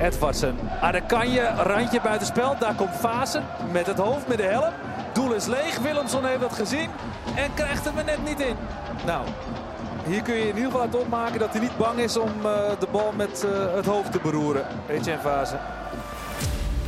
[0.00, 0.58] Edvardsen.
[0.80, 2.56] Ah, dan kan je randje buitenspel.
[2.58, 4.72] Daar komt Fasen met het hoofd, met de helm.
[5.12, 5.78] Doel is leeg.
[5.78, 6.90] Willemson heeft dat gezien
[7.36, 8.56] en krijgt hem er net niet in.
[9.06, 9.26] Nou,
[10.06, 12.52] hier kun je in ieder geval uit opmaken dat hij niet bang is om uh,
[12.78, 14.66] de bal met uh, het hoofd te beroeren.
[14.88, 15.60] Etienne Fasen.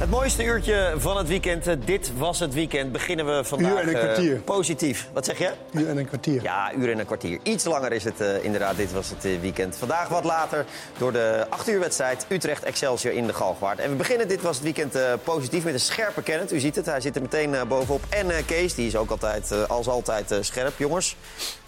[0.02, 1.68] Het mooiste uurtje van het weekend.
[1.68, 2.92] Uh, dit was het weekend.
[2.92, 4.36] Beginnen we vandaag uur en een kwartier.
[4.36, 5.08] positief.
[5.12, 5.50] Wat zeg je?
[5.72, 6.42] Uur en een kwartier.
[6.42, 7.38] Ja, uur en een kwartier.
[7.42, 8.76] Iets langer is het inderdaad.
[8.76, 9.76] Dit was het weekend.
[9.76, 10.64] Vandaag wat later
[10.98, 13.78] door de 8 uur wedstrijd Utrecht Excelsior in de Galgwaard.
[13.78, 16.52] En we beginnen dit was het weekend positief met een scherpe Kenneth.
[16.52, 18.02] U ziet het, hij zit er meteen bovenop.
[18.08, 20.78] En Kees, die is ook altijd, als altijd scherp.
[20.78, 21.16] Jongens,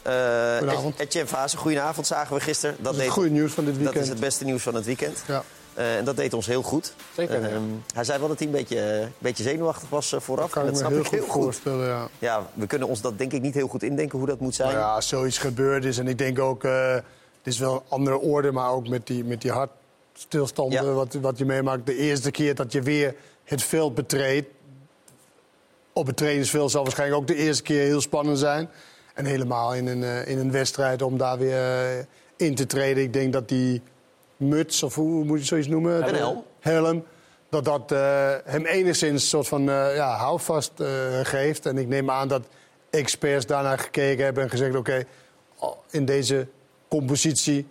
[0.07, 0.57] uh,
[0.97, 2.77] Etienne Vase, goedenavond, zagen we gisteren.
[2.77, 3.95] Dat, dat is het goede nieuws van dit weekend.
[3.95, 5.23] Dat is het beste nieuws van het weekend.
[5.27, 5.45] Ja.
[5.79, 6.95] Uh, en dat deed ons heel goed.
[7.17, 7.41] Zeker.
[7.41, 7.59] Uh,
[7.95, 10.51] hij zei wel dat hij een beetje, een beetje zeenoachtig was uh, vooraf.
[10.51, 12.09] Dat kan dat heel, heel goed voorstellen, ja.
[12.19, 12.47] ja.
[12.55, 14.69] We kunnen ons dat denk ik niet heel goed indenken hoe dat moet zijn.
[14.69, 15.99] Nou ja, als zoiets gebeurd is.
[15.99, 17.03] En ik denk ook, het
[17.43, 20.93] is wel een andere orde, maar ook met die, met die hartstilstanden ja.
[20.93, 21.87] wat, wat je meemaakt.
[21.87, 24.49] De eerste keer dat je weer het veld betreedt.
[25.93, 28.69] Op het trainingsveld zal waarschijnlijk ook de eerste keer heel spannend zijn.
[29.15, 32.05] En helemaal in een, uh, in een wedstrijd om daar weer uh,
[32.37, 33.03] in te treden.
[33.03, 33.83] Ik denk dat die
[34.37, 36.09] muts, of hoe moet je zoiets noemen?
[36.09, 36.45] Een helm.
[36.61, 37.05] Helm.
[37.49, 40.73] Dat dat uh, hem enigszins een soort van ja, houvast
[41.23, 41.67] geeft.
[41.67, 42.43] En ik neem aan dat
[42.91, 44.77] experts daarnaar gekeken hebben en gezegd...
[44.77, 45.07] oké,
[45.59, 46.49] okay, in deze
[46.89, 47.67] compositie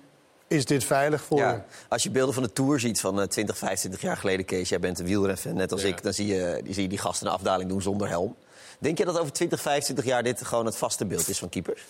[0.47, 1.51] is dit veilig voor ja.
[1.51, 1.59] je.
[1.89, 4.45] Als je beelden van de Tour ziet van 20, 25 jaar geleden...
[4.45, 5.87] Kees, jij bent een wielrenner net als ja.
[5.87, 6.03] ik...
[6.03, 8.35] dan zie je, zie je die gasten een afdaling doen zonder helm.
[8.79, 11.85] Denk je dat over 20, 25 jaar dit gewoon het vaste beeld is van keepers?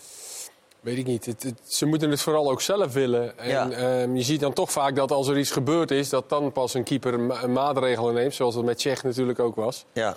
[0.83, 1.25] Weet ik niet.
[1.25, 3.37] Het, het, ze moeten het vooral ook zelf willen.
[3.37, 4.01] En ja.
[4.01, 6.09] um, je ziet dan toch vaak dat als er iets gebeurd is...
[6.09, 8.33] dat dan pas een keeper een, een maatregel neemt.
[8.33, 9.85] Zoals het met Tsjech natuurlijk ook was.
[9.93, 10.15] Ja.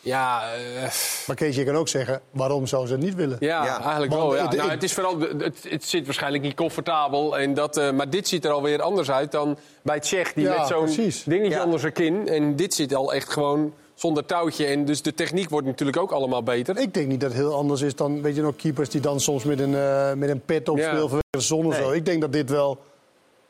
[0.00, 0.82] Ja, uh...
[1.26, 3.36] maar Kees, je kan ook zeggen, waarom zou ze het niet willen?
[3.40, 3.80] Ja, ja.
[3.80, 4.36] eigenlijk wel.
[4.36, 4.52] Ja.
[4.52, 7.38] Nou, het, is vooral, het, het, zit waarschijnlijk niet comfortabel.
[7.38, 10.32] En dat, uh, maar dit ziet er alweer anders uit dan bij Tsjech...
[10.32, 12.28] die ja, met zo'n dingetje onder zijn kin.
[12.28, 14.66] En dit zit al echt gewoon zonder touwtje.
[14.66, 16.78] En dus de techniek wordt natuurlijk ook allemaal beter.
[16.78, 19.20] Ik denk niet dat het heel anders is dan, weet je nog, keepers die dan
[19.20, 21.82] soms met een, uh, met een pet op vanwege de zon of nee.
[21.82, 21.90] zo.
[21.90, 22.78] Ik denk dat dit wel...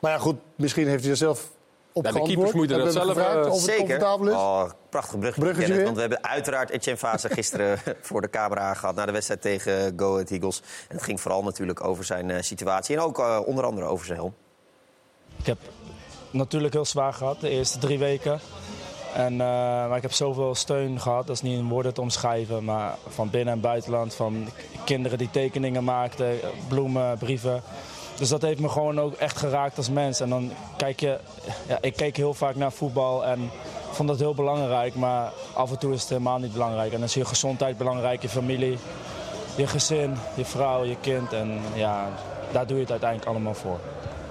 [0.01, 1.51] Maar ja, goed, misschien heeft hij er zelf
[1.93, 3.17] op ja, De keepers moeten dat zelf...
[3.17, 4.35] Uh, of het comfortabel is.
[4.35, 8.75] Oh, prachtig bruggetje, bruggetje Kenneth, Want we hebben uiteraard Etienne Fase gisteren voor de camera
[8.75, 8.95] gehad...
[8.95, 10.61] na de wedstrijd tegen Go Ahead Eagles.
[10.89, 12.97] En het ging vooral natuurlijk over zijn uh, situatie.
[12.97, 14.35] En ook uh, onder andere over zijn helm.
[15.37, 15.59] Ik heb
[16.31, 18.41] natuurlijk heel zwaar gehad de eerste drie weken.
[19.15, 22.65] En, uh, maar ik heb zoveel steun gehad, dat is niet in woorden te omschrijven.
[22.65, 24.49] Maar van binnen en buitenland, van
[24.85, 27.63] kinderen die tekeningen maakten, bloemen, brieven.
[28.19, 30.21] Dus dat heeft me gewoon ook echt geraakt als mens.
[30.21, 31.19] En dan kijk je,
[31.69, 33.51] ja, ik keek heel vaak naar voetbal en
[33.91, 34.95] vond dat heel belangrijk.
[34.95, 36.93] Maar af en toe is het helemaal niet belangrijk.
[36.93, 38.79] En dan is je gezondheid belangrijk, je familie,
[39.57, 41.33] je gezin, je vrouw, je kind.
[41.33, 42.09] En ja,
[42.53, 43.79] daar doe je het uiteindelijk allemaal voor.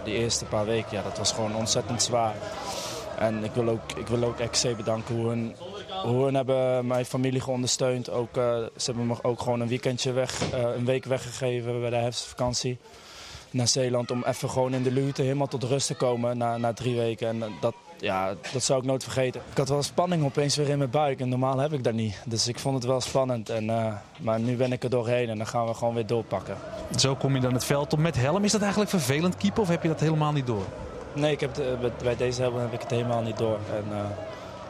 [0.03, 2.35] Die eerste paar weken, ja, dat was gewoon ontzettend zwaar.
[3.21, 5.55] En ik wil ook, ik wil ook XC bedanken hoe hun,
[6.03, 8.09] hoe hun hebben mijn familie geondersteund.
[8.09, 8.43] Ook, uh,
[8.75, 12.77] ze hebben me ook gewoon een weekendje weg, uh, een week weggegeven bij de herfstvakantie
[13.51, 14.11] naar Zeeland.
[14.11, 17.27] Om even gewoon in de luwte helemaal tot rust te komen na, na drie weken.
[17.27, 19.41] En dat, ja, dat zou ik nooit vergeten.
[19.51, 22.21] Ik had wel spanning opeens weer in mijn buik en normaal heb ik dat niet.
[22.25, 23.49] Dus ik vond het wel spannend.
[23.49, 23.65] En,
[24.19, 26.57] maar nu ben ik er doorheen en dan gaan we gewoon weer doorpakken.
[26.97, 28.43] Zo kom je dan het veld op met helm.
[28.43, 30.65] Is dat eigenlijk vervelend keeper of heb je dat helemaal niet door?
[31.13, 33.59] Nee, ik heb de, bij deze helm heb ik het helemaal niet door.
[33.75, 34.05] En, uh,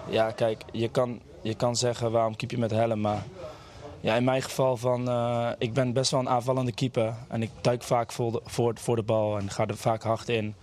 [0.09, 3.23] ja, kijk, je kan, je kan zeggen waarom keep je met helm, maar
[3.99, 7.13] ja, in mijn geval van, uh, ik ben best wel een aanvallende keeper.
[7.27, 10.29] En ik duik vaak voor de, voor, voor de bal en ga er vaak hard
[10.29, 10.55] in.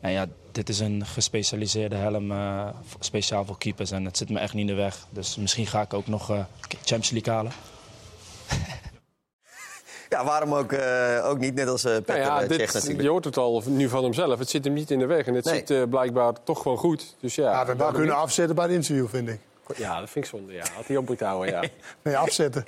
[0.00, 2.32] En ja, dit is een gespecialiseerde helm,
[2.98, 3.90] speciaal voor keepers.
[3.90, 5.06] En het zit me echt niet in de weg.
[5.10, 6.38] Dus misschien ga ik ook nog uh,
[6.68, 7.52] Champions League halen.
[10.12, 13.02] Ja, waarom ook, uh, ook niet, net als uh, Petter nou ja, dit, Tsjech natuurlijk.
[13.02, 14.38] Je hoort het al nu van hemzelf.
[14.38, 15.54] Het zit hem niet in de weg en het nee.
[15.54, 17.16] zit uh, blijkbaar toch gewoon goed.
[17.20, 19.40] Dus ja, ja, kunnen afzetten bij het interview, vind ik.
[19.76, 20.52] Ja, dat vind ik zonde.
[20.52, 20.64] Ja.
[20.74, 21.62] Had hij op moeten houden, ja.
[22.02, 22.64] nee, afzetten.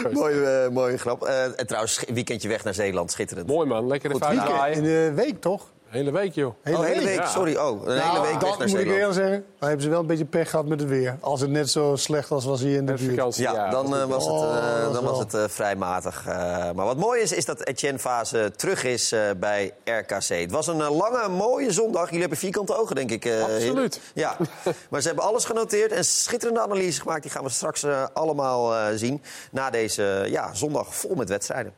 [0.12, 1.26] mooie, uh, mooie grap.
[1.26, 3.46] Uh, en trouwens, weekendje weg naar Zeeland, schitterend.
[3.46, 5.70] Mooi man, lekker de weekend In de week toch?
[5.92, 6.54] Hele week, joh.
[6.62, 7.26] Hele oh, hele week, ja.
[7.26, 7.56] sorry.
[7.56, 8.88] Oh, een nou, hele week dat moet Zeeland.
[8.88, 9.44] ik eerlijk zeggen.
[9.58, 11.16] Dan hebben ze wel een beetje pech gehad met het weer.
[11.20, 13.10] Als het net zo slecht als was hier in de buurt.
[13.10, 15.02] Vakantie, Ja, ja, dan uh, was het, uh, Oh, dan zo.
[15.02, 16.24] was het uh, vrij matig.
[16.28, 16.34] Uh,
[16.72, 20.28] maar wat mooi is, is dat Etienne Fase terug is uh, bij RKC.
[20.28, 22.04] Het was een uh, lange, mooie zondag.
[22.04, 23.24] Jullie hebben vierkante ogen, denk ik.
[23.24, 24.00] Uh, Absoluut.
[24.14, 24.36] Ja,
[24.90, 27.22] maar ze hebben alles genoteerd en schitterende analyse gemaakt.
[27.22, 31.72] Die gaan we straks uh, allemaal uh, zien na deze ja, zondag vol met wedstrijden.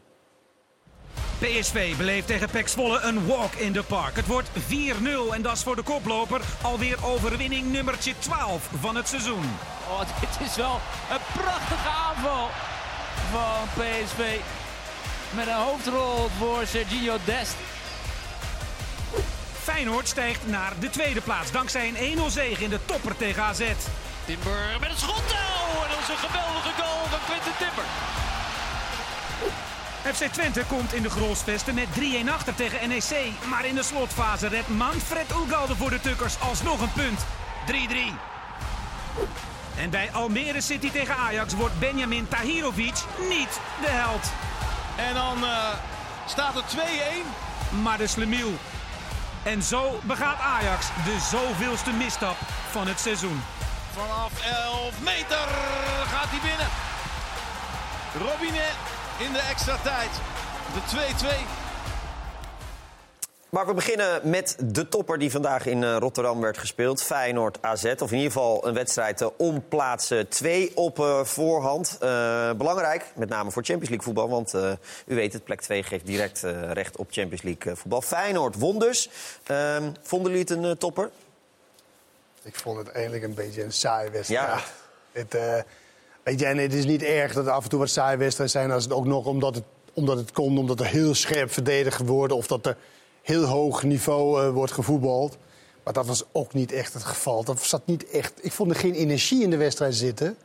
[1.39, 4.17] PSV beleeft tegen PEC Zwolle een walk in the park.
[4.17, 9.09] Het wordt 4-0 en dat is voor de koploper alweer overwinning nummertje 12 van het
[9.09, 9.57] seizoen.
[9.89, 12.49] Oh, dit is wel een prachtige aanval
[13.31, 14.39] van PSV.
[15.31, 17.57] Met een hoofdrol voor Serginho Dest.
[19.63, 23.63] Feyenoord stijgt naar de tweede plaats dankzij een 1-0 zege in de topper tegen AZ.
[24.25, 25.33] Timber met een schot.
[25.33, 27.85] Oh, en dat is een geweldige goal van Quinten Timber.
[30.13, 33.33] FC Twente komt in de Grolsvesten met 3-1 achter tegen NEC.
[33.49, 37.21] Maar in de slotfase redt Manfred Ugalde voor de Tukkers alsnog een punt.
[37.67, 37.75] 3-3.
[39.77, 42.95] En bij Almere City tegen Ajax wordt Benjamin Tahirovic
[43.29, 44.33] niet de held.
[44.97, 45.69] En dan uh,
[46.27, 47.81] staat het 2-1.
[47.83, 48.53] Maar de slemiel.
[49.43, 52.37] En zo begaat Ajax de zoveelste misstap
[52.71, 53.43] van het seizoen.
[53.93, 55.49] Vanaf 11 meter
[56.07, 56.69] gaat hij binnen.
[58.19, 60.11] Robinet in de extra tijd.
[60.75, 60.81] De
[61.57, 61.65] 2-2.
[63.55, 67.03] Maar we beginnen met de topper die vandaag in eh, Rotterdam werd gespeeld.
[67.03, 67.85] Feyenoord AZ.
[67.85, 71.99] Of in ieder geval een wedstrijd eh, om plaatsen 2 op uh, voorhand.
[72.03, 74.29] Uh, belangrijk, met name voor Champions League voetbal.
[74.29, 74.73] Want uh,
[75.07, 76.41] u weet het, plek 2 geeft direct
[76.73, 78.03] recht op Champions League voetbal.
[78.03, 79.11] Feyenoord won dus.
[79.47, 81.11] Ehm, vonden jullie het een topper?
[82.43, 84.49] Ik vond het eigenlijk een beetje een saai wedstrijd.
[84.49, 84.61] Ja.
[85.13, 85.65] Het,
[86.25, 88.55] weet je, en het is niet erg dat er af en toe wat saai wedstrijden
[88.55, 88.71] zijn.
[88.71, 92.33] Als het ook nog omdat het, omdat het komt, omdat er heel scherp verdedigd wordt.
[92.33, 92.77] Of dat er
[93.23, 95.37] heel hoog niveau uh, wordt gevoetbald.
[95.85, 97.45] Maar dat was ook niet echt het geval.
[97.45, 100.37] Dat zat niet echt, ik vond er geen energie in de wedstrijd zitten.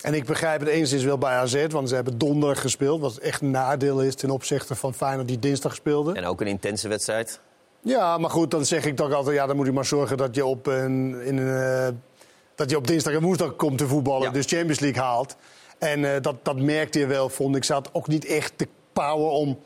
[0.00, 3.00] En ik begrijp het enigszins wel bij AZ, want ze hebben donderdag gespeeld.
[3.00, 6.14] Wat echt een nadeel is ten opzichte van Feyenoord die dinsdag speelde.
[6.14, 7.40] En ook een intense wedstrijd.
[7.80, 9.36] Ja, maar goed, dan zeg ik toch altijd...
[9.36, 12.15] ja, dan moet je maar zorgen dat je op, een, in een, uh,
[12.56, 14.26] dat je op dinsdag en woensdag komt te voetballen.
[14.26, 14.32] Ja.
[14.32, 15.36] Dus Champions League haalt.
[15.78, 17.64] En uh, dat, dat merkte je wel, vond ik.
[17.64, 19.58] Ze had ook niet echt de power om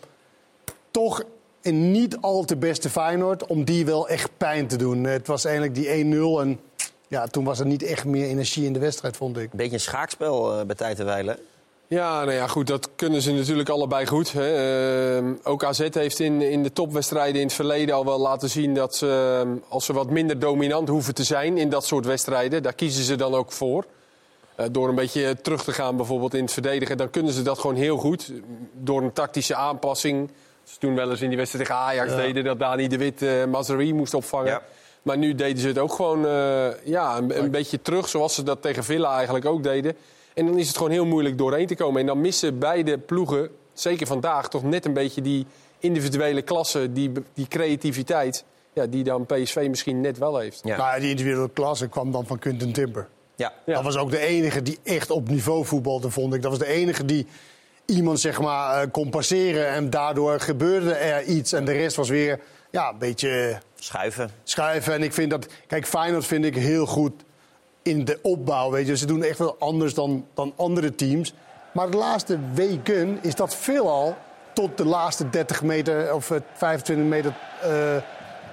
[0.91, 1.23] toch
[1.63, 3.47] een niet al te beste Feyenoord...
[3.47, 5.05] om die wel echt pijn te doen.
[5.05, 6.61] Het was eigenlijk die 1-0 en
[7.09, 9.43] ja, toen was er niet echt meer energie in de wedstrijd, vond ik.
[9.43, 11.39] Een beetje een schaakspel uh, bij tijd te wijlen.
[11.91, 14.33] Ja, nou ja, goed, dat kunnen ze natuurlijk allebei goed.
[14.33, 15.21] Hè.
[15.21, 18.75] Uh, ook AZ heeft in, in de topwedstrijden in het verleden al wel laten zien
[18.75, 22.63] dat ze, uh, als ze wat minder dominant hoeven te zijn in dat soort wedstrijden,
[22.63, 23.85] daar kiezen ze dan ook voor.
[24.61, 27.59] Uh, door een beetje terug te gaan bijvoorbeeld in het verdedigen, dan kunnen ze dat
[27.59, 28.33] gewoon heel goed.
[28.73, 30.31] Door een tactische aanpassing.
[30.65, 32.17] Ze toen wel eens in die wedstrijd tegen Ajax ja.
[32.17, 34.51] deden dat Dani de Wit uh, Mazari moest opvangen.
[34.51, 34.63] Ja.
[35.03, 38.43] Maar nu deden ze het ook gewoon uh, ja, een, een beetje terug, zoals ze
[38.43, 39.97] dat tegen Villa eigenlijk ook deden.
[40.35, 42.00] En dan is het gewoon heel moeilijk doorheen te komen.
[42.00, 45.47] En dan missen beide ploegen, zeker vandaag, toch net een beetje die
[45.79, 48.44] individuele klasse, die, die creativiteit.
[48.73, 50.61] Ja, die dan PSV misschien net wel heeft.
[50.65, 50.77] Ja.
[50.77, 53.09] Nou, die individuele klasse kwam dan van Quinten Timber.
[53.37, 53.53] Ja.
[53.67, 53.75] ja.
[53.75, 56.43] Dat was ook de enige die echt op niveau voetbalde, vond ik.
[56.43, 57.26] Dat was de enige die
[57.85, 61.53] iemand zeg maar uh, kon passeren en daardoor gebeurde er iets.
[61.53, 62.41] En de rest was weer
[62.71, 63.59] ja, een beetje...
[63.75, 64.31] Schuiven.
[64.44, 64.93] Schuiven.
[64.93, 65.47] En ik vind dat...
[65.67, 67.12] Kijk, Feyenoord vind ik heel goed
[67.82, 68.71] in de opbouw.
[68.71, 68.97] Weet je.
[68.97, 71.35] Ze doen echt wel anders dan, dan andere teams.
[71.73, 74.17] Maar de laatste weken is dat veelal
[74.53, 77.35] tot de laatste 30 meter of 25 meter
[77.65, 77.97] uh,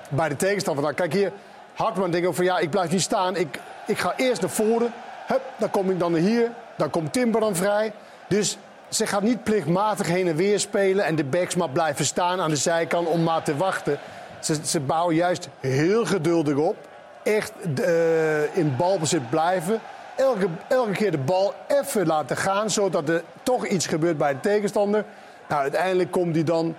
[0.10, 0.84] bij de tegenstander.
[0.84, 1.32] Nou, kijk hier,
[1.74, 3.36] Hartman denkt ook ja, ik blijf niet staan.
[3.36, 4.94] Ik, ik ga eerst naar voren.
[5.28, 6.52] Hup, dan kom ik dan hier.
[6.78, 7.94] Dan komt Timber dan vrij.
[8.28, 8.58] Dus
[8.90, 12.50] ze gaat niet plichtmatig heen en weer spelen en de backs maar blijven staan aan
[12.50, 14.00] de zijkant om maar te wachten.
[14.42, 16.87] Ze, ze bouwen juist heel geduldig op.
[17.28, 19.80] Echt uh, in balbezit blijven.
[20.16, 24.40] Elke, elke keer de bal even laten gaan, zodat er toch iets gebeurt bij de
[24.40, 25.06] tegenstander.
[25.50, 26.76] Nou, uiteindelijk komt die dan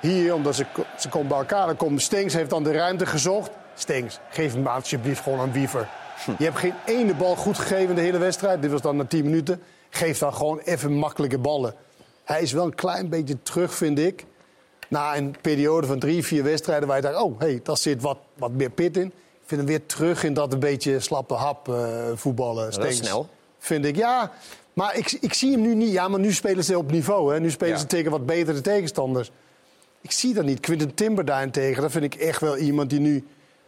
[0.00, 0.66] hier, omdat ze,
[0.98, 1.66] ze komen bij elkaar.
[1.66, 3.50] Dan komt Stengs, heeft dan de ruimte gezocht.
[3.74, 5.88] Stengs, geef hem alsjeblieft gewoon aan Wiever.
[6.24, 6.30] Hm.
[6.38, 8.62] Je hebt geen ene bal goed gegeven de hele wedstrijd.
[8.62, 9.62] Dit was dan na 10 minuten.
[9.90, 11.74] Geef dan gewoon even makkelijke ballen.
[12.24, 14.24] Hij is wel een klein beetje terug, vind ik.
[14.88, 17.16] Na een periode van drie, vier wedstrijden waar je dacht...
[17.16, 19.12] oh, hey, daar zit wat, wat meer pit in.
[19.46, 21.76] Ik vind hem weer terug in dat een beetje slappe hap uh,
[22.14, 22.70] voetballen.
[22.70, 23.28] Dat is snel.
[23.58, 24.32] Vind ik, ja.
[24.72, 25.92] Maar ik, ik zie hem nu niet.
[25.92, 27.32] Ja, maar nu spelen ze op niveau.
[27.32, 27.40] Hè.
[27.40, 27.80] Nu spelen ja.
[27.80, 29.30] ze tegen wat betere tegenstanders.
[30.00, 30.60] Ik zie dat niet.
[30.60, 33.24] Quinten Timber daarentegen, dat vind ik echt wel iemand die nu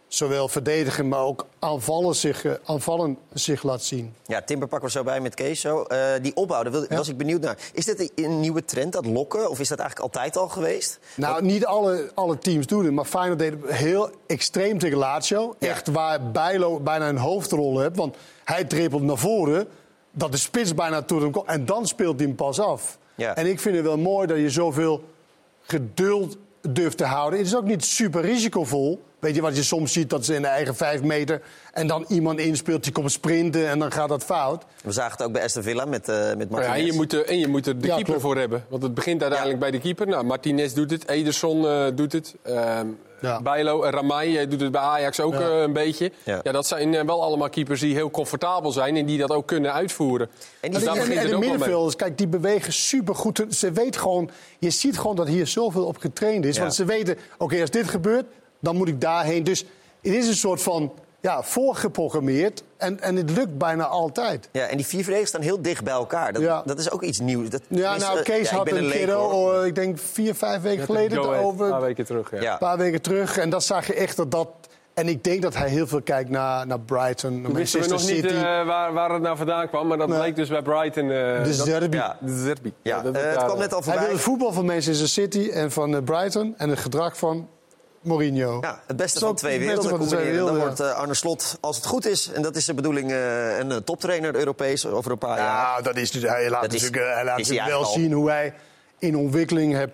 [0.09, 4.15] zowel verdedigen, maar ook aanvallen zich, uh, aanvallen zich laat zien.
[4.27, 5.61] Ja, Timber pakken we zo bij met Kees.
[5.61, 5.85] Zo.
[5.88, 6.97] Uh, die opbouw, daar ja.
[6.97, 7.59] was ik benieuwd naar.
[7.73, 9.50] Is dit een nieuwe trend, dat lokken?
[9.50, 10.99] Of is dat eigenlijk altijd al geweest?
[11.15, 12.95] Nou, niet alle, alle teams doen het.
[12.95, 15.57] Maar Feyenoord deed het heel extreem tegen Lazio.
[15.59, 15.69] Ja.
[15.69, 17.97] Echt waar Bijlo bijna een hoofdrol heeft.
[17.97, 19.69] Want hij trippelt naar voren,
[20.11, 21.49] dat de spits bijna tot hem komt.
[21.49, 22.99] En dan speelt hij hem pas af.
[23.15, 23.35] Ja.
[23.35, 25.05] En ik vind het wel mooi dat je zoveel
[25.62, 27.38] geduld durft te houden.
[27.38, 29.03] Het is ook niet super risicovol.
[29.19, 31.41] Weet je wat je soms ziet, dat ze in de eigen vijf meter...
[31.73, 34.65] en dan iemand inspeelt, die komt sprinten en dan gaat dat fout.
[34.83, 36.67] We zagen het ook bij Aston Villa met, uh, met Martinez.
[36.67, 38.21] Ja, en, je moet er, en je moet er de ja, keeper klopt.
[38.21, 38.65] voor hebben.
[38.69, 39.71] Want het begint uiteindelijk ja.
[39.71, 40.07] bij de keeper.
[40.07, 42.35] Nou, Martinez doet het, Ederson uh, doet het.
[42.47, 42.81] Uh,
[43.21, 43.43] ja.
[43.43, 45.41] Bijlo en Ramai doet het bij Ajax ook ja.
[45.41, 46.13] een beetje.
[46.25, 46.41] Ja.
[46.43, 46.53] ja.
[46.53, 48.97] dat zijn wel allemaal keepers die heel comfortabel zijn...
[48.97, 50.29] en die dat ook kunnen uitvoeren.
[50.61, 53.45] En, die dus en, en, en de middenvelders, kijk, die bewegen supergoed.
[53.51, 56.59] Ze weten gewoon, je ziet gewoon dat hier zoveel op getraind is.
[56.59, 58.27] Want ze weten, oké, okay, als dit gebeurt
[58.61, 59.45] dan moet ik daarheen.
[59.45, 59.65] Dus
[60.03, 62.62] het is een soort van ja, voorgeprogrammeerd.
[62.77, 64.49] En, en het lukt bijna altijd.
[64.53, 66.33] Ja, en die vier verdedigers staan heel dicht bij elkaar.
[66.33, 66.62] Dat, Ja.
[66.65, 67.49] dat is ook iets nieuws.
[67.50, 69.33] Dat, Ja, nou, Kees ja, had een leek, keer, hoor.
[69.59, 72.53] oh, ik denk vier, vijf weken geleden, over Een paar weken terug, ja.
[72.53, 73.38] Een paar weken terug.
[73.38, 74.49] En dat zag je echt dat dat...
[74.95, 78.15] En ik denk dat hij heel veel kijkt naar, naar Brighton, naar wisten we Manchester
[78.17, 80.19] nog niet eh, waar, waar het nou vandaan kwam, maar dat Nee.
[80.19, 81.03] bleek dus bij Brighton.
[81.03, 81.97] eh, de derby.
[81.97, 82.17] Ja.
[82.21, 82.73] De derby.
[82.83, 85.71] Ja, dat eh, het kwam net al Hij wil het voetbal van Manchester City en
[85.73, 86.55] van Brighton...
[86.57, 87.49] en het gedrag van
[88.00, 88.59] Mourinho.
[88.61, 90.37] Ja, het beste van twee werelden van twee.
[90.37, 92.31] Dan wordt eh, Arne Slot, als het goed is...
[92.33, 95.76] en dat is de bedoeling, eh, een eh, toptrainer Europees over een paar jaar.
[95.76, 98.55] Ja, dat is, dus- hij laat Dat natuurlijk, hij laat natuurlijk wel zien hoe hij
[98.99, 99.93] in ontwikkeling heeft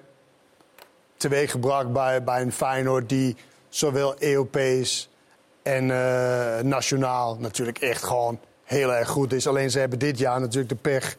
[1.17, 3.37] teweeggebracht bij, bij een Feyenoord die
[3.69, 5.09] zowel Europees
[5.63, 9.47] en eh, nationaal natuurlijk echt gewoon heel erg goed is.
[9.47, 11.17] Alleen ze hebben dit jaar natuurlijk de pech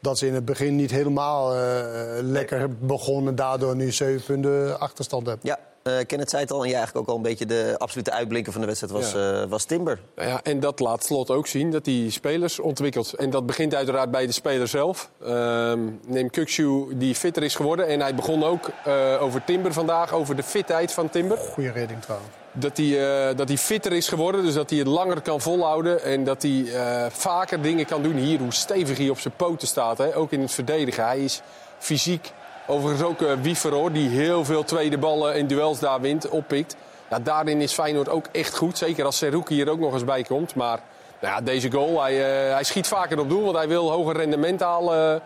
[0.00, 4.80] dat ze in het begin niet helemaal eh, lekker begonnen en daardoor nu zeven punten
[4.80, 5.46] achterstand hebben.
[5.46, 7.46] Ja, eh Kenneth zei het al en jij eigenlijk ook al een beetje...
[7.46, 10.00] de absolute uitblinker van de wedstrijd was, eh, was Timber.
[10.16, 13.12] Nou Ja, en dat laat Slot ook zien, dat hij spelers ontwikkelt.
[13.12, 15.10] En dat begint uiteraard bij de speler zelf.
[15.22, 17.86] Ehm neem Kukshu, die fitter is geworden.
[17.86, 21.36] En hij begon ook eh, over Timber vandaag, over de fitheid van Timber.
[21.36, 22.30] Goeie redding trouwens.
[22.52, 26.02] Dat hij, eh, dat hij fitter is geworden, dus dat hij het langer kan volhouden.
[26.02, 28.16] En dat hij eh, vaker dingen kan doen.
[28.16, 30.16] Hier, hoe stevig hij op zijn poten staat, hè?
[30.16, 31.04] ook in het verdedigen.
[31.04, 31.40] Hij is
[31.78, 32.32] fysiek.
[32.70, 36.76] Overigens ook Wiever, hoor, die heel veel tweede ballen en duels daar wint, oppikt.
[37.10, 38.78] Ja, daarin is Feyenoord ook echt goed.
[38.78, 40.54] Zeker als Seruki hier ook nog eens bij komt.
[40.54, 40.80] Maar
[41.20, 43.44] nou ja, deze goal, hij, eh, hij schiet vaker op doel.
[43.44, 45.20] Want hij wil hoger rendement halen eh,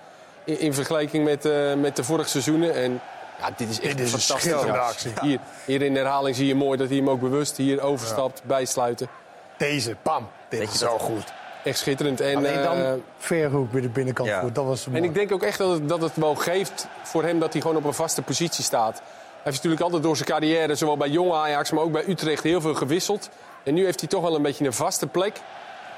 [0.54, 2.74] in, in vergelijking met, eh, met de vorige seizoenen.
[2.74, 3.00] En
[3.38, 4.50] ja, dit is echt Dit is een fantastisch.
[4.50, 4.86] schitterende Ja.
[4.86, 5.12] actie.
[5.20, 8.42] Hier, hier in de herhaling zie je mooi dat hij hem ook bewust hier overstapt,
[8.44, 9.08] bijsluiten.
[9.56, 10.28] Deze, pam.
[10.48, 11.32] Dit is zo goed.
[11.64, 12.20] Echt schitterend.
[12.20, 14.40] En, Alleen dan eh, Verhoek bij de binnenkant ja.
[14.40, 14.54] goed.
[14.54, 14.98] Dat was mooi.
[14.98, 17.62] en ik denk ook echt dat het, dat het wel geeft voor hem dat hij
[17.62, 18.94] gewoon op een vaste positie staat.
[18.96, 22.42] Hij heeft natuurlijk altijd door zijn carrière, zowel bij jonge Ajax, maar ook bij Utrecht,
[22.42, 23.28] heel veel gewisseld.
[23.62, 25.36] En nu heeft hij toch wel een beetje een vaste plek.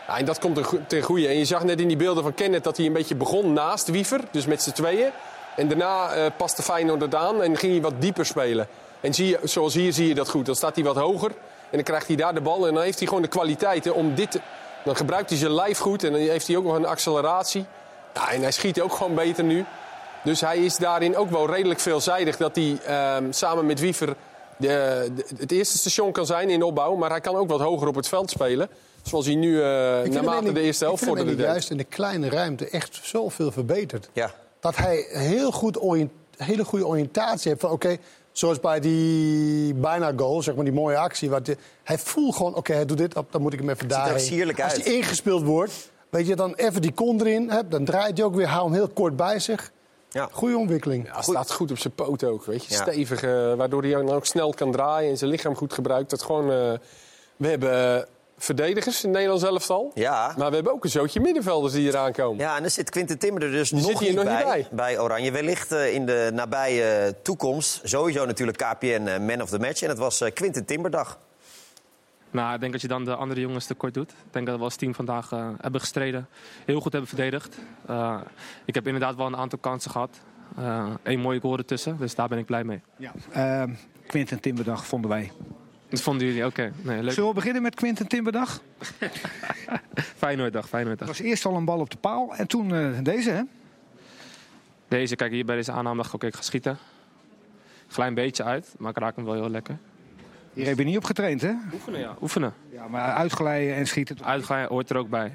[0.09, 1.29] Ja, en dat komt ten go- ten goede.
[1.29, 3.89] En je zag net in die beelden van Kenneth dat hij een beetje begon naast
[3.89, 5.11] Wiever, dus met z'n tweeën.
[5.57, 8.69] En daarna eh paste Feyenoord het aan en ging hij wat dieper spelen.
[9.01, 10.47] En zie je, zoals hier zie je dat goed.
[10.47, 11.37] Dan staat hij wat hoger en
[11.71, 12.67] dan krijgt hij daar de bal.
[12.67, 14.41] En dan heeft hij gewoon de kwaliteiten om dit...
[14.87, 17.65] Dan gebruikt hij zijn lijf goed en dan heeft hij ook nog een acceleratie.
[18.15, 19.65] Ja, en hij schiet ook gewoon beter nu.
[20.25, 22.37] Dus hij is daarin ook wel redelijk veelzijdig.
[22.37, 24.09] Dat hij ehm, samen met Wiever
[24.57, 26.95] de, de- het eerste station kan zijn in opbouw.
[26.95, 28.69] Maar hij kan ook wat hoger op het veld spelen.
[29.03, 29.67] Zoals hij nu eh
[30.03, 31.47] hem naarmate de eerste helft vorderde in deed.
[31.47, 34.09] juist in de kleine ruimte echt zoveel verbeterd.
[34.13, 34.31] Ja.
[34.61, 35.79] Dat hij heel goed
[36.37, 37.97] hele goede oriëntatie heeft van oké,
[38.39, 41.31] zoals bij die bijna goal, zeg maar die mooie actie.
[41.31, 44.13] Wat die- hij voelt gewoon, oké, hij doet dit, dan moet ik hem even daar.
[44.13, 44.85] Als uit.
[44.85, 48.35] hij ingespeeld wordt, weet je, dan even die kon erin hebt, dan draait hij ook
[48.35, 49.71] weer, hou hem heel kort bij zich.
[50.11, 50.29] Ja.
[50.33, 51.07] Goede ontwikkeling.
[51.07, 52.75] Ja, hij staat goed op zijn poot ook, weet je.
[52.75, 52.81] Ja.
[52.83, 56.11] Stevig, eh, waardoor hij dan ook snel kan draaien en zijn lichaam goed gebruikt.
[56.11, 56.73] Dat gewoon, eh,
[57.37, 58.03] we hebben eh,
[58.39, 59.91] verdedigers in het Nederlands elftal.
[59.95, 60.35] Ja.
[60.39, 62.45] Maar we hebben ook een zootje middenvelders die eraan komen.
[62.45, 64.57] Ja, en dan zit Quinten Timmer er dus Die nog, zit hier niet, nog bij,
[64.57, 65.31] niet bij Oranje.
[65.31, 67.81] Wellicht eh, in de nabije toekomst.
[67.85, 69.83] Sowieso natuurlijk KPN eh, Man of the Match.
[69.83, 71.19] En het was eh, Quinten Timberdag.
[72.31, 74.11] Nou, ik denk dat je dan de andere jongens tekort doet.
[74.11, 76.29] Ik denk dat we als team vandaag eh, hebben gestreden.
[76.65, 77.59] Heel goed hebben verdedigd.
[77.87, 78.21] Eh,
[78.65, 80.21] ik heb inderdaad wel een aantal kansen gehad.
[81.03, 82.81] Eén mooie goal ertussen, dus daar ben ik blij mee.
[82.97, 83.13] Ja.
[83.33, 83.75] Ehm,
[84.07, 85.33] Quinten Timberdag vonden wij.
[85.89, 86.73] Dat vonden jullie oké.
[86.83, 87.13] Nee, leuk.
[87.13, 88.63] Zullen we beginnen met Quinten Timberdag?
[90.17, 91.09] Feyenoorddag, Feyenoorddag.
[91.09, 93.43] Er was eerst al een bal op de paal en toen eh, deze, hè?
[94.89, 96.79] Deze, kijk hier bij deze aanname dacht ik, oké, ik ga schieten.
[97.93, 99.79] Klein beetje uit, maar ik raak hem wel heel lekker.
[100.53, 101.53] Hier heb je niet op getraind, hè?
[101.73, 102.17] Oefenen, ja.
[102.23, 102.55] Oefenen.
[102.73, 104.25] Ja, maar uitglijden en schieten.
[104.25, 105.33] Uitgaan hoort er ook bij.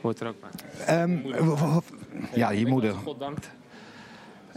[0.00, 0.86] Hoort er ook bij.
[0.86, 1.18] Ehm,
[2.34, 2.92] ja, je moeder.
[2.94, 3.50] God dankt.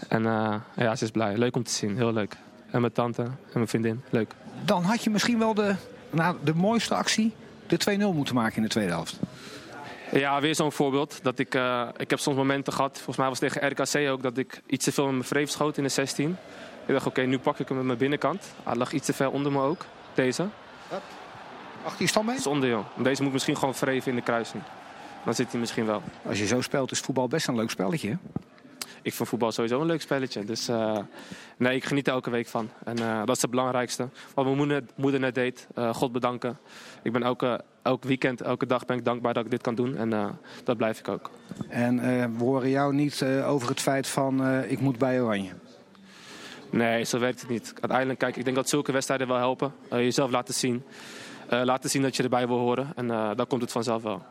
[0.07, 1.37] En eh, ja, ze is blij.
[1.37, 1.95] Leuk om te zien.
[1.95, 2.35] Heel leuk.
[2.71, 4.01] En mijn tante en mijn vriendin.
[4.09, 4.33] Leuk.
[4.65, 5.75] Dan had je misschien wel de,
[6.09, 7.33] nou, de mooiste actie,
[7.67, 9.19] de 2-0 moeten maken in de tweede helft.
[10.11, 11.19] Ja, weer zo'n voorbeeld.
[11.21, 14.21] Dat ik, eh, ik heb soms momenten gehad, volgens mij was het tegen RKC ook,
[14.21, 16.37] dat ik iets te veel met mijn vreef schoot in de 16.
[16.85, 18.53] Ik dacht, oké, nu pak ik hem met mijn binnenkant.
[18.63, 20.47] Hij lag iets te ver onder me ook, deze.
[21.83, 22.39] Achter die standbeen?
[22.39, 22.85] Zonde, joh.
[22.95, 24.63] Deze moet ik misschien gewoon vreven in de kruising.
[25.25, 26.03] Dan zit hij misschien wel.
[26.25, 28.17] Als je zo speelt is voetbal best een leuk spelletje.
[29.01, 30.43] Ik vind voetbal sowieso een leuk spelletje.
[30.43, 30.97] Dus eh,
[31.57, 32.69] nee, ik geniet er elke week van.
[32.83, 34.09] En eh, dat is het belangrijkste.
[34.33, 36.57] Wat mijn moeder, moeder net deed, eh, God bedanken.
[37.03, 39.97] Ik ben elke, elk weekend, elke dag ben ik dankbaar dat ik dit kan doen.
[39.97, 41.29] En dat blijf ik ook.
[41.69, 42.01] En
[42.37, 45.51] we horen jou niet over het feit van ik moet bij Oranje.
[46.69, 47.73] Nee, zo werkt het niet.
[47.79, 49.73] Uiteindelijk, kijk, ik denk dat zulke wedstrijden wel helpen.
[49.89, 50.83] Jezelf laten zien.
[51.49, 52.91] Laten zien dat je erbij wil horen.
[52.95, 54.21] En dan komt het vanzelf wel.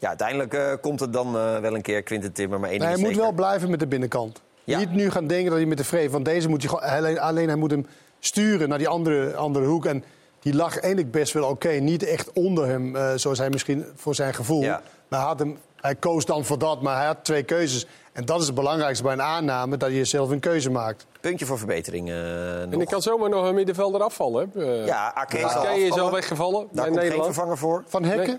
[0.00, 2.60] Ja, uiteindelijk eh, komt het dan eh, wel een keer Quinten Timmer.
[2.60, 3.22] Maar één Nee, hij moet zeker.
[3.22, 4.40] wel blijven met de binnenkant.
[4.64, 4.78] Ja.
[4.78, 6.10] Niet nu gaan denken dat hij met de vreef.
[6.10, 6.84] Want deze moet je gewoon.
[6.84, 7.86] Alleen, alleen hij moet hem
[8.18, 9.84] sturen naar die andere, andere hoek.
[9.86, 10.04] En
[10.40, 11.68] die lag eigenlijk best wel oké.
[11.68, 14.62] Niet echt onder hem, eh, zoals hij misschien voor zijn gevoel.
[14.62, 14.82] Ja.
[15.08, 17.86] Maar hij, had hem, hij koos dan voor dat, maar hij had twee keuzes.
[18.12, 21.06] En dat is het belangrijkste bij een aanname, dat je zelf een keuze maakt.
[21.20, 22.72] Puntje voor verbetering eh, nog.
[22.72, 24.50] En ik kan zomaar nog een middenvelder afvallen.
[24.54, 24.64] hè.
[24.84, 27.24] Ja, Ake is al is al weggevallen Daar bij komt geen Nederland.
[27.34, 27.84] vervanger voor.
[27.86, 28.26] Van Hekken?
[28.26, 28.38] Nee.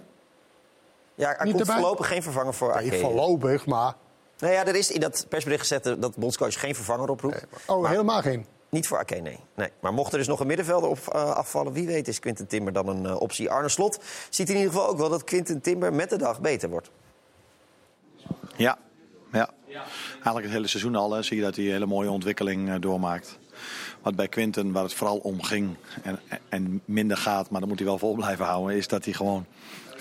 [1.16, 1.82] Ja, er Niet komt erbij?
[1.82, 2.86] voorlopig geen vervanger voor Ake.
[2.86, 3.94] Nee, voorlopig, maar...
[4.38, 7.46] Nou ja, er is in dat persbericht gezet eh, dat de bondscoach geen vervanger oproept.
[7.66, 8.46] Oh, Maar helemaal geen.
[8.70, 9.40] Niet voor Ake, nee.
[9.56, 9.70] nee.
[9.80, 11.74] Maar mocht er dus nog een middenvelder op, eh, afvallen...
[11.74, 13.50] wie weet is Quinten Timber dan een eh, optie.
[13.50, 14.00] Arne Slot
[14.30, 16.90] ziet in ieder geval ook wel dat Quinten Timber met de dag beter wordt.
[18.56, 18.78] Ja,
[19.32, 19.50] ja.
[20.14, 22.76] Eigenlijk het hele seizoen al hè, zie je dat hij een hele mooie ontwikkeling eh,
[22.80, 23.40] doormaakt.
[24.02, 27.80] Wat bij Quinten, waar het vooral om ging en, en minder gaat, maar dat moet
[27.80, 29.46] hij wel vol blijven houden, is dat hij gewoon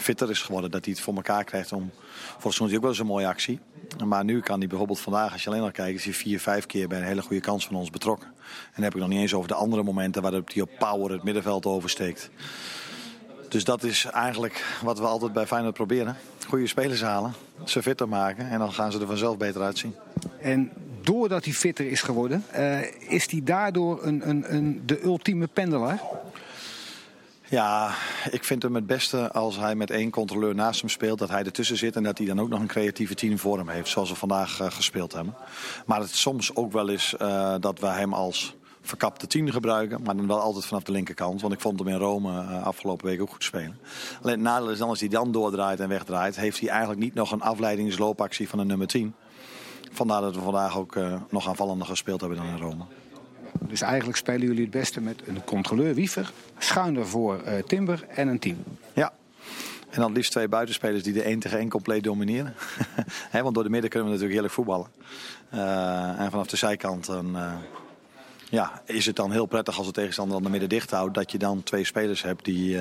[0.00, 0.71] fitter is geworden.
[0.71, 1.90] Dat hij het voor elkaar krijgt om.
[2.38, 3.61] Volgens mij ook wel eens een mooie actie.
[4.04, 6.66] Maar nu kan hij bijvoorbeeld vandaag, als je alleen al kijkt, is hij vier, vijf
[6.66, 8.28] keer bij een hele goede kans van ons betrokken.
[8.28, 11.12] En dan heb ik nog niet eens over de andere momenten waarop hij op power
[11.12, 12.30] het middenveld oversteekt.
[13.49, 16.16] Dus dat is eigenlijk wat we altijd bij Feyenoord proberen.
[16.47, 17.33] Goede spelers halen,
[17.64, 19.95] ze fitter maken en dan gaan ze er vanzelf beter uitzien.
[20.40, 20.71] En
[21.02, 26.00] doordat hij fitter is geworden, eh, is hij daardoor een, een, een, de ultieme pendelaar?
[27.50, 27.95] Ja,
[28.30, 31.19] ik vind hem het beste als hij met één controleur naast hem speelt.
[31.19, 33.69] Dat hij ertussen zit en dat hij dan ook nog een creatieve team voor hem
[33.69, 33.88] heeft.
[33.88, 35.35] Zoals we vandaag eh, gespeeld hebben.
[35.87, 40.02] Maar het is soms ook wel eens eh, dat we hem als verkapte tien gebruiken.
[40.02, 41.40] Maar dan wel altijd vanaf de linkerkant.
[41.40, 43.78] Want ik vond hem in Rome eh, afgelopen week ook goed spelen.
[44.23, 46.37] Alleen het nadeel is dan als hij dan doordraait en wegdraait.
[46.37, 49.14] Heeft hij eigenlijk niet nog een afleidingsloopactie van een nummer 10.
[49.92, 50.99] Vandaar dat we vandaag ook
[51.30, 52.85] nog aanvallender gespeeld hebben dan in Rome.
[53.59, 58.28] Dus eigenlijk spelen jullie het beste met een controleur Wiever, schuin ervoor eh, Timber en
[58.28, 58.57] een team.
[58.92, 59.12] Ja.
[59.90, 62.54] En dan liefst twee buitenspelers die de 1 tegen 1 compleet domineren.
[63.33, 64.87] Want door de midden kunnen we natuurlijk heerlijk voetballen.
[65.50, 67.53] Eh, en vanaf de zijkant dan, eh,
[68.51, 71.14] ja, is het dan heel prettig als de tegenstander dan de midden dicht houdt.
[71.14, 72.79] Dat je dan twee spelers hebt die,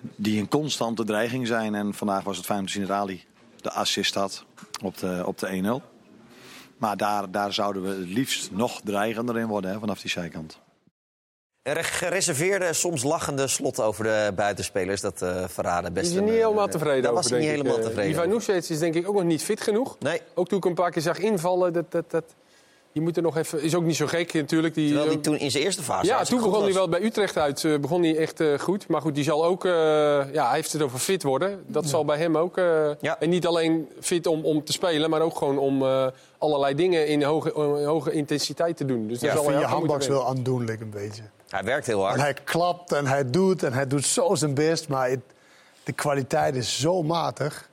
[0.00, 1.74] die een constante dreiging zijn.
[1.74, 3.24] En vandaag was het fijn om te zien dat Ali
[3.60, 4.44] de assist had
[4.82, 5.95] op de, op de 1-0.
[6.76, 10.58] Maar daar, daar zouden we het liefst nog dreigender in worden hè, vanaf die zijkant.
[11.62, 15.00] Een gereserveerde, soms lachende slot over de buitenspelers.
[15.00, 16.06] Dat eh verraden best.
[16.06, 17.66] Die is niet eh, helemaal tevreden Daar over, was hij niet denk ik.
[17.66, 19.96] helemaal Eh, tevreden Ivan is denk ik ook nog niet fit genoeg.
[19.98, 20.20] Nee.
[20.34, 22.24] Ook toen ik een paar keer zag invallen, dat, dat, dat,
[22.96, 23.62] die moet er nog even...
[23.62, 24.74] Is ook niet zo gek natuurlijk.
[24.74, 27.02] Die, Terwijl hij toen in zijn eerste fase Ja, toen goed begon hij wel bij
[27.02, 27.64] Utrecht uit.
[27.64, 28.88] eh, begon hij echt eh, goed.
[28.88, 29.64] Maar goed, die zal ook...
[29.64, 29.72] eh,
[30.32, 31.62] ja, hij heeft het over fit worden.
[31.66, 32.58] Dat zal bij hem ook...
[32.58, 33.20] eh, Ja.
[33.20, 36.06] En niet alleen fit om, om te spelen, maar ook gewoon om eh,
[36.38, 39.06] allerlei dingen in hoge, eh, hoge intensiteit te doen.
[39.08, 41.22] Dus Ja, zal ik vind je handbaks wel aandoenlijk een beetje.
[41.48, 42.14] Hij werkt heel hard.
[42.14, 44.88] En hij klapt en hij doet en hij doet zo zijn best.
[44.88, 45.20] Maar het-
[45.84, 47.68] de kwaliteit is zo matig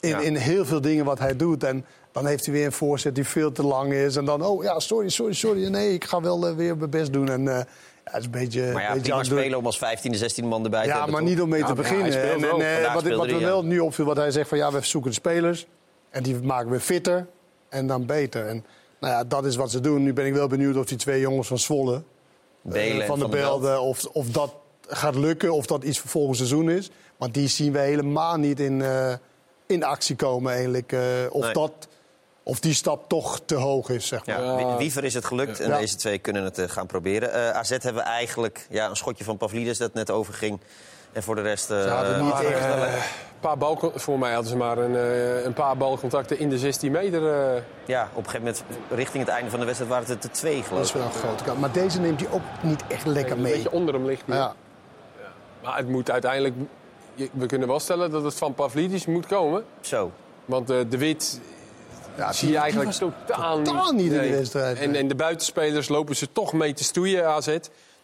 [0.00, 0.18] in, Ja.
[0.18, 1.64] in heel veel dingen wat hij doet.
[1.64, 4.16] En dan heeft hij weer een voorzet die veel te lang is.
[4.16, 5.66] En dan, oh ja, sorry, sorry, sorry.
[5.66, 7.28] Nee, ik ga wel eh, weer mijn best doen.
[7.30, 7.64] En eh, ja,
[8.04, 8.72] het is een beetje...
[8.72, 11.12] Maar ja, beetje prima spelen om als 15e, 16 man erbij te Ja, hebben.
[11.12, 11.30] maar toch?
[11.30, 12.22] niet om mee Ja, te maar beginnen.
[12.22, 13.38] En, eh, wat, wat me ja.
[13.46, 15.66] wel nu opviel, wat hij zegt van ja, we zoeken de spelers.
[16.10, 17.26] En die maken we fitter
[17.68, 18.46] en dan beter.
[18.46, 18.64] En
[19.00, 20.02] nou ja, dat is wat ze doen.
[20.02, 22.02] Nu ben ik wel benieuwd of die twee jongens van Zwolle,
[22.62, 24.54] Belen van de Belde, of, of dat
[24.88, 26.90] gaat lukken, of dat iets voor volgend seizoen is.
[27.16, 29.12] Want die zien we helemaal niet in, eh,
[29.66, 30.92] in actie komen eigenlijk.
[30.92, 31.52] eh, of, Nee.
[31.52, 31.72] dat,
[32.42, 34.42] of die stap toch te hoog is, zeg maar.
[34.42, 35.78] Ja, Wie- Wiever is het gelukt en Ja.
[35.78, 37.32] deze twee kunnen het eh, gaan proberen.
[37.32, 40.60] Eh, AZ hebben we eigenlijk ja, een schotje van Pavlidis dat net overging.
[41.12, 41.70] En voor de rest...
[41.70, 44.96] eh, Ze hadden niet maar, echt- Een paar bal, voor mij hadden ze maar een,
[44.96, 47.32] eh, een paar balcontacten in de 16 meter.
[47.54, 47.62] eh.
[47.84, 50.38] ja, op een gegeven moment richting het einde van de wedstrijd waren het er te
[50.38, 50.94] twee, Dat geloof is ik.
[50.94, 51.60] wel een grote kant.
[51.60, 53.52] Maar deze neemt hij ook niet echt lekker een mee.
[53.52, 54.22] beetje onder hem ligt.
[54.26, 54.34] die.
[54.34, 54.54] Ja.
[55.62, 56.54] Maar het moet uiteindelijk...
[57.32, 59.64] We kunnen wel stellen dat het van Pavlidis moet komen.
[59.80, 60.12] Zo.
[60.44, 61.40] Want eh, De Wit
[62.16, 65.00] Ja, zie je eigenlijk totaal, totaal niet in de wedstrijd, En, nee.
[65.00, 67.56] en de buitenspelers lopen ze toch mee te stoeien, AZ.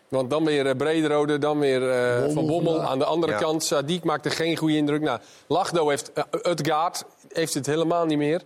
[0.09, 2.83] Want dan weer uh, Brederode, dan weer eh, Bommel Van Bommel.
[2.83, 3.39] Aan de andere Ja.
[3.39, 5.01] kant, Sadiq maakte geen goede indruk.
[5.03, 6.11] Nou, Lachdo heeft...
[6.15, 8.43] Uh, Utgaard heeft het helemaal niet meer.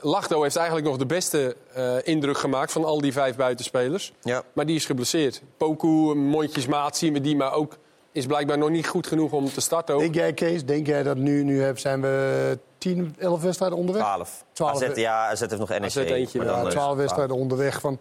[0.00, 4.12] Lachdo heeft eigenlijk nog de beste eh, indruk gemaakt van al die vijf buitenspelers.
[4.22, 4.42] Ja.
[4.52, 5.42] Maar die is geblesseerd.
[5.56, 7.76] Poku, mondjesmaat zien we die, maar ook
[8.12, 9.94] is blijkbaar nog niet goed genoeg om te starten.
[9.94, 10.00] Ook.
[10.00, 14.02] Denk jij, Kees, denk jij dat nu, nu heb- zijn we 10, 11 wedstrijden onderweg?
[14.04, 14.44] 12.
[14.52, 14.82] 12.
[14.82, 15.82] AZ, ja, AZ heeft nog NEC.
[15.84, 17.80] AZ eentje, maar ja, dan, Ja, eh, 12 wedstrijden onderweg.
[17.80, 17.98] Van,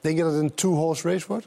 [0.00, 1.46] denk je dat het een two-horse race wordt?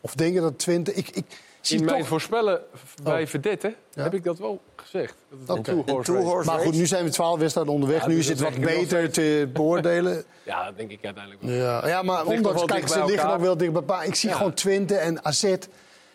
[0.00, 0.94] Of denk je dat 20?
[0.94, 1.24] Ik, ik
[1.60, 2.08] zie In mijn toch...
[2.08, 2.60] voorspellen
[3.02, 3.28] bij Oh.
[3.28, 4.02] Verdette Ja.
[4.02, 5.14] heb ik dat wel gezegd.
[5.46, 8.00] Dat het een two-horse race Maar goed, nu zijn we 12 wedstrijden onderweg.
[8.00, 10.24] Ja, nu dus is het wat nog beter te beoordelen.
[10.44, 11.54] Ja, dat denk ik uiteindelijk wel.
[11.54, 14.06] Ja, ja maar nog omdat kijk, dicht ze liggen ook wel dicht bij elkaar.
[14.06, 14.36] Ik zie Ja.
[14.36, 15.54] gewoon Twente en AZ.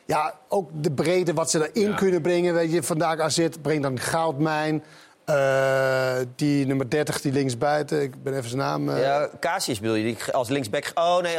[0.06, 1.96] Ja, ook de breedte wat ze erin Ja.
[1.96, 2.54] kunnen brengen.
[2.54, 4.84] Weet je, vandaag AZ brengt dan Goudmijn.
[5.28, 8.02] Eh, die nummer 30, die linksbuiten.
[8.02, 8.90] Ik ben even zijn naam.
[8.90, 10.92] eh, Ja, Casius bedoel je, die als linksback...
[10.96, 11.38] Oh nee,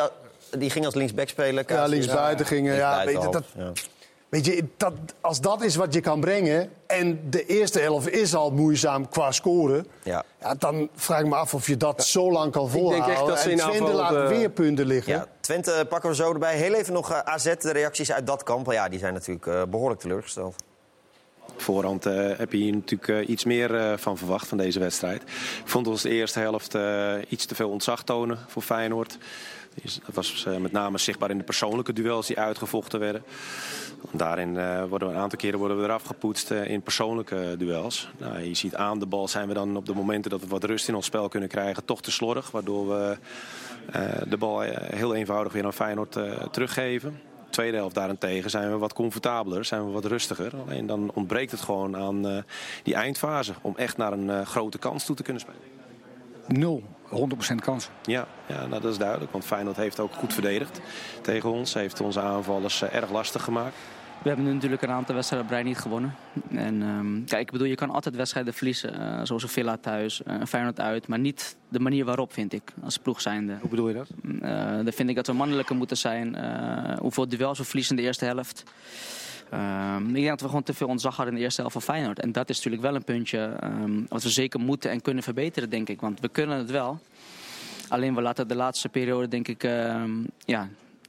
[0.59, 1.65] die ging als linksback spelen.
[1.67, 2.75] Ja, linksbuiten gingen.
[2.75, 3.73] Ja, weet je, dat, ja.
[4.29, 6.71] weet je dat, als dat is wat je kan brengen...
[6.87, 9.87] en de eerste helft is al moeizaam qua scoren...
[10.03, 10.23] Ja.
[10.41, 13.11] Ja, dan vraag ik me af of je dat zo lang kan denk volhouden.
[13.17, 15.13] echt dat ze en in Twente aanval laat de- weer punten liggen.
[15.13, 16.57] Ja, Twente pakken we zo erbij.
[16.57, 18.73] Heel even nog eh, AZ, de reacties uit dat kamp.
[18.73, 20.55] Ja, die zijn natuurlijk eh, behoorlijk teleurgesteld.
[21.63, 25.23] Voorhand eh, heb je hier natuurlijk eh, iets meer eh, van verwacht van deze wedstrijd.
[25.23, 26.77] Ik vond ons de eerste helft
[27.29, 29.19] iets te veel ontzag tonen voor Feyenoord.
[29.83, 33.23] Dus Dat was met name zichtbaar in de persoonlijke duels die uitgevochten werden.
[34.11, 34.53] Daarin
[34.89, 38.09] worden we een aantal keren worden we eraf gepoetst in persoonlijke duels.
[38.19, 40.65] Nou, je ziet aan de bal zijn we dan op de momenten dat we wat
[40.65, 42.51] rust in ons spel kunnen krijgen toch te slordig.
[42.51, 43.17] Waardoor we
[44.29, 46.19] de bal heel eenvoudig weer aan Feyenoord
[46.51, 47.21] teruggeven.
[47.51, 50.53] Tweede helft daarentegen zijn we wat comfortabeler, zijn we wat rustiger.
[50.67, 52.43] Alleen dan ontbreekt het gewoon aan eh,
[52.83, 55.61] die eindfase om echt naar een eh, grote kans toe te kunnen spelen.
[56.47, 56.83] Nul.
[57.53, 57.89] 100% kans.
[58.03, 59.33] Ja, ja nou, dat is duidelijk.
[59.33, 60.81] Want Feyenoord heeft ook goed verdedigd
[61.23, 61.75] tegen ons.
[61.75, 63.77] Heeft onze aanvallers eh, erg lastig gemaakt.
[64.23, 66.15] We hebben nu natuurlijk een aantal wedstrijden op rij niet gewonnen.
[66.51, 68.95] En ehm, kijk, ik bedoel, je kan altijd wedstrijden verliezen.
[69.01, 71.09] eh, zoals een Villa thuis, eh, een Feyenoord uit.
[71.09, 73.57] Maar niet de manier waarop, vind ik, als ploeg zijnde.
[73.61, 74.09] Hoe bedoel je dat?
[74.41, 76.37] Eh, dan vind ik dat we mannelijker moeten zijn.
[77.01, 78.63] hoeveel duels we verliezen in de eerste helft.
[79.51, 81.95] Ehm, ik denk dat we gewoon te veel ontzag hadden in de eerste helft van
[81.95, 82.21] Feyenoord.
[82.21, 85.71] En dat is natuurlijk wel een puntje ehm, wat we zeker moeten en kunnen verbeteren,
[85.71, 86.01] denk ik.
[86.01, 86.99] Want we kunnen het wel.
[87.89, 89.63] Alleen we laten de laatste periode, denk ik,
[90.45, 90.69] ja,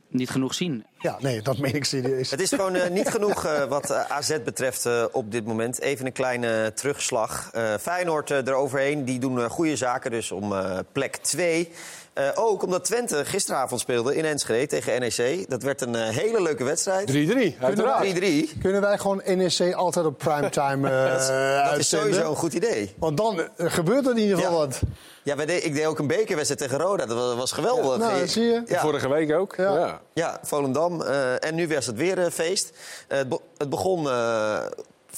[0.10, 0.86] niet genoeg zien.
[1.00, 2.32] Ja, nee, dat meen ik serieus.
[2.32, 5.80] Het is gewoon eh, niet genoeg eh, wat eh, AZ betreft eh, op dit moment.
[5.82, 7.50] Even een kleine terugslag.
[7.54, 11.72] Eh, Feyenoord eh, eroverheen, die doen eh, goede zaken dus om eh, plek 2.
[12.20, 15.50] Eh, ook omdat Twente gisteravond speelde in Enschede tegen NEC.
[15.50, 17.12] Dat werd een eh, hele leuke wedstrijd.
[17.12, 18.20] 3-3, uiteraard.
[18.20, 18.58] 3-3.
[18.62, 21.28] Kunnen wij gewoon NEC altijd op primetime eh Dat is,
[21.70, 22.94] dat is sowieso een goed idee.
[22.98, 24.58] Want dan gebeurt er in ieder geval Ja.
[24.58, 24.80] wat.
[25.24, 27.06] Ja, wij de- ik deed ook een bekerwedstrijd tegen Roda.
[27.06, 27.98] Dat was, was geweldig.
[27.98, 28.64] Nou, zie je.
[28.66, 28.80] Ja.
[28.80, 29.56] Vorige week ook.
[29.56, 29.74] Ja.
[29.78, 30.00] Ja.
[30.14, 31.02] Ja, Volendam.
[31.02, 32.72] eh, en nu was het weer een feest.
[33.08, 34.58] Eh, het, be- het begon eh,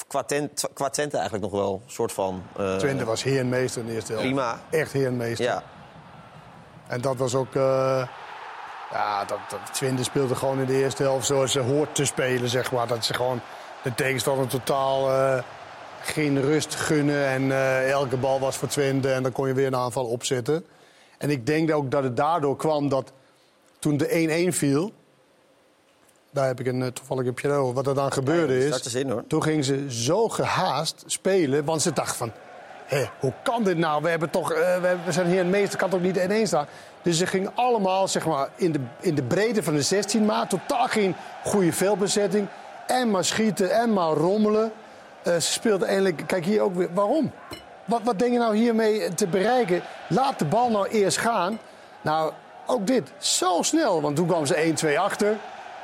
[0.07, 2.43] qua, Twente, qua Twente eigenlijk nog wel een soort van...
[2.57, 4.27] eh, Twente was heer en meester in de eerste helft.
[4.27, 4.61] Prima.
[4.71, 5.45] Echt heer en meester.
[5.45, 5.63] Ja,
[6.91, 7.55] En dat was ook...
[7.55, 8.07] eh,
[8.91, 12.49] ja, dat, dat, Twente speelde gewoon in de eerste helft zoals ze hoort te spelen,
[12.49, 12.87] zeg maar.
[12.87, 13.41] Dat ze gewoon
[13.83, 15.43] de tegenstander totaal eh,
[16.01, 17.25] geen rust gunnen.
[17.27, 20.65] En eh, elke bal was voor Twente en dan kon je weer een aanval opzetten.
[21.17, 23.11] En ik denk ook dat het daardoor kwam dat
[23.79, 24.91] toen de 1-1 viel...
[26.33, 27.73] Daar heb ik een, toevallig een over.
[27.73, 28.95] Wat er dan gebeurde Ja, is...
[28.95, 29.23] in, hoor.
[29.27, 32.31] Toen gingen ze zo gehaast spelen, want ze dachten van...
[32.91, 34.01] Hé, hoe kan dit nou?
[34.01, 36.65] We, hebben toch, eh, we, zijn hier een meester, kan toch niet ineens staan?
[37.01, 40.49] Dus ze gingen allemaal zeg maar, in, de, in de breedte van de 16 maat.
[40.49, 42.47] Totaal geen goede veldbezetting.
[42.87, 44.71] En maar schieten en maar rommelen.
[45.23, 46.23] Eh, ze speelden eindelijk...
[46.25, 46.89] Kijk hier ook weer.
[46.93, 47.31] Waarom?
[47.85, 49.81] Wat, wat denk je nou hiermee te bereiken?
[50.09, 51.59] Laat de bal nou eerst gaan.
[52.01, 52.31] Nou,
[52.65, 53.11] ook dit.
[53.17, 54.01] Zo snel.
[54.01, 55.37] Want toen kwamen ze 1-2 achter.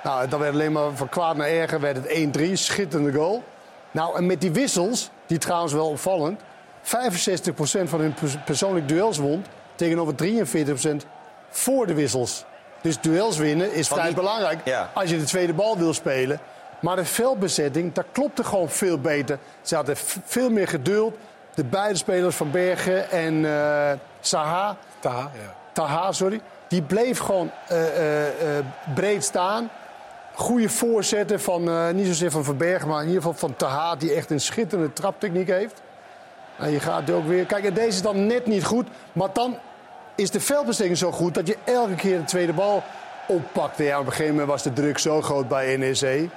[0.04, 1.80] Nou, dan werd alleen maar van kwaad naar erger.
[1.80, 2.52] Werd het 1-3.
[2.54, 3.44] Schitterende goal.
[3.92, 6.42] Nou, en met die wissels, die trouwens wel opvallend...
[6.88, 6.90] 65%
[7.90, 9.46] van hun pers- persoonlijk duels won...
[9.76, 10.14] tegenover
[11.04, 11.06] 43%
[11.50, 12.46] voor de wissels.
[12.82, 14.90] Dus duels winnen is vrij die- belangrijk Ja.
[14.94, 16.40] als je de tweede bal wil spelen.
[16.82, 19.38] Maar de veldbezetting, dat klopte gewoon veel beter.
[19.62, 19.96] Ze hadden
[20.26, 21.16] veel meer geduld.
[21.54, 25.56] De beide spelers van Bergen en eh Saha, Taha, ja.
[25.74, 29.70] Taha, sorry, die bleef gewoon eh, eh, eh, breed staan.
[30.34, 33.96] Goede voorzetten van, eh, niet zozeer van Van Bergen, maar in ieder geval van Taha,
[33.96, 35.82] die echt een schitterende traptechniek heeft.
[36.58, 37.46] En je gaat ook weer.
[37.46, 38.88] Kijk, deze is dan net niet goed.
[39.14, 39.58] Maar dan
[40.16, 42.84] is de veldbezetting zo goed dat je elke keer de tweede bal
[43.28, 43.84] oppakte.
[43.84, 46.30] Ja, op een gegeven moment was de druk zo groot bij NEC.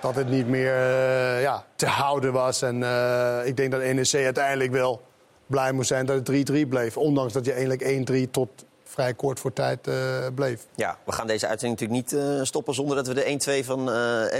[0.00, 2.62] Dat het niet meer eh, ja, te houden was.
[2.62, 5.02] En eh, ik denk dat NEC uiteindelijk wel
[5.46, 6.96] blij moest zijn dat het 3-3 bleef.
[6.96, 8.48] Ondanks dat je eigenlijk 1-3 tot
[8.84, 9.94] vrij kort voor tijd eh,
[10.34, 10.66] bleef.
[10.74, 13.84] ja, we gaan deze uitzending natuurlijk niet stoppen zonder dat we de 1-2 van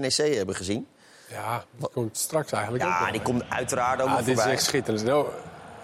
[0.00, 0.86] NEC hebben gezien.
[1.34, 4.62] Ja, dat komt straks eigenlijk ook Ja, die komt uiteraard ook Ah, dit is echt
[4.62, 5.04] schitterend.
[5.04, 5.26] Nou,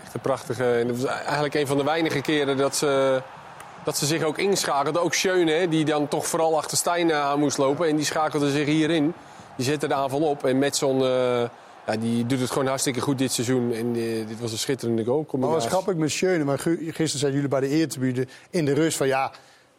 [0.05, 0.73] echt een prachtige.
[0.73, 3.23] En dat was eigenlijk een van de weinige keren dat ze,
[3.85, 5.03] dat ze zich ook inschakelden.
[5.03, 7.89] Ook Schöne, hè, die dan toch vooral achter Stijn eh, aan moest lopen.
[7.89, 9.15] En die schakelde zich hierin.
[9.57, 10.45] Die zette de aanval op.
[10.45, 11.43] En Metson, eh
[11.87, 13.73] ja, die doet het gewoon hartstikke goed dit seizoen.
[13.73, 15.27] En eh, dit was een schitterende goal.
[15.39, 16.45] Maar grappig met Schöne.
[16.45, 19.31] Maar gisteren zeiden jullie bij de eertribune in de rust van ja...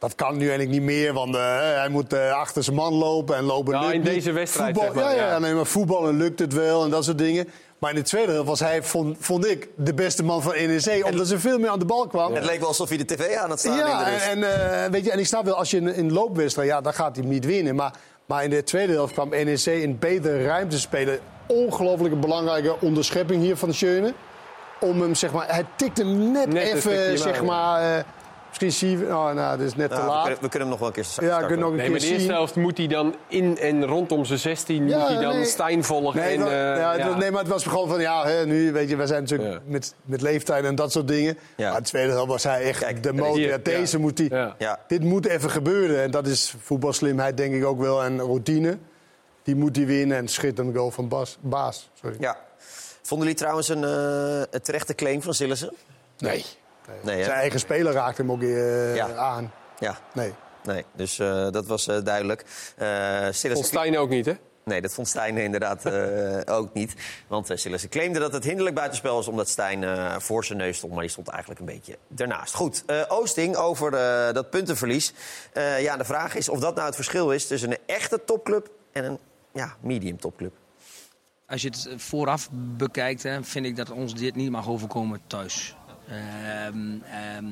[0.01, 3.35] Dat kan nu eigenlijk niet meer, want eh, hij moet eh, achter zijn man lopen
[3.35, 3.73] en lopen.
[3.73, 4.09] Ja, lukt in niet.
[4.09, 5.39] deze wedstrijd, Voetbal, zeg maar, ja, ja, ja.
[5.39, 7.47] nee, maar voetballen lukt het wel en dat soort dingen.
[7.77, 11.05] Maar in de tweede helft was hij, vond, vond ik, de beste man van NEC.
[11.05, 12.33] Omdat ze veel meer aan de bal kwam.
[12.33, 14.83] Het leek wel alsof hij de tv aan had staan in de Ja, en, en,
[14.83, 17.15] eh, weet je, en ik snap wel, als je in een loopwedstrijd, ja, dan gaat
[17.15, 17.75] hij hem niet winnen.
[17.75, 17.93] Maar,
[18.25, 21.19] maar in de tweede helft kwam NEC in betere ruimte spelen.
[21.47, 24.13] Ongelooflijke belangrijke onderschepping hier van Schöne.
[24.79, 28.03] Om hem, zeg maar, hij tikte hem net Net even, zeg maar, eh,
[28.61, 29.05] Misschien je...
[29.05, 30.23] Oh, nou, dat is net Nou, te we, laat.
[30.23, 31.33] kunnen, we kunnen hem nog wel een keer starten.
[31.33, 32.31] Ja, we kunnen nog een Nee, keer maar de eerste zien.
[32.35, 35.45] helft moet hij dan in en rondom zijn 16 Ja, moet hij dan nee.
[35.45, 36.19] Stijn volgen.
[36.19, 38.95] Nee, en, eh, ja, nee, maar het was gewoon van, ja, hè, nu, weet je,
[38.95, 39.59] wij zijn natuurlijk Ja.
[39.65, 41.37] met, met leeftijd en dat soort dingen.
[41.55, 41.71] Ja.
[41.71, 43.63] Maar de tweede helft was hij echt Kijk, de motor.
[43.63, 44.03] deze ja.
[44.03, 44.55] moet die, Ja.
[44.57, 44.79] Ja.
[44.87, 46.01] Dit moet even gebeuren.
[46.01, 48.77] En dat is voetbalslimheid denk ik ook wel en routine.
[49.43, 51.89] Die moet hij winnen en schitterend goal van Bas, Baas.
[52.01, 52.15] Sorry.
[52.19, 52.37] Ja.
[53.01, 55.73] Vonden jullie trouwens een, eh, een terechte claim van Sillissen?
[56.17, 56.45] Nee.
[57.01, 57.23] Nee?
[57.23, 59.13] Zijn eigen speler raakt hem ook eh, Ja.
[59.15, 59.51] aan.
[59.79, 60.33] Ja, Nee.
[60.63, 60.85] nee.
[60.95, 62.45] Dus eh, dat was eh, duidelijk.
[62.77, 64.33] Eh Vond Stijn ook niet, hè?
[64.63, 66.93] Nee, dat vond Stijn inderdaad eh, ook niet.
[67.27, 69.27] Want uh, Sillissen claimde dat het hinderlijk buitenspel was...
[69.27, 72.53] omdat Stijn eh, voor zijn neus stond, maar die stond eigenlijk een beetje ernaast.
[72.53, 75.13] Goed, eh, Oosting over eh, dat puntenverlies.
[75.53, 78.69] Eh, ja, de vraag is of dat nou het verschil is tussen een echte topclub...
[78.91, 79.19] en een
[79.53, 80.53] ja, medium topclub.
[81.47, 85.75] Als je het vooraf bekijkt, hè, vind ik dat ons dit niet mag overkomen thuis.
[86.11, 86.77] Ehm,
[87.11, 87.45] ehm,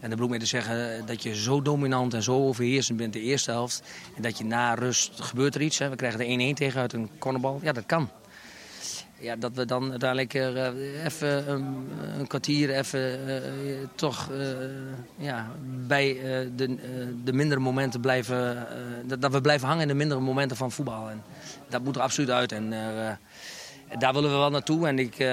[0.00, 3.20] en dat bedoel ik te zeggen dat je zo dominant en zo overheersend bent de
[3.20, 3.82] eerste helft.
[4.16, 5.78] En dat je na rust gebeurt er iets.
[5.78, 5.88] Hè.
[5.88, 7.60] We krijgen er 1-1 tegen uit een cornerbal.
[7.62, 8.10] Ja, dat kan.
[9.20, 11.50] Ja, dat we dan uiteindelijk eh, even
[12.18, 13.42] een, kwartier even eh,
[13.94, 14.38] toch eh,
[15.16, 15.46] ja,
[15.86, 16.16] bij
[16.56, 16.76] de,
[17.24, 18.66] de mindere momenten blijven...
[19.06, 21.10] dat, dat we blijven hangen in de mindere momenten van voetbal.
[21.10, 21.22] En
[21.68, 22.52] dat moet er absoluut uit.
[22.52, 22.72] En
[23.98, 24.86] daar willen we wel naartoe.
[24.86, 25.32] En ik, eh,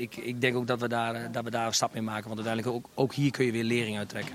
[0.00, 2.28] ik, ik denk ook dat we, daar, eh, dat we daar een stap mee maken.
[2.28, 4.34] Want uiteindelijk ook, ook hier kun je weer lering uittrekken.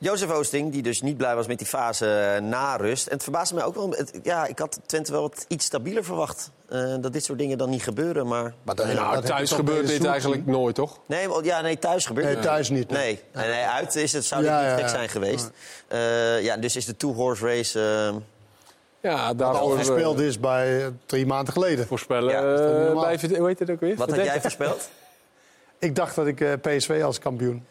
[0.00, 3.06] Jozef Oosting, die dus niet blij was met die fase eh, na rust.
[3.06, 3.90] En het verbaasde mij ook wel.
[3.90, 6.50] Het, ja, ik had Twente wel wat iets stabieler verwacht.
[6.68, 8.26] eh, dat dit soort dingen dan niet gebeuren.
[8.26, 10.98] Maar, Maar dat, Nou, dat thuis gebeurt dit eigenlijk nooit, toch?
[11.06, 12.90] Nee, ja, nee, thuis gebeurt Nee, het thuis niet.
[12.90, 14.88] Nee, nee, nee, uit is het, zou dit Ja, niet ja, gek ja.
[14.88, 15.50] zijn geweest.
[15.88, 17.80] Eh, ja, dus is de two-horse race...
[17.80, 18.16] eh,
[19.00, 21.86] Ja, Wat al daarvoor gespeeld is bij eh, drie maanden geleden.
[21.86, 22.30] voorspellen.
[22.32, 22.38] Ja,
[22.90, 23.88] eh, bij, Verde- hoe heet het ook weer?
[23.96, 24.30] wat had Verdette.
[24.32, 24.88] jij voorspeld?
[25.78, 27.66] Ik dacht dat ik eh, PSV als kampioen.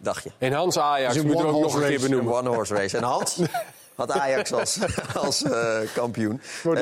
[0.00, 0.30] Dacht je?
[0.38, 1.94] En Hans Ajax Dus we ook nog een keer.
[1.94, 2.34] Een benoemen.
[2.34, 2.96] one-horse race.
[2.96, 3.36] En Hans
[3.94, 4.78] had Ajax als,
[5.24, 6.40] als eh, kampioen.
[6.64, 6.72] Eh,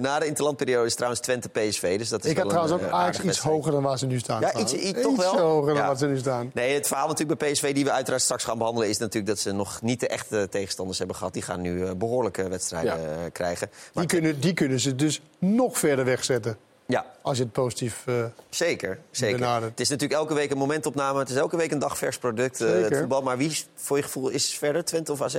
[0.00, 1.98] na de interlandperiode is trouwens Twente PSV.
[1.98, 3.54] Dus dat is Ik had trouwens ook eh, Ajax iets wedstrijd.
[3.56, 4.40] hoger dan waar ze nu staan.
[4.40, 5.38] Ja, iets- iets- toch wel?
[5.38, 5.86] hoger dan Ja.
[5.86, 6.50] waar ze nu staan.
[6.54, 8.88] Nee, het verhaal natuurlijk bij PSV, die we uiteraard straks gaan behandelen...
[8.88, 11.32] is natuurlijk dat ze nog niet de echte tegenstanders hebben gehad.
[11.32, 13.28] Die gaan nu eh, behoorlijke wedstrijden Ja.
[13.32, 13.68] krijgen.
[13.92, 16.56] Maar Die kunnen, die kunnen ze dus nog verder wegzetten.
[16.86, 18.02] ja, Als je het positief...
[18.06, 18.14] eh,
[18.48, 18.98] zeker.
[19.10, 19.38] zeker.
[19.38, 19.70] Benaderd.
[19.70, 21.18] Het is natuurlijk elke week een momentopname.
[21.18, 23.22] Het is elke week een dagvers product, het voetbal.
[23.22, 25.36] Maar wie voor je gevoel is verder, Twente of AZ?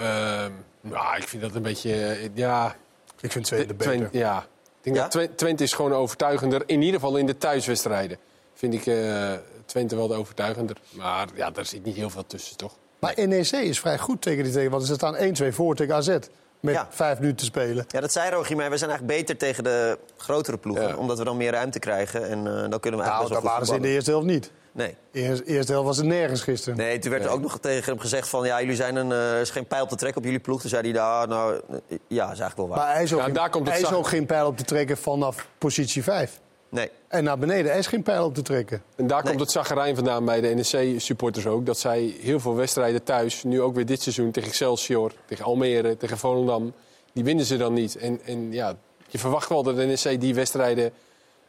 [0.00, 1.92] Ehm, nou, ik vind dat een beetje...
[2.04, 2.76] eh, ja,
[3.20, 3.92] ik vind Twente beter.
[3.96, 4.38] Twente, ja.
[4.38, 4.46] Ik
[4.86, 5.02] denk Ja?
[5.02, 6.62] dat Twen- Twente is gewoon overtuigender.
[6.66, 8.18] In ieder geval in de thuiswedstrijden.
[8.54, 9.32] Vind ik eh,
[9.66, 10.76] Twente wel de overtuigender.
[10.90, 12.76] Maar ja, daar zit niet heel veel tussen, toch?
[12.98, 14.70] Maar NEC is vrij goed tegen die tegen.
[14.70, 16.18] Want ze staan 1-2 voor tegen AZ.
[16.60, 16.86] Met Ja.
[16.90, 17.84] vijf minuten te spelen.
[17.88, 20.88] Ja, dat zei Rogier, maar we zijn eigenlijk beter tegen de grotere ploegen.
[20.88, 20.96] Ja.
[20.96, 22.28] Omdat we dan meer ruimte krijgen.
[22.28, 24.26] En eh, dan kunnen we eigenlijk Nou, best dat waren ze in de eerste helft
[24.26, 24.50] niet.
[24.72, 24.96] Nee.
[25.10, 26.78] De eerste, eerste helft was het nergens gisteren.
[26.78, 28.46] Nee, toen werd er ook nog tegen hem gezegd van...
[28.46, 30.60] ja, jullie zijn een, eh, er is geen pijl op te trekken op jullie ploeg.
[30.60, 31.78] Toen zei hij, nou, nou eh,
[32.08, 32.78] ja, is eigenlijk wel waar.
[32.78, 34.46] Maar hij is ook, Ja, geen, daar komt het hij is zag- ook geen pijl
[34.46, 36.40] op te trekken vanaf positie 5.
[36.68, 36.90] Nee.
[37.08, 38.82] En naar beneden, hij is geen pijl op te trekken.
[38.96, 39.28] En daar Nee.
[39.28, 41.66] komt het zagrijn vandaan bij de NEC-supporters ook.
[41.66, 44.30] Dat zij heel veel wedstrijden thuis, nu ook weer dit seizoen...
[44.30, 46.72] tegen Excelsior, tegen Almere, tegen Volendam...
[47.12, 47.96] die winnen ze dan niet.
[47.96, 48.74] En, en ja,
[49.08, 50.92] je verwacht wel dat de NEC die wedstrijden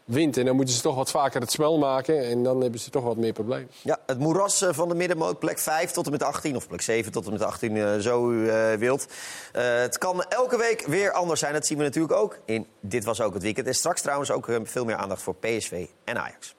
[0.05, 0.37] wint.
[0.37, 2.25] En dan moeten ze toch wat vaker het spel maken.
[2.25, 3.69] En dan hebben ze toch wat meer problemen.
[3.81, 6.55] Ja, het moeras eh, van de middenmoot, plek 5 tot en met 18...
[6.55, 9.07] of plek 7 tot en met 18, eh, zo u eh, wilt.
[9.51, 11.53] Het kan elke week weer anders zijn.
[11.53, 13.67] Dat zien we natuurlijk ook in Dit Was Ook Het Weekend.
[13.67, 16.55] En straks trouwens ook veel meer aandacht voor PSV en Ajax.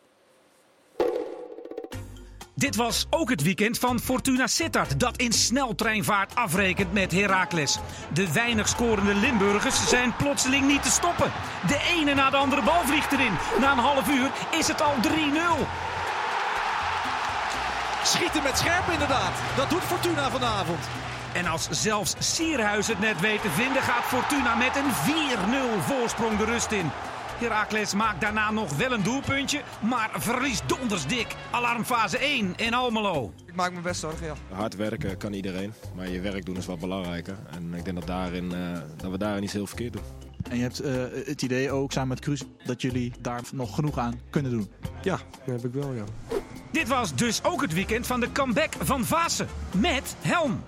[2.54, 7.78] Dit was ook het weekend van Fortuna Sittard, dat in sneltreinvaart afrekent met Heracles.
[8.12, 11.32] De weinig scorende Limburgers zijn plotseling niet te stoppen.
[11.66, 13.32] De ene na de andere bal vliegt erin.
[13.60, 15.08] Na een half uur is het al 3-0.
[18.04, 19.32] Schieten met scherp inderdaad.
[19.56, 20.84] Dat doet Fortuna vanavond.
[21.32, 24.92] En als zelfs Sierhuis het net weet te vinden, gaat Fortuna met een
[25.78, 26.90] 4-0 voorsprong de rust in.
[27.38, 31.26] Heracles maakt daarna nog wel een doelpuntje, maar verliest dondersdik.
[31.50, 33.32] Alarmfase 1 in Almelo.
[33.46, 34.34] Ik maak me best zorgen, ja.
[34.50, 37.36] Hard werken kan iedereen, maar je werk doen is wat belangrijker.
[37.50, 40.02] En ik denk dat, daarin, eh, dat we daarin iets heel verkeerd doen.
[40.50, 40.92] En je hebt eh,
[41.26, 44.70] het idee ook samen met Cruise dat jullie daar nog genoeg aan kunnen doen.
[45.02, 46.04] Ja, dat heb ik wel, ja.
[46.70, 49.46] Dit was dus ook het weekend van de comeback van Vaassen.
[49.76, 50.62] Met helm.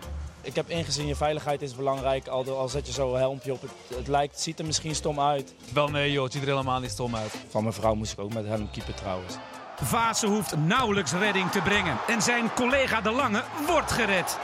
[0.45, 2.27] Ik heb ingezien, je veiligheid is belangrijk.
[2.27, 5.21] Al, al zet je zo'n helmpje op, het, het lijkt, het ziet er misschien stom
[5.21, 5.55] uit.
[5.73, 7.35] Wel nee joh, het ziet er helemaal niet stom uit.
[7.49, 9.35] Van mijn vrouw moest ik ook met helm keeper trouwens.
[9.83, 11.97] Vaassen hoeft nauwelijks redding te brengen.
[12.09, 14.39] En zijn collega De Lange wordt gered.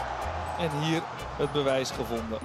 [0.58, 1.02] En hier
[1.36, 2.38] het bewijs gevonden.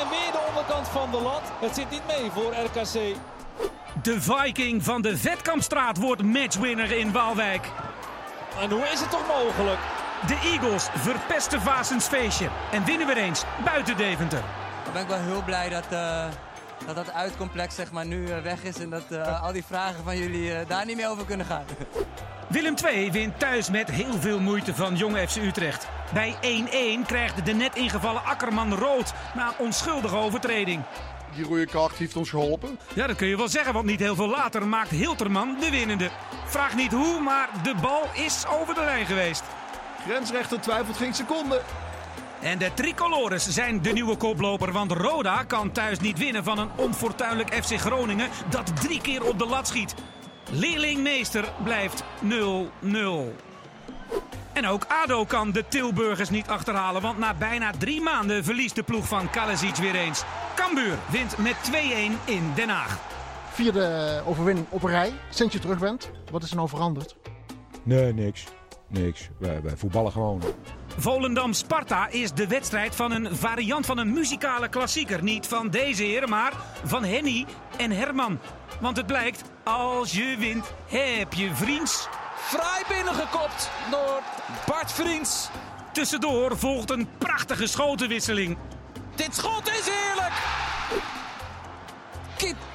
[0.00, 1.42] En weer de onderkant van de lat.
[1.60, 3.16] Het zit niet mee voor RKC.
[4.02, 7.70] De Viking van de Vetkampstraat wordt matchwinner in Waalwijk.
[8.60, 9.78] En hoe is het toch mogelijk?
[10.26, 14.42] De Eagles verpesten Vaasens feestje en winnen weer eens buiten Deventer.
[14.84, 16.26] Dan ben ik wel heel blij dat eh,
[16.86, 20.04] dat, dat uitcomplex zeg maar, nu eh, weg is en dat eh, al die vragen
[20.04, 21.64] van jullie eh, daar niet meer over kunnen gaan.
[22.48, 25.88] Willem II wint thuis met heel veel moeite van Jong FC Utrecht.
[26.12, 26.34] Bij
[27.02, 30.82] 1-1 krijgt de net ingevallen Akkerman rood na een onschuldige overtreding.
[31.34, 32.78] Die rode kaart heeft ons geholpen.
[32.94, 36.10] Ja, dat kun je wel zeggen, want niet heel veel later maakt Hilterman de winnende.
[36.44, 39.42] Vraag niet hoe, maar de bal is over de lijn geweest.
[40.06, 41.60] Grensrechter twijfelt geen seconde.
[42.40, 46.70] En de tricolores zijn de nieuwe koploper, want Roda kan thuis niet winnen van een
[46.76, 49.94] onfortuinlijk FC Groningen dat drie keer op de lat schiet.
[50.50, 52.26] Leerlingmeester blijft 0-0.
[54.52, 58.82] En ook ADO kan de Tilburgers niet achterhalen, want na bijna drie maanden verliest de
[58.82, 60.24] ploeg van Kalasic weer eens.
[60.54, 61.74] Cambuur wint met 2-1
[62.24, 62.98] in Den Haag.
[63.52, 66.10] Vierde overwinning op een rij, sinds je terug bent.
[66.30, 67.16] Wat is er nou veranderd?
[67.82, 68.44] Nee, niks.
[68.88, 69.28] Niks.
[69.38, 70.42] Wij, wij voetballen gewoon.
[70.98, 75.22] Volendam-Sparta is de wedstrijd van een variant van een muzikale klassieker.
[75.22, 76.52] Niet van deze heren, maar
[76.84, 78.38] van Henny en Herman.
[78.80, 82.08] Want het blijkt, als je wint, heb je vriends.
[82.36, 84.22] Fraai binnengekopt door
[84.66, 85.50] Bart Vriends.
[85.92, 88.56] Tussendoor volgt een prachtige schotenwisseling.
[89.14, 90.32] Dit schot is heerlijk!
[92.36, 92.73] Kitolano!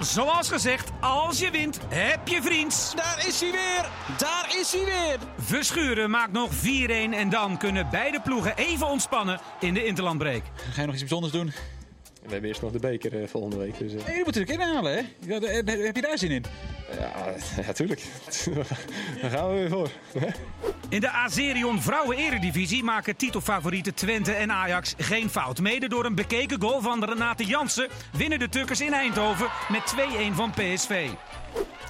[0.00, 2.94] Zoals gezegd, als je wint, heb je vriends.
[2.94, 3.88] Daar is hij weer!
[4.18, 5.18] Daar is hij weer!
[5.38, 10.42] Verschuren maakt nog 4-1 en dan kunnen beide ploegen even ontspannen in de interlandbreek.
[10.54, 11.52] Ga je nog iets bijzonders doen?
[12.30, 13.78] We hebben eerst nog de beker eh, volgende week.
[13.78, 15.00] Dus, eh, je moet er ook inhalen, hè?
[15.26, 16.44] Ja, heb, heb je daar zin in?
[16.98, 17.12] ja,
[17.66, 18.02] ja, tuurlijk.
[19.22, 19.90] Daar gaan we weer voor.
[20.88, 25.60] In de Azerion Vrouwen Eredivisie maken titelfavorieten Twente en Ajax geen fout.
[25.60, 29.94] Mede door een bekeken goal van Renate Jansen winnen de Tukkers in Eindhoven met
[30.30, 31.08] 2-1 van PSV.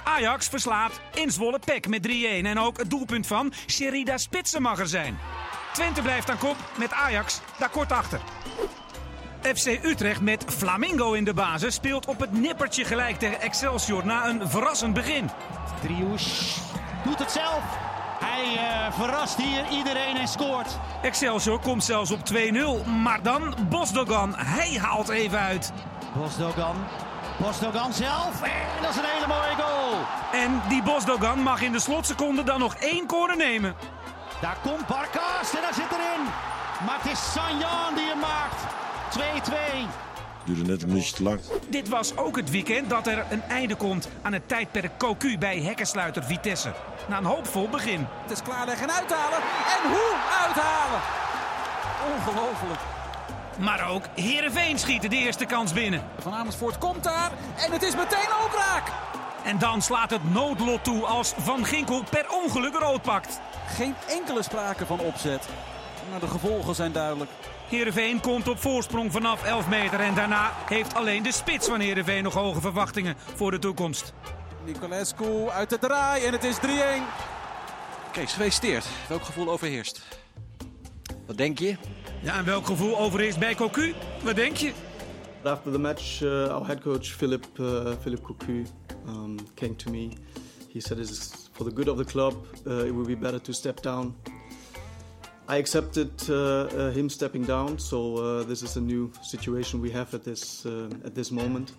[0.03, 2.11] Ajax verslaat in Zwolle Pek met 3-1
[2.43, 5.17] en ook het doelpunt van Sherida Spitsen mag er zijn.
[5.73, 8.21] Twente blijft aan kop met Ajax daar kort achter.
[9.43, 14.27] FC Utrecht met Flamingo in de basis speelt op het nippertje gelijk tegen Excelsior na
[14.27, 15.29] een verrassend begin.
[15.81, 16.59] Driouche
[17.03, 17.63] doet het zelf.
[18.19, 20.79] Hij eh, verrast hier iedereen en scoort.
[21.01, 24.33] Excelsior komt zelfs op 2-0, maar dan Bosdogan.
[24.35, 25.71] Hij haalt even uit.
[26.13, 26.75] Bosdogan.
[27.37, 28.41] Bosdogan zelf.
[28.41, 29.93] En dat is een hele mooie goal.
[30.31, 33.75] En die Bosdogan mag in de slotseconde dan nog één corner nemen.
[34.41, 36.23] Daar komt Barkas en daar zit erin.
[36.85, 38.61] Maar het is Sanjan die hem maakt.
[39.19, 39.21] 2-2.
[40.45, 41.39] Duurde net een minuutje te lang.
[41.69, 45.61] Dit was ook het weekend dat er een einde komt aan het tijdperk Cocu bij
[45.61, 46.73] hekkensluiter Vitesse.
[47.07, 48.07] Na een hoopvol begin.
[48.21, 49.37] Het is klaarleggen en uithalen.
[49.37, 50.15] En hoe
[50.47, 51.01] uithalen?
[52.15, 52.79] Ongelooflijk.
[53.59, 56.03] Maar ook Heerenveen schieten de eerste kans binnen.
[56.19, 57.31] Van Amersfoort komt daar
[57.65, 58.91] en het is meteen ook raak.
[59.43, 63.39] En dan slaat het noodlot toe als Van Ginkel per ongeluk rood pakt.
[63.67, 65.47] Geen enkele sprake van opzet.
[66.11, 67.31] Maar de gevolgen zijn duidelijk.
[67.67, 69.99] Heerenveen komt op voorsprong vanaf 11 meter.
[69.99, 74.13] En daarna heeft alleen de spits van Heerenveen nog hoge verwachtingen voor de toekomst.
[74.65, 76.59] Nicolescu uit de draai en het is 3-1.
[78.11, 78.85] Kees, gefeliciteerd.
[79.07, 80.01] Welk gevoel overheerst?
[81.25, 81.75] Wat denk je?
[82.21, 83.93] Ja, en welk gevoel overheerst bij Cocu?
[84.23, 84.71] Wat denk je?
[85.43, 88.65] After the match, uh, our head coach Philip uh, Philip Cocu
[89.07, 90.09] um, came to me.
[90.73, 92.33] He said, "It's for the good of the club.
[92.67, 94.15] Uh, it would be better to step down."
[95.51, 99.91] I accepted uh, uh, him stepping down, so uh, this is a new situation we
[99.91, 100.71] have at this uh,
[101.05, 101.73] at this moment.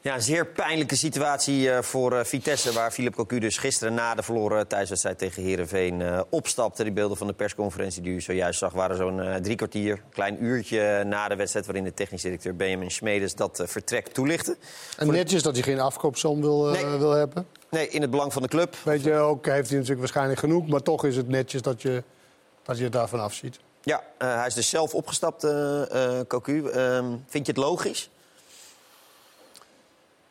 [0.00, 2.72] Ja, een zeer pijnlijke situatie eh, voor Vitesse...
[2.72, 6.82] waar Philip Cocu dus gisteren na de verloren thuiswedstrijd tegen Herenveen opstapte.
[6.82, 8.72] Die beelden van de persconferentie die u zojuist zag...
[8.72, 11.66] waren zo'n drie kwartier, een klein uurtje na de wedstrijd...
[11.66, 14.56] waarin de technisch directeur Benjamin Schmedes dat vertrek toelichtte.
[14.96, 17.46] En netjes dat hij geen afkoopsom wil, wil hebben.
[17.70, 18.76] Nee, in het belang van de club.
[18.84, 20.66] Weet je, ook heeft hij natuurlijk waarschijnlijk genoeg...
[20.66, 22.02] maar toch is het netjes dat je,
[22.64, 23.58] dat je het daarvan afziet.
[23.82, 26.68] Ja, eh, hij is dus zelf opgestapt, eh eh, Cocu.
[26.68, 28.10] Ehm, vind je het logisch?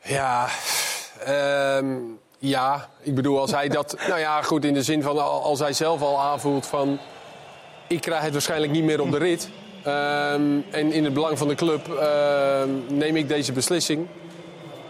[0.02, 0.48] Ja,
[1.26, 1.96] ehm,
[2.38, 3.96] ja, ik bedoel, als hij dat...
[4.08, 7.00] nou ja, goed, in de zin van al- als hij zelf al aanvoelt van...
[7.88, 9.50] ik krijg het waarschijnlijk niet meer op de rit.
[9.84, 14.08] Ehm, en in het belang van de club ehm, neem ik deze beslissing.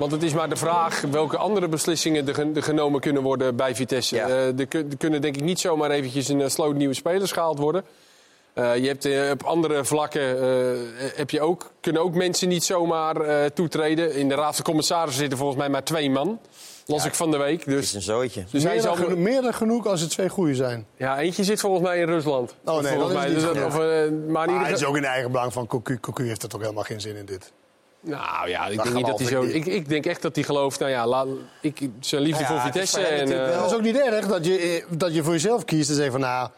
[0.04, 3.56] Want het is maar de vraag welke andere beslissingen er, gen- er genomen kunnen worden
[3.56, 4.20] bij Vitesse.
[4.20, 7.32] Eh, er, kun- er kunnen denk ik niet zomaar eventjes een eh, sloot nieuwe spelers
[7.32, 7.84] gehaald worden.
[8.54, 10.80] Eh, je hebt op andere vlakken eh,
[11.16, 14.16] heb je ook, kunnen ook mensen niet zomaar eh, toetreden.
[14.16, 16.39] In de Raad van Commissarissen zitten volgens mij maar twee man.
[16.86, 17.66] Las ik van de week.
[17.66, 18.43] Dus, is een zooitje.
[18.51, 20.86] Dus hij meer, zal, dan geno- meer dan genoeg als het twee goede zijn.
[20.97, 22.56] ja, eentje zit volgens mij in Rusland.
[22.66, 23.26] Oh nee, volgens dat is mij.
[23.26, 23.68] niet Dus dat- genoeg.
[23.74, 25.99] of, maar in Maar ieder het is geval- ook in eigen belang van Cocu.
[25.99, 27.51] Cocu heeft er toch helemaal geen zin in dit.
[28.04, 29.43] Nou ja, ik Dat denk niet dat hij zo.
[29.43, 29.66] ik.
[29.66, 30.80] Ik, denk echt dat hij gelooft.
[30.80, 31.26] Nou ja,
[31.62, 33.08] ik, zijn liefde Nou ja, voor het is Vitesse.
[33.08, 35.89] En, natuurlijk eh, is ook niet erg dat je, eh, dat je voor jezelf kiest
[35.89, 36.49] en zegt van nou,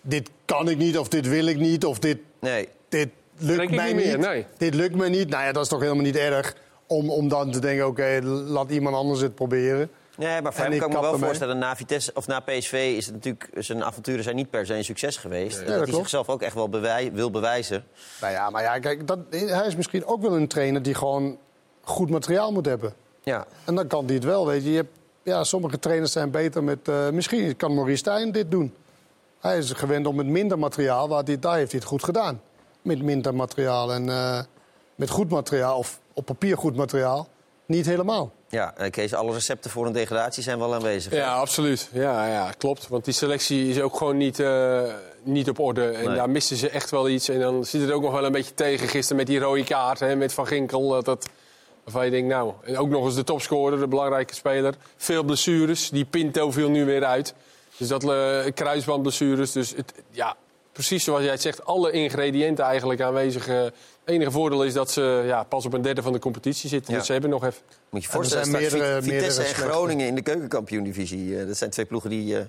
[0.00, 2.68] dit kan ik niet of dit wil ik niet of dit, Nee.
[2.88, 3.08] dit
[3.38, 4.46] lukt mij niet meer, nee.
[4.58, 5.28] Dit lukt me niet.
[5.28, 6.54] Nou ja, dat is toch helemaal niet erg
[6.86, 9.90] om, om dan te denken, oké, laat iemand anders het proberen.
[10.16, 11.26] Nee, maar voor En hem ik kan ik me wel ermee.
[11.26, 14.74] voorstellen, na, Vitesse, of na PSV is het natuurlijk, zijn avonturen zijn niet per se
[14.74, 15.58] een succes geweest.
[15.58, 17.84] dat dat hij zichzelf ook echt wel bewij- wil bewijzen.
[18.20, 21.38] Nou ja, maar ja, kijk, dat, hij is misschien ook wel een trainer die gewoon
[21.82, 22.94] goed materiaal moet hebben.
[23.22, 23.46] Ja.
[23.64, 24.70] En dan kan hij het wel, weet je.
[24.70, 26.88] je hebt, ja, sommige trainers zijn beter met...
[26.88, 28.74] eh, misschien kan Maurice Stijn dit doen.
[29.40, 32.40] Hij is gewend om met minder materiaal, waar hij, daar heeft hij het goed gedaan.
[32.82, 34.40] Met minder materiaal en eh,
[34.94, 37.28] met goed materiaal, of op papier goed materiaal,
[37.72, 38.32] niet helemaal.
[38.48, 41.12] Ja, en Kees, alle recepten voor een degradatie zijn wel aanwezig.
[41.12, 41.18] hè?
[41.18, 41.88] Ja, absoluut.
[41.92, 42.88] Ja, ja, klopt.
[42.88, 44.82] Want die selectie is ook gewoon niet, eh,
[45.22, 45.84] niet op orde.
[45.88, 46.14] En Nee.
[46.16, 47.28] daar missen ze echt wel iets.
[47.28, 50.00] En dan zit het ook nog wel een beetje tegen gisteren met die rode kaart.
[50.00, 50.88] Hè, met Van Ginkel.
[50.88, 51.28] Dat, dat,
[51.84, 52.52] waarvan je denkt, nou...
[52.62, 54.74] En ook nog eens de topscorer, de belangrijke speler.
[54.96, 55.90] Veel blessures.
[55.90, 57.34] Die Pinto viel nu weer uit.
[57.76, 59.52] Dus dat eh, kruisbandblessures.
[59.52, 60.36] Dus het, ja,
[60.72, 61.64] precies zoals jij het zegt.
[61.64, 63.48] Alle ingrediënten eigenlijk aanwezig.
[63.48, 63.60] eh.
[64.04, 66.92] Het enige voordeel is dat ze ja, pas op een derde van de competitie zitten.
[66.92, 66.98] Ja.
[66.98, 67.60] Dus ze hebben nog even...
[67.90, 69.70] Moet je En er voorstellen, zijn meerdere- Vit- Vitesse meerdere en.
[69.70, 71.38] Groningen in de keukenkampioen-divisie.
[71.40, 72.44] Eh, dat zijn twee ploegen die eh,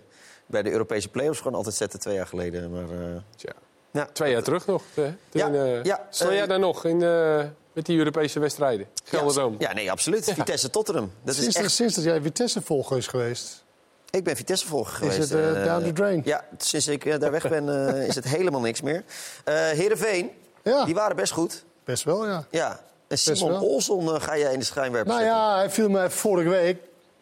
[0.46, 2.72] bij de Europese play-offs gewoon altijd zetten, twee jaar geleden.
[2.72, 3.52] Maar, eh, Tja.
[3.92, 4.08] ja.
[4.14, 4.84] Twee jaar terug nog.
[4.94, 5.04] Hè?
[5.32, 7.44] Ja, Toen, eh, ja, eh, jij daar nog in, eh,
[7.74, 8.88] met die Europese wedstrijden?
[9.04, 9.56] Gelderdoom.
[9.60, 10.32] Ja, nee, absoluut.
[10.34, 11.12] Vitesse Tottenham.
[11.24, 11.72] Dat is sinds, echt...
[11.72, 13.64] sinds dat jij Vitesse-volger is geweest.
[14.10, 15.18] Ik ben Vitesse-volger geweest.
[15.18, 16.22] het, eh, eh, down the drain?
[16.26, 19.04] Ja, sinds ik daar weg ben eh, is het helemaal niks meer.
[19.44, 20.30] Eh Heerenveen,
[20.64, 21.66] Ja, die waren best goed.
[21.84, 22.44] best wel, ja.
[22.50, 22.80] Ja.
[23.08, 23.60] En Simon.
[23.60, 25.40] Olsson eh, ga jij in de schijnwerper Nou zetten.
[25.40, 26.78] ja, hij viel me vorige week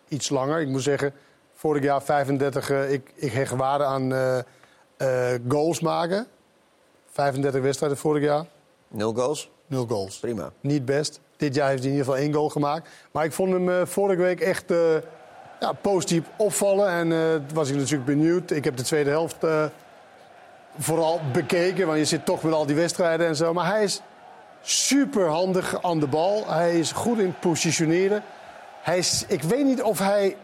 [0.07, 0.59] iets langer.
[0.61, 1.13] Ik moet zeggen,
[1.53, 2.69] vorig jaar 35.
[2.69, 4.13] eh, ik, ik hecht waarde aan
[4.97, 6.27] eh, goals maken.
[7.11, 8.45] 35 wedstrijden vorig jaar,
[8.87, 10.19] Nul goals, nul goals.
[10.19, 10.51] prima.
[10.61, 11.19] Niet best.
[11.37, 12.89] Dit jaar heeft hij in ieder geval één goal gemaakt.
[13.11, 14.63] Maar ik vond hem vorige week echt
[15.59, 16.89] ja, positief opvallen.
[16.89, 18.51] En eh, was ik natuurlijk benieuwd.
[18.51, 19.35] Ik heb de tweede helft
[20.77, 21.85] vooral bekeken.
[21.85, 23.53] Want je zit toch met al die wedstrijden en zo.
[23.53, 24.01] Maar hij is
[24.61, 26.43] super handig aan de bal.
[26.47, 28.23] Hij is goed in het positioneren.
[28.81, 30.37] Hij is, ik weet niet of hij...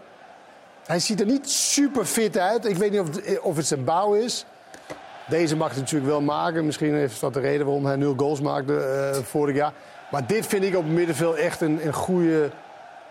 [0.86, 2.66] Hij ziet er niet super fit uit.
[2.66, 4.46] Ik weet niet of het, of het zijn bouw is.
[5.28, 6.66] Deze mag hij natuurlijk wel maken.
[6.66, 9.74] Misschien heeft dat de reden waarom hij nul goals maakte eh, vorig jaar.
[10.12, 12.50] Maar dit vind ik op het middenveld echt een, een goede,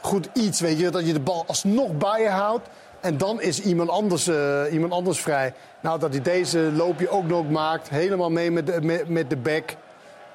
[0.01, 0.61] goed iets.
[0.61, 2.69] Weet je, dat je de bal alsnog bij je houdt.
[3.01, 5.55] En dan is iemand anders, eh, iemand anders vrij.
[5.82, 7.88] Nou, dat hij deze loopje ook nog maakt.
[7.88, 9.74] Helemaal mee met de, met, met de back.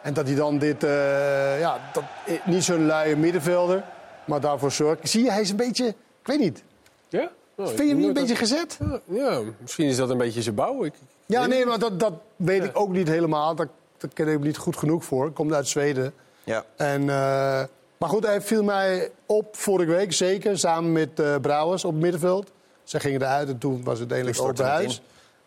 [0.01, 3.83] En dat hij dan dit, eh, ja, dat, eh, niet zo'n luie middenvelder.
[4.25, 5.09] Maar daarvoor zorgt.
[5.09, 6.63] Zie je, hij is een beetje, ik weet niet.
[7.09, 7.31] Ja?
[7.55, 8.77] Oh, ik Vind je hem niet een beetje dat- gezet?
[9.05, 10.83] Ja, misschien is dat een beetje zijn bouw.
[10.83, 10.93] Ik,
[11.25, 13.55] Ja, nee, maar dat, dat weet ik ook niet helemaal.
[13.55, 15.31] Daar, daar ken ik hem niet goed genoeg voor.
[15.31, 16.13] Komt uit Zweden.
[16.43, 16.63] Ja.
[16.75, 17.63] En, eh,
[18.01, 20.59] maar goed, hij viel mij op vorige week, zeker.
[20.59, 22.51] Samen met eh, Brouwers op het middenveld.
[22.83, 25.01] Ze gingen eruit en toen was het uiteindelijk Toen open huis.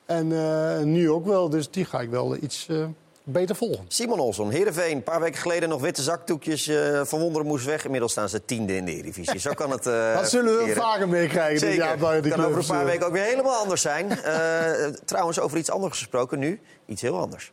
[0.07, 2.85] En eh, nu ook wel, dus die ga ik wel iets eh,
[3.23, 3.85] beter volgen.
[3.89, 4.97] Simon Olsson, Heerenveen.
[4.97, 6.71] Een paar weken geleden nog witte zakdoekjes.
[7.03, 7.85] van Wonderen moest weg.
[7.85, 9.41] Inmiddels staan ze tiende in de Eredivisie.
[9.41, 9.85] Zo kan het
[10.19, 10.83] dat zullen we verkeren.
[10.83, 11.99] vaker meekrijgen dit Zeker.
[11.99, 14.19] jaar die kan over een paar weken ook weer helemaal anders zijn.
[15.05, 16.61] Trouwens, over iets anders gesproken nu.
[16.87, 17.53] Iets heel anders.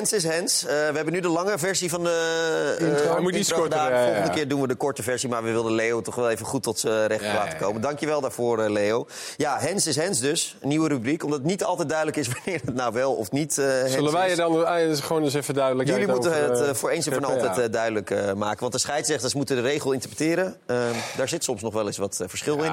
[0.00, 0.64] Hens is Hens.
[0.64, 3.12] Eh, we hebben nu de lange versie van de eh, Intro.
[3.12, 3.92] Hij moet iets intro korter, gedaan.
[3.92, 4.06] ja, ja.
[4.06, 6.62] Volgende keer doen we de korte versie, maar we wilden Leo toch wel even goed
[6.62, 7.80] tot zijn recht Ja, laten ja, komen.
[7.80, 9.06] Dankjewel daarvoor, eh, Leo.
[9.36, 11.24] Ja, Hens is Hens dus, een nieuwe rubriek.
[11.24, 14.12] Omdat het niet altijd duidelijk is wanneer het nou wel of niet eh Hens Zullen
[14.12, 17.22] wij er dan gewoon eens even duidelijk Jullie moeten over, het voor eens en voor
[17.22, 17.48] scheppen?
[17.48, 18.60] altijd duidelijk maken.
[18.60, 20.56] Want de scheidsrechters moeten de regel interpreteren.
[20.66, 20.76] Eh,
[21.16, 22.72] daar zit soms nog wel eens wat verschil in.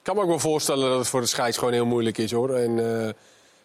[0.00, 2.32] Ik kan me ook wel voorstellen dat het voor de scheids gewoon heel moeilijk is
[2.32, 2.54] hoor.
[2.54, 3.12] En, eh,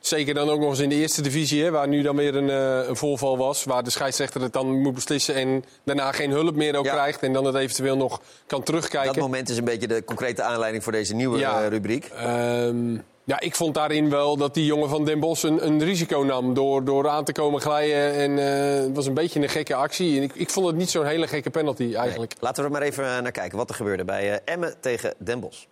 [0.08, 2.50] zeker dan ook nog eens in de eerste divisie, hè, waar nu dan weer een,
[2.50, 3.64] eh, een voorval was.
[3.64, 6.92] Waar de scheidsrechter het dan moet beslissen en daarna geen hulp meer ook Ja.
[6.92, 7.22] krijgt.
[7.22, 9.20] En dan het eventueel nog kan Dat terugkijken.
[9.22, 11.62] moment is een beetje de concrete aanleiding voor deze nieuwe Ja.
[11.62, 12.06] eh, rubriek.
[12.16, 12.98] Ehm,
[13.28, 16.54] Ja, ik vond daarin wel dat die jongen van Den Bosch een, een risico nam
[16.54, 18.14] door, door aan te komen glijden.
[18.14, 20.18] En eh, het was een beetje een gekke actie.
[20.18, 22.34] En ik, ik vond het niet zo'n hele gekke penalty eigenlijk.
[22.40, 25.40] Laten we er maar even naar kijken wat er gebeurde bij eh, Emmen tegen Den
[25.40, 25.64] Bosch.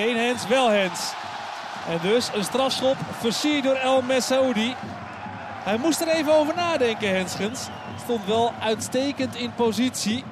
[0.00, 1.12] Geen hands, wel hands.
[1.88, 4.74] En dus een strafschop versierd door El Messaoudi.
[5.64, 7.68] Hij moest er even over nadenken, Henschens.
[8.02, 10.24] Stond wel uitstekend in positie.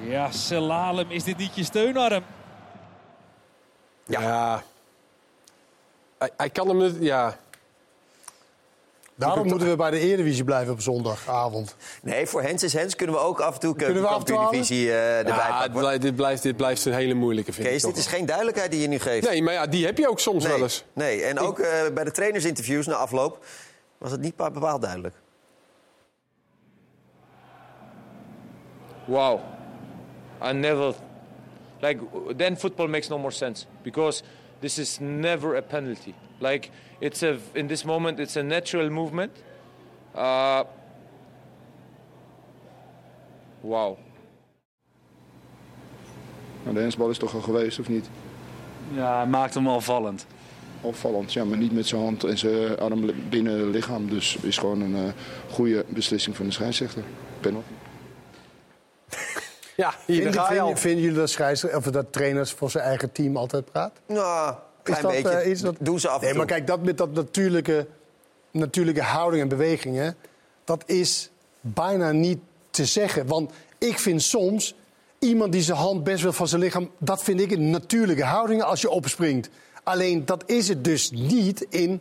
[0.00, 2.24] Ja, Selalem, is dit niet je steunarm?
[4.04, 4.62] Ja.
[6.36, 7.02] Hij, kan hem...
[7.02, 7.36] Ja.
[9.16, 11.76] Daarom moeten we bij de Eredivisie blijven op zondagavond.
[12.02, 14.24] Nee, voor Hens is Hens kunnen we ook af en toe Kunnen we af en
[14.24, 16.00] toe keukenkampioen-divisie eh, erbij Ja, pakken.
[16.00, 18.80] dit, blijft, dit blijft een hele moeilijke, vind Kees, ik dit is geen duidelijkheid die
[18.80, 19.28] je nu geeft.
[19.28, 20.84] Nee, maar ja, die heb je ook soms nee, wel eens.
[20.92, 23.44] Nee, en ook eh, bij de trainersinterviews na afloop
[23.98, 25.14] was het niet bepaald duidelijk.
[29.06, 29.40] wow
[30.42, 30.94] i never
[31.80, 32.00] like
[32.36, 34.22] then football makes no more sense because
[34.60, 36.68] this is never a penalty like
[36.98, 39.30] it's a in this moment it's a natural movement
[40.14, 40.60] uh
[43.60, 43.96] wow
[46.66, 48.08] Nou, de hensbal is toch al geweest, of niet?
[48.92, 50.26] Ja, hij maakt hem al vallend.
[50.80, 54.08] Opvallend, ja, maar niet met zijn hand en zijn arm binnen het lichaam.
[54.08, 55.12] Dus is gewoon een eh,
[55.52, 57.02] goede beslissing van de scheidsrechter.
[57.40, 57.68] Penalty.
[59.76, 60.46] Ja, hier al.
[60.46, 63.92] vinden, vinden jullie dat, scheidsrechter- of dat trainers voor zijn eigen team altijd praat?
[64.06, 64.54] Nou,
[64.86, 65.38] klein Is dat, beetje.
[65.38, 65.76] eh, is dat...
[65.80, 66.38] Doen ze af en Nee, toe.
[66.38, 67.86] maar kijk, dat met dat natuurlijke,
[68.50, 70.16] natuurlijke houding en bewegingen...
[70.64, 71.30] dat is
[71.60, 72.38] bijna niet
[72.70, 73.26] te zeggen.
[73.26, 74.74] Want ik vind soms,
[75.18, 76.90] iemand die zijn hand best wel van zijn lichaam...
[76.98, 79.48] dat vind ik een natuurlijke houding als je opspringt.
[79.82, 82.00] Alleen, dat is het dus niet in,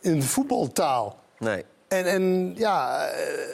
[0.00, 1.18] in voetbaltaal.
[1.38, 1.64] Nee.
[1.88, 3.48] En, en ja, eh,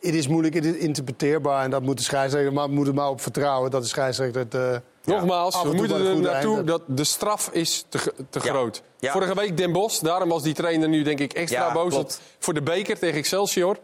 [0.00, 3.00] het is moeilijk het is interpreteerbaar en dat moet de scheidsrechter, maar we moeten er
[3.00, 4.54] maar op vertrouwen dat de scheidsrechter het.
[4.54, 7.98] eh, Nogmaals, we moeten er naartoe dat de straf is te,
[8.30, 8.50] te Ja.
[8.50, 8.82] groot.
[8.98, 9.12] Ja.
[9.12, 11.94] Vorige week Den Bosch, daarom was die trainer nu denk ik extra boos.
[11.94, 13.76] dat- Voor de beker tegen Excelsior.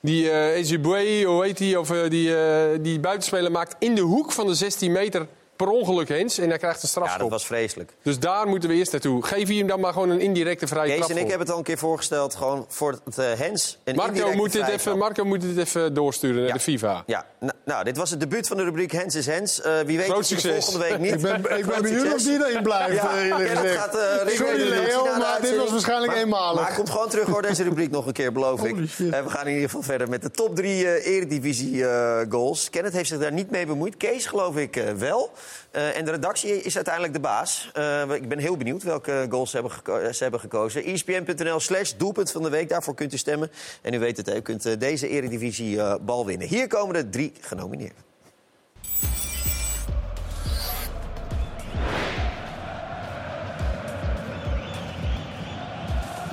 [0.00, 4.32] Die Ezebue, hoe heet die, of eh, die, eh, die buitenspeler maakt in de hoek
[4.32, 6.38] van de 16 meter per ongeluk Hens.
[6.38, 7.20] En hij krijgt een Ja, strafschop.
[7.20, 7.92] dat was vreselijk.
[8.02, 9.24] Dus daar moeten we eerst naartoe.
[9.26, 11.50] Geef hier hem dan maar gewoon een indirecte vrije Kees trap en ik hebben het
[11.50, 12.34] al een keer voorgesteld.
[12.34, 13.78] Gewoon voor het eh, Hens.
[13.84, 14.98] Een Marco moet, dit even.
[14.98, 16.52] Marco moet dit even doorsturen naar Ja.
[16.52, 17.02] de FIFA.
[17.06, 19.60] Ja, nou, nou, dit was het debuut van de rubriek Hens is Hens.
[19.60, 20.64] Eh, wie weet Groot succes.
[20.64, 21.12] volgende week niet.
[21.14, 22.94] Ik ben, ik ben benieuwd of die erin blijft.
[23.02, 24.68] Ja, eh, dat gaat, eh, Rick Sorry.
[24.68, 26.54] Leo, de maar dit was waarschijnlijk Maar- eenmalig.
[26.54, 28.76] Maar hij komt gewoon terug hoor, deze rubriek nog een keer, beloof ik.
[28.98, 32.70] En we gaan in ieder geval verder met de top drie eh, eredivisie eh, goals.
[32.70, 33.96] Kenneth heeft zich daar niet mee bemoeid.
[33.96, 35.30] Kees geloof ik eh, wel.
[35.70, 37.70] Eh, en de redactie is uiteindelijk de baas.
[37.72, 40.84] Eh, ik ben heel benieuwd welke goals ze hebben, ze hebben gekozen.
[40.84, 42.68] ESPN.nl slash doelpunt van de week.
[42.68, 43.50] Daarvoor kunt u stemmen.
[43.82, 46.48] En u weet het, u kunt eh, deze eredivisie bal winnen.
[46.48, 48.10] Hier komen de drie genomineerden.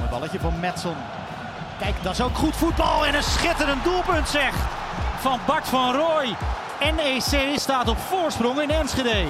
[0.09, 0.95] Balletje van Metson.
[1.79, 4.53] Kijk, dat is ook goed voetbal en een schitterend doelpunt zeg.
[5.19, 6.35] Van Bart van Rooij.
[6.79, 9.25] NEC staat op voorsprong in Enschede.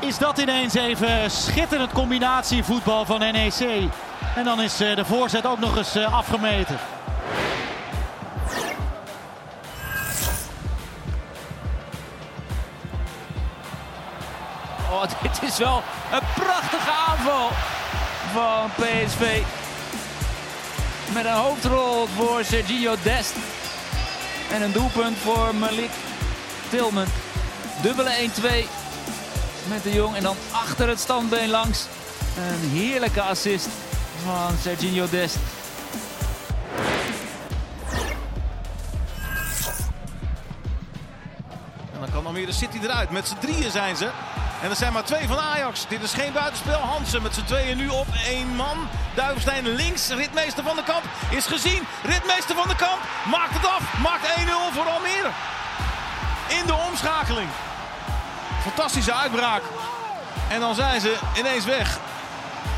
[0.00, 3.90] Is dat ineens even schitterend combinatievoetbal van NEC.
[4.34, 6.78] En dan is eh, de voorzet ook nog eens eh, afgemeten.
[14.90, 15.82] Oh, dit is wel
[16.12, 17.48] een prachtige aanval
[18.32, 19.42] van PSV.
[21.12, 23.34] Met een hoofdrol voor Sergio Dest.
[24.52, 25.90] En een doelpunt voor Malik
[26.68, 27.06] Tilman.
[27.82, 28.68] Dubbele 1-2
[29.68, 30.16] met de Jong.
[30.16, 31.86] En dan achter het standbeen langs.
[32.36, 33.68] Een heerlijke assist
[34.24, 35.36] van Sergio Dest.
[41.92, 43.10] En dan kan Almere City eruit.
[43.10, 44.10] Met z'n drieën zijn ze.
[44.62, 45.86] En er zijn maar twee van Ajax.
[45.88, 46.78] Dit is geen buitenspel.
[46.78, 48.88] Hansen met z'n tweeën nu op één man.
[49.14, 50.08] Duivenstein links.
[50.08, 51.82] Ritmeester van de Kamp is gezien.
[52.02, 53.00] Ritmeester van de Kamp
[53.30, 53.98] maakt het af.
[54.02, 55.30] Maakt 1-0 voor Almere.
[56.48, 57.48] In de omschakeling.
[58.62, 59.62] Fantastische uitbraak.
[60.48, 61.98] En dan zijn ze ineens weg.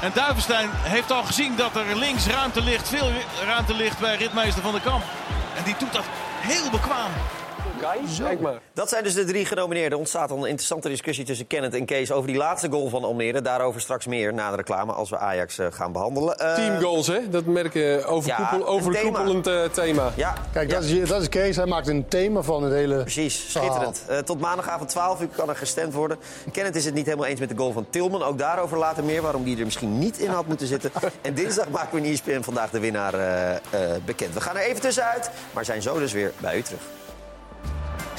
[0.00, 2.88] En Duivenstein heeft al gezien dat er links ruimte ligt.
[2.88, 3.10] Veel
[3.44, 5.04] ruimte ligt bij Ritmeester van de Kamp.
[5.56, 6.04] En die doet dat
[6.40, 7.10] heel bekwaam.
[8.18, 8.60] Kijk maar.
[8.72, 9.92] Dat zijn dus de drie genomineerden.
[9.92, 13.04] Er ontstaat dan een interessante discussie tussen Kenneth en Kees over die laatste goal van
[13.04, 13.42] Almere.
[13.42, 16.38] Daarover straks meer na de reclame als we Ajax eh, gaan behandelen.
[16.38, 17.28] Eh, Teamgoals, hè?
[17.28, 20.12] Dat merken overkoepel, Ja, overkoepelend eh, thema.
[20.16, 21.56] Ja, Kijk, dat, is, dat is Kees.
[21.56, 23.02] Hij maakt een thema van het hele.
[23.02, 24.04] Precies, schitterend.
[24.24, 26.18] Tot maandagavond 12 uur kan er gestemd worden.
[26.52, 28.22] Kenneth is het niet helemaal eens met de goal van Tilman.
[28.22, 30.90] Ook daarover later meer, waarom die er misschien niet in had moeten zitten.
[31.22, 33.60] En dinsdag maken we in ESPN vandaag de winnaar eh, eh,
[34.04, 34.34] bekend.
[34.34, 36.80] We gaan er even tussenuit, maar zijn zo dus weer bij u terug.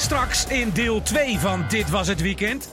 [0.02, 2.70] Straks in deel 2 van Dit Was Het Weekend.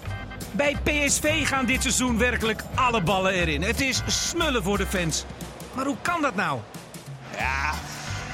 [0.53, 3.63] Bij PSV gaan dit seizoen werkelijk alle ballen erin.
[3.63, 5.25] Het is smullen voor de fans.
[5.75, 6.61] Maar hoe kan dat nou?
[7.37, 7.71] Ja,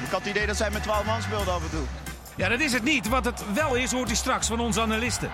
[0.04, 1.84] ik had het idee dat zij met 12 man speelden af en toe.
[2.36, 3.08] Ja, dat is het niet.
[3.08, 5.30] Wat het wel is, hoort u straks van onze analisten.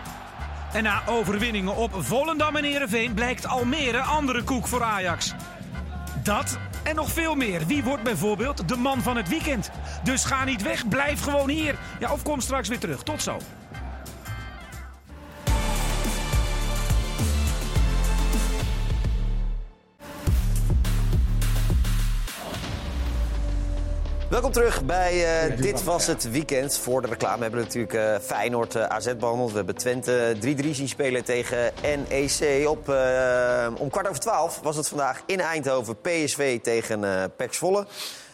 [0.73, 5.33] En na overwinningen op Volendam en Heerenveen blijkt Almere andere koek voor Ajax.
[6.23, 7.67] Dat en nog veel meer.
[7.67, 9.71] Wie wordt bijvoorbeeld de man van het weekend?
[10.03, 11.79] Dus ga niet weg, blijf gewoon hier.
[11.99, 13.03] Ja, of kom straks weer terug.
[13.03, 13.39] Tot zo.
[24.31, 26.77] Welkom terug bij eh, Dit Was Het Weekend.
[26.77, 29.51] Voor de reclame hebben we natuurlijk eh, Feyenoord eh, AZ behandeld.
[29.51, 32.69] We hebben Twente 3-3 zien spelen tegen NEC.
[32.69, 37.55] Op, eh, om kwart over twaalf was het vandaag in Eindhoven PSV tegen eh PEC
[37.55, 37.87] Zwolle.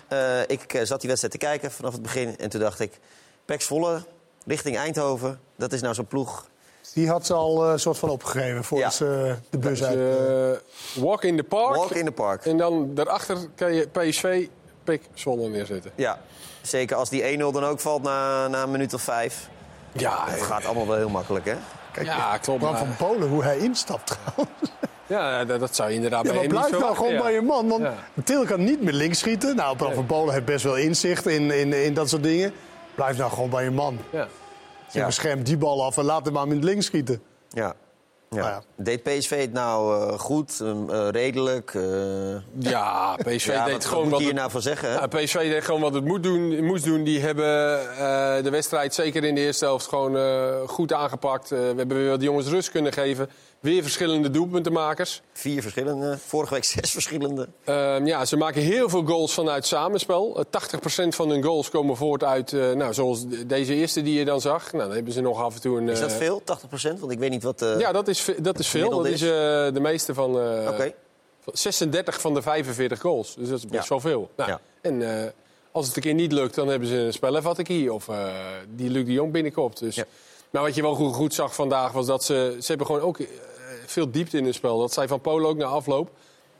[0.08, 2.98] Eh, ik eh, zat die wedstrijd te kijken vanaf het begin en toen dacht ik...
[3.44, 4.02] PEC Zwolle
[4.46, 6.46] richting Eindhoven, dat is nou zo'n ploeg...
[6.94, 9.98] Die had ze al een soort van opgegeven voor ze de bus uit.
[9.98, 11.76] Eh, walk in the park.
[11.76, 12.44] Walk in the park.
[12.46, 14.46] En dan daarachter kan je PSV,
[14.86, 15.90] Pik, Zwolle neerzetten.
[15.94, 16.18] Ja,
[16.62, 19.48] zeker als die 1-0 dan ook valt na, na een minuut of vijf.
[19.92, 21.54] Ja, het gaat allemaal wel heel makkelijk, hè?
[21.92, 24.70] Kijk, Ja, klopt, Bram maar- van Polen, hoe hij instapt trouwens.
[25.06, 27.22] Ja, dat, dat zou je inderdaad Ja, bij maar hem niet blijf nou gewoon ja.
[27.22, 27.68] bij je man.
[27.68, 27.94] Want Ja.
[28.24, 29.56] Til kan niet meer links schieten.
[29.56, 32.52] Nou, Bram van Polen heeft best wel inzicht in, in, in dat soort dingen.
[32.94, 33.98] Blijf nou gewoon bij je man.
[34.10, 34.28] Ja.
[34.92, 37.22] Je beschermt die bal af en laat hem maar met links schieten.
[37.48, 37.74] Ja.
[38.30, 38.36] Ja.
[38.40, 38.62] Nou ja.
[38.76, 41.74] Deed PSV het nou eh, goed, ehm, eh, redelijk?
[41.74, 41.82] eh?
[42.58, 44.88] Ja, PSV Ja, deed wat- gewoon wat moet wat je hier het- nou van zeggen?
[44.88, 44.94] hè?
[44.94, 47.04] Ja, PSV deed gewoon wat het moet doen, moest doen.
[47.04, 51.52] Die hebben eh, de wedstrijd zeker in de eerste helft gewoon eh, goed aangepakt.
[51.52, 53.30] Eh, we hebben weer wat jongens rust kunnen geven.
[53.66, 55.22] Weer verschillende doelpuntenmakers.
[55.32, 57.48] Vier verschillende, vorige week zes verschillende.
[57.64, 60.36] Ehm, ja, ze maken heel veel goals vanuit samenspel.
[60.38, 64.18] Eh, 80% van hun goals komen voort uit, eh, nou, zoals de- deze eerste die
[64.18, 64.72] je dan zag.
[64.72, 65.88] Nou, dan hebben ze nog af en toe een...
[65.88, 67.62] Is dat eh, veel, 80% Want ik weet niet wat...
[67.62, 68.90] eh, Ja, dat is, dat is veel.
[68.90, 69.28] Dat is eh,
[69.72, 70.92] de meeste van, eh, Oké.
[71.40, 73.34] van 36 van de 45 goals.
[73.34, 73.88] Dus dat is best Ja.
[73.88, 74.30] wel veel.
[74.36, 74.60] Nou, Ja.
[74.82, 75.30] En eh,
[75.72, 77.92] als het een keer niet lukt, dan hebben ze een spellenvattekie.
[77.92, 78.26] Of eh,
[78.74, 79.78] die Luc de Jong binnenkopt.
[79.80, 79.94] Dus.
[79.94, 80.04] Ja.
[80.50, 82.56] Maar wat je wel goed, goed zag vandaag, was dat ze...
[82.60, 83.26] Ze hebben gewoon ook eh,
[83.90, 84.78] veel diepte in hun spel.
[84.78, 86.10] Dat zei Van Polen ook na afloop.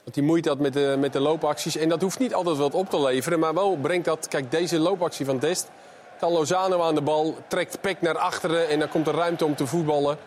[0.03, 1.77] Want die moeite had met de, met de loopacties.
[1.77, 3.39] En dat hoeft niet altijd wat op te leveren.
[3.39, 4.29] Maar wel brengt dat...
[4.29, 5.71] Kijk, deze loopactie van Dest...
[6.19, 8.69] Kan Lozano aan de bal, trekt Peck naar achteren...
[8.69, 10.19] en dan komt er ruimte om te voetballen.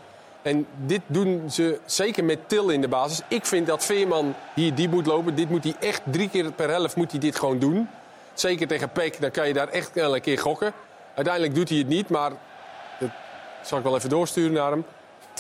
[0.42, 3.22] En dit doen ze zeker met Til in de basis.
[3.28, 5.36] Ik vind dat Veerman hier diep moet lopen.
[5.36, 7.90] Dit moet hij echt drie keer per helft moet hij dit gewoon doen.
[8.34, 10.74] Zeker tegen Peck, dan kan je daar echt een keer gokken.
[11.16, 12.32] Uiteindelijk doet hij het niet, maar...
[13.00, 13.10] Dat
[13.64, 14.86] zal ik wel even doorsturen naar hem.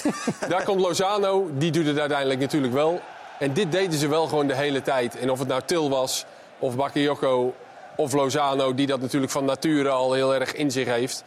[0.50, 3.02] Daar komt Lozano, die doet het uiteindelijk natuurlijk wel.
[3.39, 5.18] En dit deden ze wel gewoon de hele tijd.
[5.20, 6.26] En of het nou Til was,
[6.60, 7.54] of Bakayoko,
[7.95, 8.76] of Lozano...
[8.76, 11.24] die dat natuurlijk van nature al heel erg in zich heeft...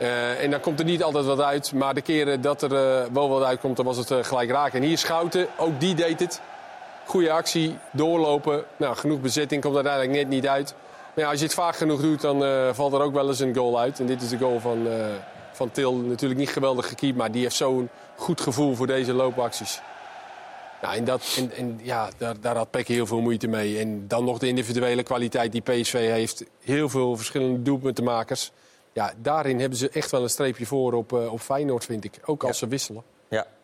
[0.00, 1.72] Eh, en dan komt er niet altijd wat uit.
[1.72, 4.72] Maar de keren dat er eh, wel wat uitkomt, dan was het eh, gelijk raak.
[4.72, 6.40] En hier Schouten, ook die deed het.
[7.04, 8.64] Goede actie, doorlopen.
[8.76, 10.74] Nou, genoeg bezetting komt uiteindelijk net niet uit.
[11.14, 12.44] Maar ja, als je het vaak genoeg doet, dan
[12.74, 14.00] valt er ook wel eens een goal uit.
[14.00, 14.86] En dit is de goal van,
[15.60, 15.94] van Til.
[15.94, 19.80] Natuurlijk niet geweldig gekiept, maar die heeft zo'n goed gevoel voor deze loopacties.
[20.82, 23.78] Nou, en dat, en, en ja, daar, daar had Peck heel veel moeite mee.
[23.78, 26.44] En dan nog de individuele kwaliteit die PSV heeft.
[26.60, 28.52] Heel veel verschillende doelpuntenmakers.
[28.92, 32.18] Ja, daarin hebben ze echt wel een streepje voor op, eh, op Feyenoord, vind ik.
[32.24, 33.02] Ook als ze wisselen.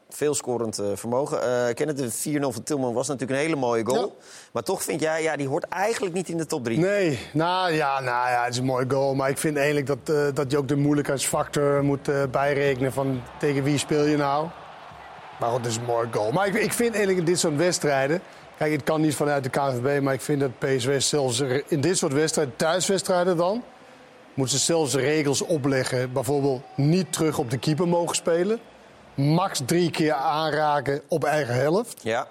[0.09, 1.43] Veel scorend eh, vermogen.
[1.43, 4.17] Eh Kenneth, de 4-0 van Tilman was natuurlijk een hele mooie goal.
[4.53, 6.79] Maar toch vind jij, ja, die hoort eigenlijk niet in de top 3.
[6.79, 9.15] Nee, nou ja, nou ja, het is een mooie goal.
[9.15, 12.93] Maar ik vind eigenlijk dat, eh, dat je ook de moeilijkheidsfactor moet bijrekenen.
[12.93, 14.49] Van tegen wie speel je nou?
[15.41, 16.33] Maar goed, het is een mooie goal.
[16.33, 18.21] Maar ik, ik vind eigenlijk in dit soort wedstrijden...
[18.59, 21.99] Kijk, het kan niet vanuit de KNVB, maar ik vind dat PSV zelfs in dit
[21.99, 23.63] soort wedstrijden, thuiswedstrijden dan...
[24.35, 26.13] moeten ze zelfs regels opleggen.
[26.13, 28.61] Bijvoorbeeld niet terug op de keeper mogen spelen.
[29.17, 32.03] Max drie keer aanraken op eigen helft.
[32.03, 32.27] Ja.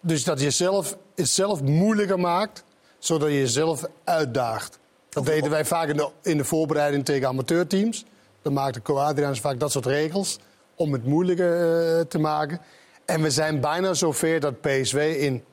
[0.00, 2.64] Dus dat je zelf, het zelf moeilijker maakt,
[2.98, 4.78] zodat je jezelf uitdaagt.
[5.08, 8.04] Dat deden wij vaak in de, in de voorbereiding tegen amateurteams.
[8.42, 10.38] Dan maakte Co-Adriaans vaak dat soort regels
[10.74, 12.60] om het moeilijker eh, te maken.
[13.04, 15.44] En we zijn bijna zover dat PSV in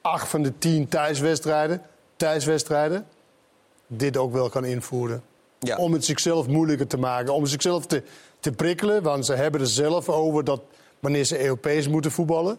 [0.00, 1.82] acht van de tien thuiswedstrijden,
[2.16, 3.06] thuiswedstrijden
[3.86, 5.22] dit ook wel kan invoeren.
[5.58, 5.76] Ja.
[5.76, 8.02] Om het zichzelf moeilijker te maken, om zichzelf te,
[8.40, 9.02] te prikkelen.
[9.02, 10.60] Want ze hebben er zelf over dat
[11.00, 12.58] wanneer ze Europees moeten voetballen...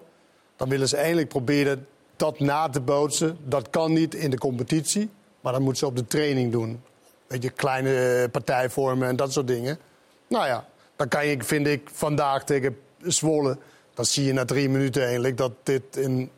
[0.55, 3.37] dan willen ze eindelijk proberen dat na te bootsen.
[3.43, 5.09] Dat kan niet in de competitie,
[5.41, 6.81] maar dat moeten ze op de training doen.
[7.27, 9.79] Weet je, kleine eh, partijvormen en dat soort dingen.
[10.27, 10.65] Nou ja,
[10.95, 13.57] dan kan je, vind ik, vandaag tegen Zwolle...
[13.93, 16.29] dan zie je na drie minuten eigenlijk dat dit een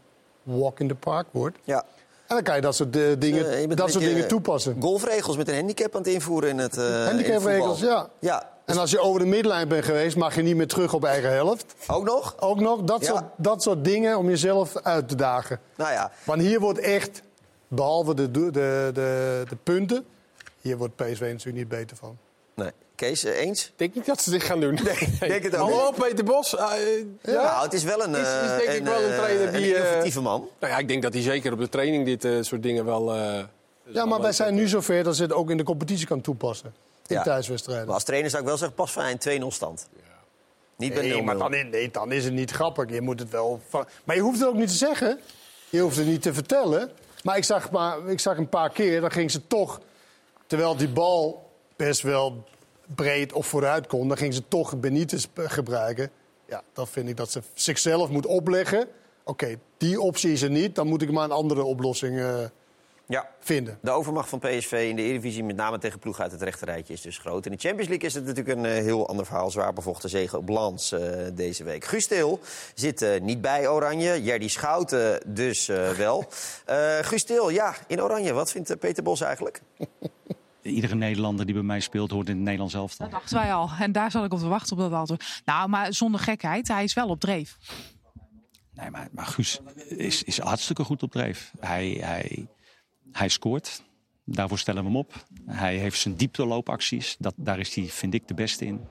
[0.43, 1.57] walk in the park wordt.
[1.63, 1.85] Ja.
[2.27, 4.81] En dan kan je dat soort, eh, dingen, Eh, dat soort dingen toepassen.
[4.81, 6.75] Golfregels met een handicap aan het invoeren in het.
[6.75, 8.09] in het Handicapregels, ja.
[8.19, 11.03] Ja, En als je over de midlijn bent geweest, mag je niet meer terug op
[11.05, 11.75] eigen helft.
[11.87, 12.35] Ook nog?
[12.39, 12.81] Ook nog.
[12.81, 13.07] Dat, Ja.
[13.07, 15.59] soort, dat soort dingen om jezelf uit te dagen.
[15.75, 17.21] Nou ja, Want hier wordt echt,
[17.67, 18.91] behalve de, de, de,
[19.49, 20.05] de, punten...
[20.61, 22.17] hier wordt PSV natuurlijk niet beter van.
[22.55, 22.71] nee.
[22.95, 23.65] Kees, eh, eens?
[23.65, 24.73] Ik denk niet dat ze dit gaan doen.
[25.19, 25.99] Nee, denk het ook Hallo, niet.
[26.03, 26.55] Peter Bos.
[26.55, 26.65] Eh,
[27.21, 27.31] ja.
[27.43, 29.83] Nou, het is wel een, Is- is eh, denk ik wel een trainer die, een
[29.83, 30.47] innovatieve man.
[30.59, 33.13] Nou ja, ik denk dat hij zeker op de training dit eh, soort dingen wel...
[33.13, 33.39] eh,
[33.85, 36.73] Ja, maar wij zijn nu zover dat ze het ook in de competitie kan toepassen.
[37.07, 37.23] In Ja.
[37.23, 37.85] thuiswedstrijden.
[37.85, 39.87] Maar als trainer zou ik wel zeggen, pas van een 2-0 stand.
[40.77, 41.07] Niet bij 0-0.
[41.07, 42.89] Nee, maar dan, is- nee, dan is het niet grappig.
[42.89, 43.85] Je moet het wel van...
[44.03, 45.19] Maar je hoeft het ook niet te zeggen.
[45.69, 46.91] Je hoeft het niet te vertellen.
[47.23, 49.79] Maar ik zag, maar, ik zag een paar keer, dan ging ze toch...
[50.47, 52.43] Terwijl die bal best wel
[52.95, 54.07] breed of vooruit kon...
[54.07, 56.09] dan ging ze toch Benitez gebruiken.
[56.47, 58.87] Ja, dan vind ik dat ze zichzelf moet opleggen.
[59.23, 60.75] Oké, die optie is er niet.
[60.75, 62.37] Dan moet ik maar een andere oplossing eh,
[63.07, 63.29] Ja.
[63.39, 63.77] vinden.
[63.81, 67.01] De overmacht van PSV in de Eredivisie, met name tegen ploeg uit het rechterrijtje, is
[67.01, 67.45] dus groot.
[67.45, 69.51] In de Champions League is het natuurlijk een eh, heel ander verhaal.
[69.51, 71.01] Zwaar bevochten zege op Lans eh,
[71.33, 71.85] deze week.
[71.85, 72.39] Guus Til
[72.75, 74.23] zit eh, niet bij Oranje.
[74.23, 76.25] Jerdy Schouten dus eh, wel.
[76.65, 78.33] Eh Guus Til, ja, in Oranje.
[78.33, 79.61] Wat vindt Peter Bos eigenlijk?
[80.61, 83.09] Iedere Nederlander die bij mij speelt, hoort in het Nederlands elftal.
[83.09, 83.69] Dat dachten wij al.
[83.79, 85.41] En daar zat ik op te wachten op dat antwoord.
[85.45, 87.57] Nou, maar zonder gekheid, hij is wel op dreef.
[88.73, 91.51] Nee, maar, maar Guus is, is hartstikke goed op dreef.
[91.59, 92.47] Hij, hij,
[93.13, 93.83] hij scoort.
[94.23, 95.25] Daarvoor stellen we hem op.
[95.45, 97.15] Hij heeft zijn diepteloopacties.
[97.19, 98.81] Dat, daar is hij, vind ik, de beste in.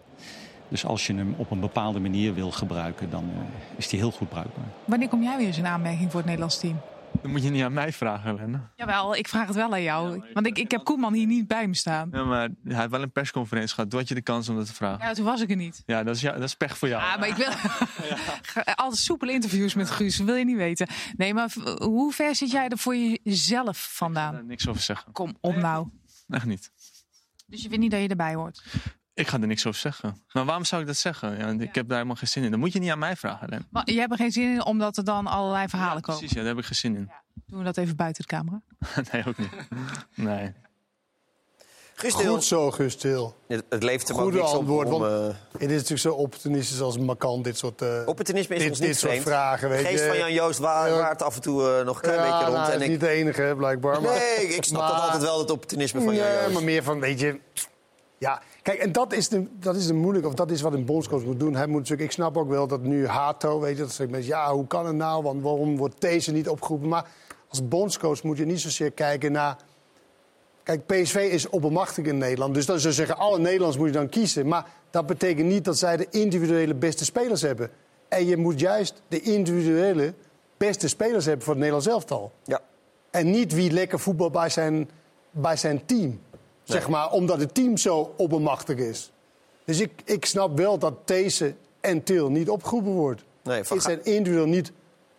[0.68, 4.10] Dus als je hem op een bepaalde manier wil gebruiken, dan eh, is hij heel
[4.10, 4.64] goed bruikbaar.
[4.84, 6.80] Wanneer kom jij weer eens in aanmerking voor het Nederlands team?
[7.22, 8.60] Dat moet je niet aan mij vragen, Lenne.
[8.76, 10.24] Jawel, ik vraag het wel aan jou.
[10.32, 12.08] Want ik, ik heb Koeman hier niet bij me staan.
[12.12, 13.90] Ja, maar hij heeft wel een persconferentie gehad.
[13.90, 15.06] Toen had je de kans om dat te vragen.
[15.06, 15.82] Ja, toen was ik er niet.
[15.86, 17.02] Ja, dat is, ja, dat is pech voor jou.
[17.02, 17.48] Ah, maar ik wil
[18.74, 20.18] altijd soepele interviews met Guus.
[20.18, 20.88] Wil je niet weten?
[21.16, 24.32] Nee, maar hoe ver zit jij er voor jezelf vandaan?
[24.32, 25.12] Daar niks over zeggen.
[25.12, 25.88] Kom op nou.
[26.28, 26.70] Echt niet.
[27.46, 28.62] Dus je vindt niet dat je erbij hoort?
[29.14, 30.22] Ik ga er niks over zeggen.
[30.32, 31.38] Maar waarom zou ik dat zeggen?
[31.38, 32.50] Ja, ik heb daar helemaal geen zin in.
[32.50, 33.66] Dat moet je niet aan mij vragen, Len.
[33.70, 36.20] Maar jij hebt er geen zin in omdat er dan allerlei verhalen komen.
[36.20, 37.10] Precies, ja, daar heb ik geen zin in.
[37.46, 38.60] Doen we dat even buiten de camera?
[39.12, 39.50] nee, ook niet.
[40.14, 40.52] Nee.
[41.94, 42.32] Guus Til.
[42.32, 43.34] Goed zo, Guus Til.
[43.48, 44.90] Het, hem ook Goede niks op antwoord.
[44.90, 45.00] om...
[45.00, 48.70] want eh, Het is natuurlijk zo opportunistisch als Macan dit soort, eh Opportunisme is dit,
[48.70, 49.68] ons dit soort vragen.
[49.68, 50.08] Weet De geest je.
[50.08, 50.96] van Jan Joost wa- Ja.
[50.96, 52.56] waart af en toe eh, nog een klein ja, beetje rond.
[52.56, 54.02] nou, en is ik, niet de enige, blijkbaar.
[54.02, 56.52] Maar, nee, ik snap dat altijd wel, het opportunisme van Jan Nee, Joost.
[56.54, 57.40] maar meer van, weet je...
[58.22, 60.84] Ja, kijk, en dat is, de, dat is de moeilijke, of dat is wat een
[60.84, 61.54] bondscoach moet doen.
[61.54, 64.30] Hij moet natuurlijk, ik snap ook wel dat nu Hato, weet je, dat zegt mensen,
[64.30, 65.22] ja, hoe kan het nou?
[65.22, 66.88] Want waarom wordt deze niet opgeroepen?
[66.88, 67.06] Maar
[67.48, 69.56] als bondscoach moet je niet zozeer kijken naar...
[70.62, 72.54] Kijk, PSV is oppermachtig in Nederland.
[72.54, 74.48] Dus dat zou zeggen, alle Nederlands moet je dan kiezen.
[74.48, 77.70] Maar dat betekent niet dat zij de individuele beste spelers hebben.
[78.08, 80.14] En je moet juist de individuele
[80.56, 82.32] beste spelers hebben voor het Nederlands elftal.
[82.44, 82.60] Ja.
[83.10, 84.90] En niet wie lekker voetbal bij zijn,
[85.30, 86.20] bij zijn team.
[86.62, 89.12] Zeg maar, omdat het team zo oppermachtig is.
[89.64, 93.22] Dus ik, ik snap wel dat deze en Til niet opgeroepen wordt.
[93.42, 94.72] Nee, Van Is zijn individueel niet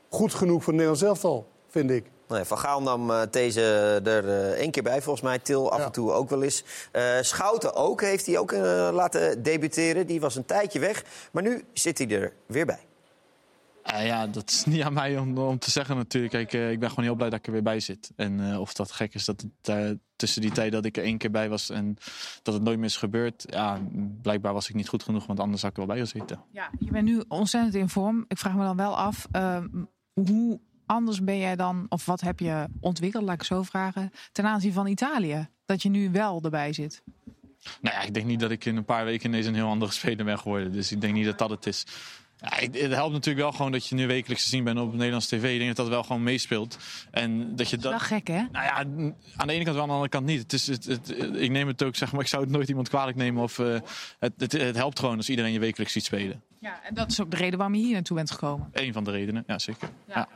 [0.09, 2.05] goed genoeg voor het Nederlands elftal, vind ik.
[2.27, 3.61] Nee, van Gaal nam eh, deze
[4.03, 5.39] er eh, één keer bij, volgens mij.
[5.39, 6.63] Til af en toe ook wel eens.
[6.91, 8.51] Eh, Schouten ook, heeft hij ook
[8.91, 10.07] laten debuteren.
[10.07, 12.85] Die was een tijdje weg, maar nu zit hij er weer bij.
[13.83, 16.33] Eh, ja, dat is niet aan mij om, om te zeggen natuurlijk.
[16.33, 18.11] Kijk, eh, ik ben gewoon heel blij dat ik er weer bij zit.
[18.15, 19.89] En eh, of dat gek is dat het eh,
[20.23, 21.97] tussen die tijd dat ik er één keer bij was en
[22.41, 23.45] dat het nooit meer is gebeurd.
[23.49, 23.81] Ja,
[24.21, 26.43] blijkbaar was ik niet goed genoeg, want anders had ik er wel bij gezeten.
[26.51, 28.25] Ja, je bent nu ontzettend in vorm.
[28.27, 29.63] Ik vraag me dan wel af, eh,
[30.13, 34.45] hoe anders ben jij dan, of wat heb je ontwikkeld, laat ik zo vragen, ten
[34.45, 35.47] aanzien van Italië?
[35.65, 37.03] Dat je nu wel erbij zit.
[37.81, 39.91] Nou ja, ik denk niet dat ik in een paar weken ineens een heel andere
[39.91, 40.71] speler ben geworden.
[40.71, 41.85] Dus ik denk niet dat dat het is.
[42.37, 45.27] Ja, het helpt natuurlijk wel gewoon dat je nu wekelijks te zien bent op Nederlands
[45.27, 45.43] tv.
[45.53, 46.77] Ik denk dat dat wel gewoon meespeelt.
[47.11, 48.09] En dat je Dat is dat.
[48.09, 48.41] wel gek, hè?
[48.51, 48.73] Nou ja,
[49.37, 50.41] aan de ene kant wel, aan de andere kant niet.
[50.41, 52.89] Het is, het, het- ik neem het ook, zeg maar, ik zou het nooit iemand
[52.89, 53.43] kwalijk nemen.
[53.43, 53.73] Of, eh,
[54.19, 56.41] het, het, het helpt gewoon als iedereen je wekelijks ziet spelen.
[56.59, 58.69] Ja, en dat is ook de reden waarom je hier naartoe bent gekomen.
[58.71, 59.89] Eén van de redenen, ja zeker.
[60.07, 60.27] Ja.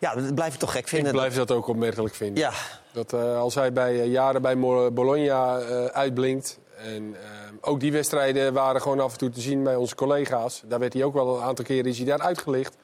[0.00, 1.08] Ja, dat blijf ik toch gek vinden.
[1.08, 2.42] Ik blijf dat ook opmerkelijk vinden.
[2.42, 2.52] Ja.
[2.92, 4.58] Dat eh, als hij bij eh, jaren bij
[4.92, 6.58] Bologna eh, uitblinkt.
[6.76, 10.62] En eh, ook die wedstrijden waren gewoon af en toe te zien bij onze collega's.
[10.64, 12.76] Daar werd hij ook wel een aantal keren is hij daar uitgelicht.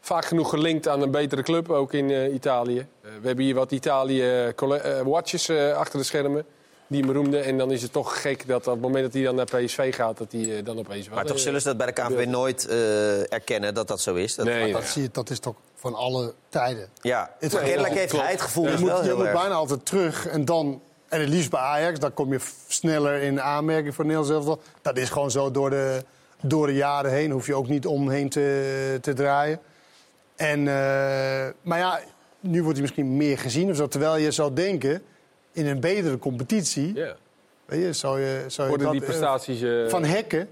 [0.00, 2.78] Vaak genoeg gelinkt aan een betere club, ook in eh, Italië.
[2.78, 6.44] Eh, we hebben hier wat Italië-watches eh, achter de schermen.
[6.86, 7.38] Die me roemde.
[7.38, 9.94] En dan is het toch gek dat op het moment dat hij dan naar PSV
[9.94, 11.16] gaat, dat hij dan opeens wel.
[11.16, 14.34] Maar toch zullen ze dat bij de KNVB nooit eh, erkennen dat dat zo is.
[14.34, 16.88] Dat, Nee, Dat, zie je, dat is toch van alle tijden.
[17.00, 20.26] Ja, Het- kennelijk heeft hij het gevoel Je moet, je heel moet bijna altijd terug
[20.26, 20.82] en dan...
[21.10, 22.38] En het liefst bij Ajax, dan kom je
[22.68, 24.60] sneller in aanmerking voor Nederlands elftal.
[24.82, 26.04] Dat is gewoon zo door de,
[26.40, 27.30] door de jaren heen.
[27.30, 29.60] Hoef je ook niet omheen te, te draaien.
[30.36, 32.00] En, eh, maar ja,
[32.40, 33.88] nu wordt hij misschien meer gezien of zo.
[33.88, 35.02] Terwijl je zou denken,
[35.52, 36.94] in een betere competitie...
[36.94, 37.16] Ja.
[37.66, 39.62] Weet je, zou je, zou je Worden dat, die eh, prestaties...
[39.62, 40.48] eh, van Hekken.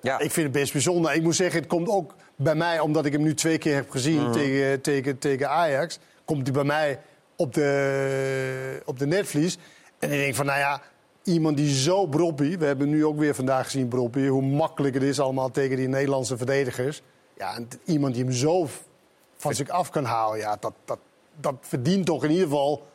[0.00, 0.18] Ja.
[0.18, 1.14] Ik vind het best bijzonder.
[1.14, 3.90] Ik moet zeggen, het komt ook bij mij, omdat ik hem nu twee keer heb
[3.90, 4.32] gezien Mhm.
[4.32, 5.98] tegen, tegen, tegen Ajax.
[6.24, 7.00] Komt hij bij mij
[7.36, 9.58] op de, op de netvlies.
[10.02, 10.80] En ik denk van, nou ja,
[11.22, 12.58] iemand die zo broppie...
[12.58, 14.28] We hebben nu ook weer vandaag gezien broppie.
[14.28, 17.02] Hoe makkelijk het is allemaal tegen die Nederlandse verdedigers.
[17.36, 18.68] Ja, en iemand die hem zo
[19.36, 20.38] van zich af kan halen.
[20.38, 20.98] Ja, dat, dat,
[21.40, 22.86] dat verdient toch in ieder geval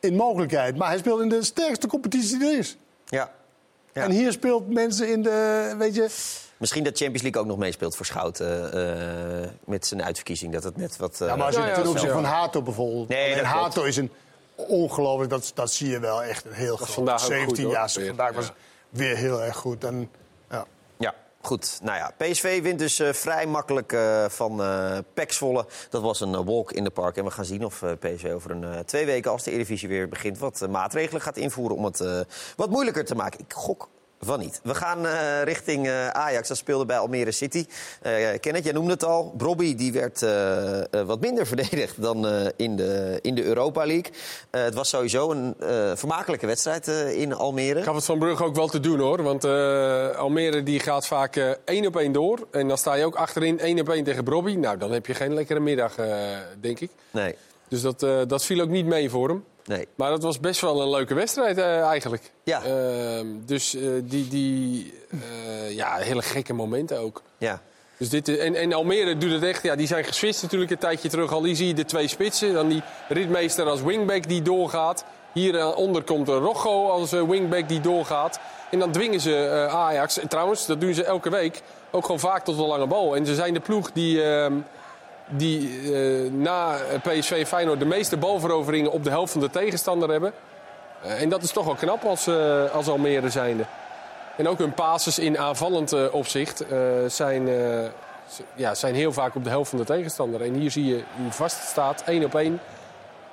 [0.00, 0.76] in mogelijkheid.
[0.76, 2.76] Maar hij speelt in de sterkste competitie die er is.
[3.04, 3.32] Ja.
[3.92, 4.02] Ja.
[4.02, 6.08] En hier speelt mensen in de, weet je...
[6.56, 8.72] Misschien dat Champions League ook nog meespeelt voor Schouten
[9.44, 10.52] eh, met zijn uitverkiezing.
[10.52, 11.20] Dat het net wat...
[11.20, 13.08] eh, Ja, maar als je ja, ten opzichte zelf- van Hato bijvoorbeeld...
[13.08, 13.44] Nee, en.
[13.44, 14.10] Hato is een
[14.56, 16.90] ongelooflijk, dat, dat zie je wel echt een heel groot.
[16.90, 17.72] vandaag ook 17 goed, hoor.
[17.72, 18.52] jaar, vandaag was
[18.88, 19.84] weer heel erg goed.
[19.84, 20.10] En,
[20.50, 20.66] ja.
[20.96, 21.78] Ja, goed.
[21.82, 25.66] Nou ja, PSV wint dus eh, vrij makkelijk eh, van eh PEC Zwolle.
[25.90, 27.16] Dat was een eh, walk in the park.
[27.16, 29.88] En we gaan zien of eh, PSV over een eh, twee weken, als de Eredivisie
[29.88, 30.38] weer begint...
[30.38, 32.20] wat eh, maatregelen gaat invoeren om het eh,
[32.56, 33.40] wat moeilijker te maken.
[33.40, 33.88] Ik gok
[34.24, 34.60] van niet.
[34.62, 36.48] We gaan eh, richting eh, Ajax.
[36.48, 37.66] Dat speelde bij Almere City.
[38.02, 39.34] Eh Kenneth, jij noemde het al.
[39.36, 40.20] Brobby die werd
[41.06, 44.12] wat minder verdedigd dan in, de, in de Europa League.
[44.50, 45.54] Het was sowieso een
[45.96, 47.82] vermakelijke wedstrijd in Almere.
[47.82, 49.22] gaf het Van Brugge ook wel te doen hoor.
[49.22, 49.44] Want
[50.16, 52.46] Almere die gaat vaak één op één door.
[52.50, 54.54] En dan sta je ook achterin één op één tegen Brobby.
[54.54, 55.94] Nou, dan heb je geen lekkere middag,
[56.60, 56.90] denk ik.
[57.10, 57.34] Nee.
[57.68, 59.44] Dus dat, dat viel ook niet mee voor hem.
[59.64, 59.88] Nee.
[59.94, 62.32] Maar dat was best wel een leuke wedstrijd eh, eigenlijk.
[62.42, 62.62] Ja.
[62.62, 67.22] Ehm, dus eh, die, die eh, ja, hele gekke momenten ook.
[67.38, 67.60] Ja.
[67.96, 69.62] Dus dit, en, en Almere doet het echt.
[69.62, 71.40] Ja, die zijn geswitst natuurlijk een tijdje terug al.
[71.40, 72.52] Die zie je de twee spitsen.
[72.52, 75.04] Dan die ritmeester als wingback die doorgaat.
[75.32, 78.40] Hieronder komt Rocco als wingback die doorgaat.
[78.70, 80.18] En dan dwingen ze Ajax.
[80.18, 81.62] En trouwens, dat doen ze elke week.
[81.90, 83.16] Ook gewoon vaak tot een lange bal.
[83.16, 84.52] En ze zijn de ploeg die, ehm,
[85.26, 90.10] die eh, na PSV en Feyenoord de meeste balveroveringen op de helft van de tegenstander
[90.10, 90.32] hebben.
[91.02, 93.64] Eh, en dat is toch wel knap als, eh, als Almere zijnde.
[94.36, 96.64] En ook hun passes in aanvallend opzicht
[97.06, 97.48] zijn,
[98.54, 100.42] ja, zijn heel vaak op de helft van de tegenstander.
[100.42, 102.60] En hier zie je hoe vast het staat, één op één.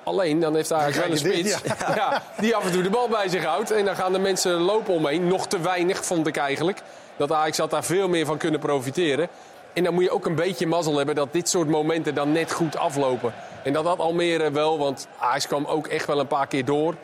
[0.04, 1.58] Alleen, dan heeft Ajax wel een dit, spits
[1.96, 3.72] ja, die af en toe de bal bij zich houdt.
[3.72, 5.28] En dan gaan de mensen lopen omheen.
[5.28, 6.82] Nog te weinig, vond ik eigenlijk.
[7.18, 9.30] Dat Ajax had daar veel meer van kunnen profiteren.
[9.74, 12.52] En dan moet je ook een beetje mazzel hebben dat dit soort momenten dan net
[12.52, 13.34] goed aflopen.
[13.64, 16.96] En dat had Almere wel, want Ajax kwam ook echt wel een paar keer door.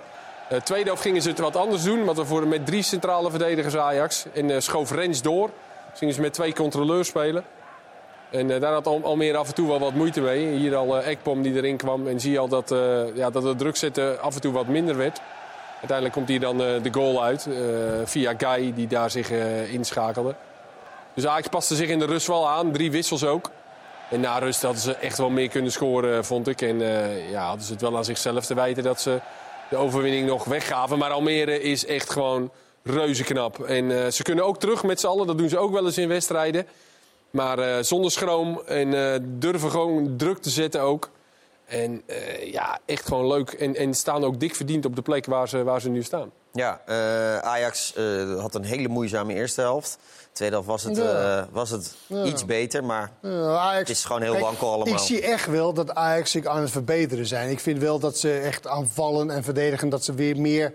[0.50, 2.06] Eh tweede helft gingen ze het wat anders doen.
[2.06, 4.26] Want we voor met drie centrale verdedigers Ajax.
[4.34, 5.50] En eh, schoof Rens door.
[5.90, 7.44] Dus gingen ze met twee controleurs spelen.
[8.30, 10.48] En eh, daar had Al- Almere af en toe wel wat moeite mee.
[10.56, 12.08] Hier al Ekpom die erin kwam.
[12.08, 12.76] En zie je al dat,
[13.14, 15.22] ja, dat het druk zetten af en toe wat minder werd.
[15.74, 17.48] Uiteindelijk komt hier dan de goal uit.
[18.06, 19.30] via Guy die daar zich
[19.72, 20.36] inschakelde.
[21.18, 22.72] Dus Ajax paste zich in de rust wel aan.
[22.72, 23.52] Drie wissels ook.
[24.10, 26.62] En na rust hadden ze echt wel meer kunnen scoren, vond ik.
[26.62, 29.20] En eh, ja, hadden ze het wel aan zichzelf te wijten dat ze
[29.70, 30.98] de overwinning nog weggaven.
[30.98, 32.52] Maar Almere is echt gewoon
[32.84, 33.60] reuze knap.
[33.64, 35.28] En eh, ze kunnen ook terug met z'n allen.
[35.28, 36.68] Dat doen ze ook wel eens in wedstrijden.
[37.32, 41.10] Maar eh, zonder schroom en eh, durven gewoon druk te zetten ook.
[41.66, 43.50] En eh, ja, echt gewoon leuk.
[43.50, 46.32] En, en staan ook dik verdiend op de plek waar ze, waar ze nu staan.
[46.58, 49.98] Ja, eh, Ajax eh, had een hele moeizame eerste helft.
[50.32, 51.38] Tweede helft was het, Ja.
[51.38, 52.24] eh, was het Ja.
[52.24, 54.94] iets beter, maar Ja, Ajax, het is gewoon heel wankel allemaal.
[54.94, 57.50] Ik zie echt wel dat Ajax zich aan het verbeteren zijn.
[57.50, 59.90] Ik vind wel dat ze echt aanvallen en verdedigen...
[59.90, 60.74] dat ze weer meer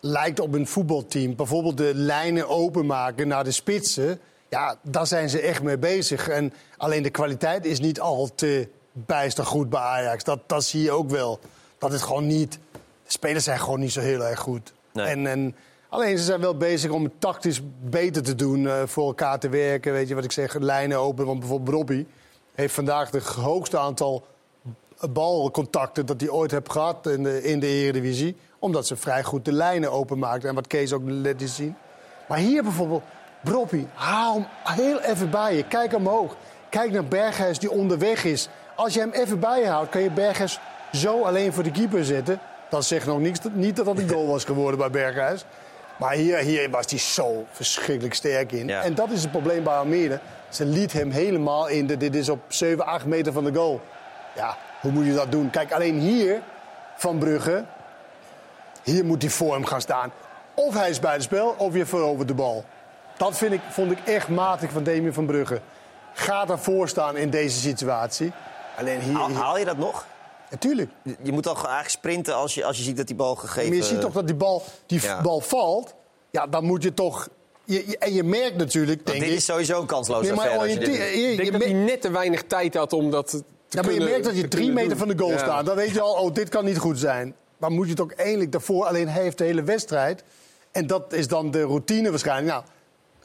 [0.00, 1.36] lijkt op een voetbalteam.
[1.36, 4.20] Bijvoorbeeld de lijnen openmaken naar de spitsen.
[4.48, 6.28] Ja, daar zijn ze echt mee bezig.
[6.28, 10.24] En alleen de kwaliteit is niet al te bijster goed bij Ajax.
[10.24, 11.38] Dat, dat zie je ook wel.
[11.78, 12.58] Dat het gewoon niet...
[13.04, 14.72] De spelers zijn gewoon niet zo heel erg goed.
[15.02, 15.54] En, en
[15.88, 19.48] alleen ze zijn wel bezig om het tactisch beter te doen, eh, voor elkaar te
[19.48, 19.92] werken.
[19.92, 21.26] Weet je wat ik zeg, lijnen open.
[21.26, 22.06] Want bijvoorbeeld Robbie
[22.54, 24.26] heeft vandaag het hoogste aantal
[25.10, 28.36] balcontacten dat hij ooit heeft gehad in de, in de Eredivisie.
[28.58, 30.48] Omdat ze vrij goed de lijnen openmaakten.
[30.48, 31.76] En wat Kees ook net is zien.
[32.28, 33.02] Maar hier bijvoorbeeld,
[33.42, 35.64] Broppie, haal hem heel even bij je.
[35.64, 36.36] Kijk omhoog.
[36.70, 38.48] Kijk naar Berghuis die onderweg is.
[38.76, 40.60] Als je hem even bij je houdt, kan je Berghuis
[40.92, 42.40] zo alleen voor de keeper zetten.
[42.74, 45.44] Dat zegt nog niks, niet dat dat een goal was geworden bij Berghuis.
[45.96, 48.66] Maar hier, hier was hij zo verschrikkelijk sterk in.
[48.66, 48.82] Ja.
[48.82, 50.20] En dat is het probleem bij Almere.
[50.48, 51.86] Ze liet hem helemaal in.
[51.86, 53.80] De, dit is op 7, 8 meter van de goal.
[54.34, 55.50] Ja, hoe moet je dat doen?
[55.50, 56.40] Kijk, alleen hier
[56.96, 57.64] van Brugge.
[58.82, 60.12] Hier moet hij voor hem gaan staan.
[60.54, 62.64] Of hij is bij het spel, of je verovert de bal.
[63.16, 65.60] Dat vind ik, vond ik echt matig van Damien van Brugge.
[66.12, 68.32] Ga daarvoor staan in deze situatie.
[68.78, 69.26] Alleen hier...
[69.26, 70.06] Hier- haal je dat nog?
[70.54, 70.90] Natuurlijk.
[71.22, 73.68] Je moet toch eigenlijk sprinten als je, als je ziet dat die bal gegeven...
[73.68, 75.22] Maar je ziet toch dat die bal, die Ja.
[75.22, 75.94] bal valt.
[76.30, 77.28] Ja, dan moet je toch...
[77.64, 79.36] Je, je- en je merkt natuurlijk, Want denk dit ik...
[79.36, 82.10] is sowieso een kansloze Nee, maar dit Ik denk je dat hij merkt- net te
[82.10, 85.08] weinig tijd had om dat te Ja, maar je merkt dat je drie meter van
[85.08, 85.38] de goal Ja.
[85.38, 85.66] staat.
[85.66, 87.34] Dan weet je al, oh, dit kan niet goed zijn.
[87.56, 88.84] Maar moet je het ook eindelijk daarvoor...
[88.86, 90.24] Alleen hij heeft de hele wedstrijd
[90.70, 92.48] En dat is dan de routine waarschijnlijk.
[92.48, 92.64] Nou,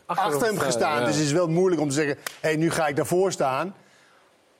[0.06, 1.00] achter, hem gestaan.
[1.00, 1.06] ja.
[1.06, 3.76] Dus het is wel moeilijk om te zeggen, hé, nu ga ik daarvoor staan.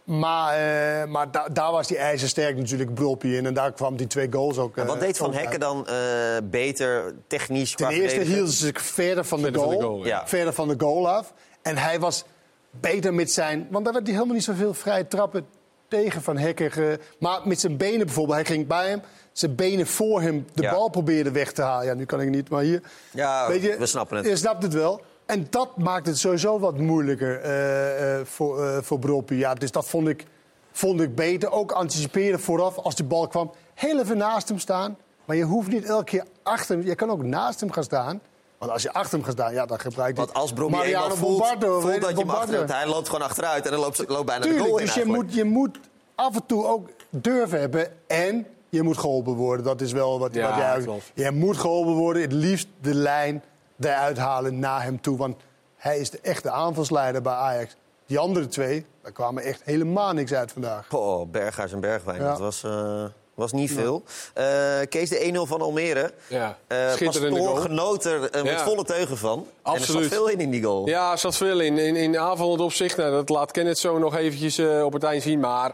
[0.10, 3.46] Maar, eh, maar da- daar was die ijzersterk natuurlijk Broppie in.
[3.46, 5.34] En daar kwam die twee goals ook En wat eh, deed Van.
[5.34, 5.96] Hekken dan eh,
[6.44, 7.76] beter, technisch?
[7.76, 9.80] Ten eerste hielden ze zich verder van de Verder van goal.
[9.82, 10.28] de goal, ja.
[10.28, 11.34] Verder van de goal af.
[11.62, 12.24] En hij was
[12.72, 13.68] beter met zijn...
[13.70, 15.46] Want daar werd hij helemaal niet zoveel vrije trappen
[15.88, 16.72] tegen Van Hekken.
[16.72, 18.36] ge- maar met zijn benen bijvoorbeeld.
[18.38, 19.02] Hij ging bij hem.
[19.32, 20.72] Zijn benen voor hem de Ja.
[20.72, 21.86] bal probeerde weg te halen.
[21.86, 22.82] Ja, nu kan ik niet, maar hier.
[23.12, 24.26] Ja, Weet je, we snappen het.
[24.26, 25.02] Je snapt het wel.
[25.30, 29.38] En dat maakt het sowieso wat moeilijker eh, eh, voor, eh voor Broppie.
[29.38, 30.26] Ja, dus dat vond ik,
[30.72, 31.52] vond ik beter.
[31.52, 33.52] Ook anticiperen vooraf als die bal kwam.
[33.74, 34.98] Heel even naast hem staan.
[35.26, 36.86] Maar je hoeft niet elke keer achter hem.
[36.86, 38.22] Je kan ook naast hem gaan staan.
[38.58, 40.16] Want als je achter hem gaat staan, ja, dan gebruik je...
[40.16, 42.42] Want als Brobbey eenmaal voelt, Bombardo, voelt weet dat je hem Bombardo.
[42.42, 44.86] achter hebt, hij loopt gewoon achteruit en dan loopt, loopt bijna de Tuurlijk, goal in
[44.86, 45.28] dus je eigenlijk.
[45.30, 45.80] moet, je moet
[46.16, 47.88] af en toe ook durven hebben.
[48.08, 49.66] En je moet geholpen worden.
[49.66, 51.02] Dat is wel wat, Ja, wat.
[51.14, 52.22] Je moet geholpen worden.
[52.22, 53.44] Het liefst de lijn
[53.86, 55.18] eruit halen naar hem toe.
[55.18, 55.36] Want
[55.76, 57.76] hij is de echte aanvalsleider bij Ajax.
[58.06, 60.88] Die andere twee, daar kwamen echt helemaal niks uit vandaag.
[60.94, 62.28] Oh, Berghuis en Bergwijn, Ja.
[62.30, 63.04] dat was, eh,
[63.34, 64.04] was niet veel.
[64.34, 64.46] Eh,
[64.90, 66.14] Kees, de 1-0 van Almere.
[66.28, 67.62] Ja, Eh schitterende Pastoor goal.
[67.62, 68.64] genoot er met Ja.
[68.64, 69.38] volle teugen van.
[69.40, 70.02] En er Absoluut.
[70.04, 70.88] zat veel in in die goal.
[70.88, 71.78] Ja, er zat veel in.
[71.78, 75.40] In, in aanvallend opzicht, nou, dat laat Kenneth zo nog eventjes op het eind zien.
[75.40, 75.72] Maar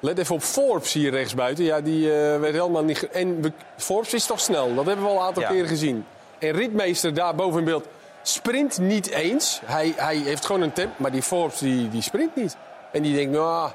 [0.00, 1.64] let even op Forbes hier rechtsbuiten.
[1.64, 3.08] Ja, die eh, werd helemaal niet...
[3.08, 5.48] En Forbes is toch snel, dat hebben we al een aantal Ja.
[5.48, 6.04] keren gezien.
[6.42, 7.86] En Ritmeester daar boven in beeld
[8.22, 9.60] sprint niet eens.
[9.64, 12.56] Hij, hij heeft gewoon een tempo, maar die Forbes die, die sprint niet.
[12.92, 13.70] En die denkt, nou...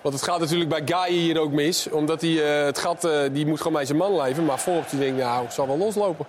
[0.00, 1.90] Want het gaat natuurlijk bij Guy hier ook mis.
[1.90, 4.44] Omdat hij eh, het gat, eh, die moet gewoon bij zijn man leven.
[4.44, 6.26] Maar Forbes die denkt, nou, ik zal wel loslopen.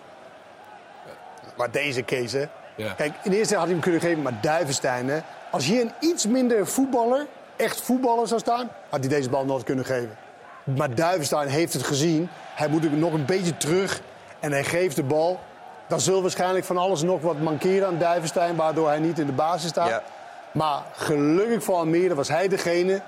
[1.58, 2.46] Maar deze Kees, hè.
[2.76, 2.94] Ja.
[2.94, 5.20] Kijk, in eerste had hij hem kunnen geven, maar Duivenstein, hè.
[5.52, 7.26] Als hier een iets minder voetballer,
[7.56, 8.70] echt voetballer zou staan...
[8.90, 10.18] had hij deze bal nooit kunnen geven.
[10.64, 12.30] Maar Duivenstein heeft het gezien.
[12.56, 14.02] Hij moet nog een beetje terug
[14.40, 15.40] en hij geeft de bal.
[15.88, 18.56] Dan zal waarschijnlijk van alles nog wat mankeren aan Duivenstein...
[18.56, 19.88] waardoor hij niet in de basis staat.
[19.90, 20.04] Ja.
[20.52, 23.02] Maar gelukkig voor Almere was hij degene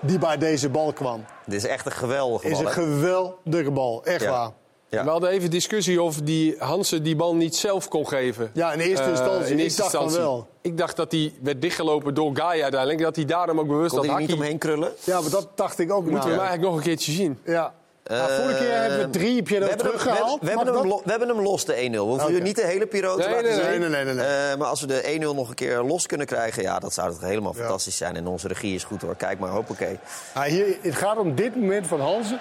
[0.00, 1.24] die bij deze bal kwam.
[1.46, 2.60] Dit is echt een geweldige Is bal.
[2.60, 2.72] een hè?
[2.72, 4.30] geweldige bal, echt Ja.
[4.30, 4.50] waar.
[4.90, 5.04] Ja.
[5.04, 8.50] We hadden even discussie of die Hansen die bal niet zelf kon geven.
[8.52, 9.50] Ja, in eerste Eh, instantie.
[9.52, 10.30] in Ik eerste dacht van instantie.
[10.30, 10.46] wel.
[10.62, 13.00] Ik dacht dat hij werd dichtgelopen door Guy uiteindelijk.
[13.00, 14.92] Dat hij daarom ook bewust Kon dat hij niet omheen krullen?
[15.04, 17.38] Ja, maar dat dacht ik ook Moeten we hem eigenlijk nog een keertje zien.
[17.44, 17.72] Ja.
[18.08, 20.40] Nou, vorige keer hebben we drie, heb je hebben hem- teruggehaald.
[20.40, 20.84] We hebben, we, hebben hem dat?
[20.92, 21.90] lo- we hebben hem los, de 1-0.
[21.90, 22.36] We hoeven Oké.
[22.36, 23.80] u niet de hele Piro te Nee, laten nee, zien.
[23.80, 24.26] nee, nee, nee, nee.
[24.26, 26.62] Eh, maar als we de 1-0 nog een keer los kunnen krijgen...
[26.62, 28.16] ja, dat zou toch helemaal fantastisch zijn.
[28.16, 29.16] En onze regie is goed hoor.
[29.16, 29.98] Kijk maar, hoppakee.
[30.32, 32.40] Ah, hier, het gaat om dit moment van Hansen.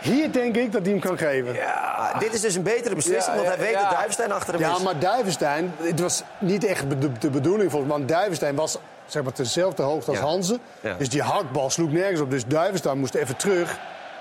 [0.00, 1.54] Hier denk ik dat hij hem kan geven.
[1.54, 3.80] Ja, dit is dus een betere beslissing, Ja, want hij ja, weet ja.
[3.80, 4.82] dat Duivenstein achter hem is.
[4.82, 7.98] maar Duivenstein, het was niet echt de, de bedoeling volgens mij.
[8.00, 10.24] Want Duivenstein was zeg maar, dezelfde hoogte als Ja.
[10.24, 10.58] Hansen.
[10.80, 10.94] Ja.
[10.98, 12.30] Dus die hakbal sloeg nergens op.
[12.30, 13.78] Dus Duivenstein moest even terug.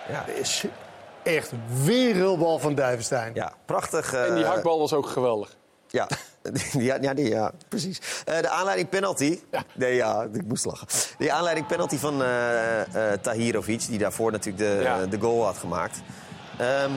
[0.10, 0.26] Ja.
[0.26, 0.66] Is
[1.24, 1.51] echt
[1.84, 3.32] wereldbal van Duivenstein.
[3.34, 4.14] Ja, prachtig.
[4.14, 5.57] eh, En die hakbal was ook geweldig.
[5.88, 6.07] Ja,
[6.78, 8.01] ja, ja, die, ja precies.
[8.26, 9.39] Eh, de aanleiding penalty.
[9.74, 10.88] Nee, ja, ik moest lachen.
[11.18, 15.05] Die aanleiding penalty van eh eh Tahirovic, die daarvoor natuurlijk de, Ja.
[15.05, 16.01] de goal had gemaakt.
[16.57, 16.91] Ehm,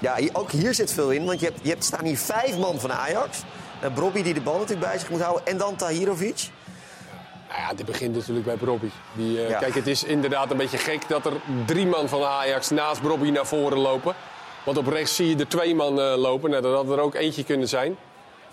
[0.00, 2.80] ja, ook hier zit veel in, want je hebt, je hebt staan hier vijf man
[2.80, 3.42] van Ajax.
[3.84, 5.46] Uh, Brobby die de bal natuurlijk bij zich moet houden.
[5.46, 6.50] En dan Tahirovic.
[7.54, 8.88] Nou ja, dit begint natuurlijk bij Brobby.
[9.12, 9.58] Die, eh, Ja.
[9.58, 11.32] Kijk, het is inderdaad een beetje gek dat er
[11.66, 14.14] drie man van Ajax naast Brobby naar voren lopen.
[14.64, 16.50] Want op rechts zie je er twee man eh, lopen.
[16.50, 17.96] Nou, dat had er ook eentje kunnen zijn.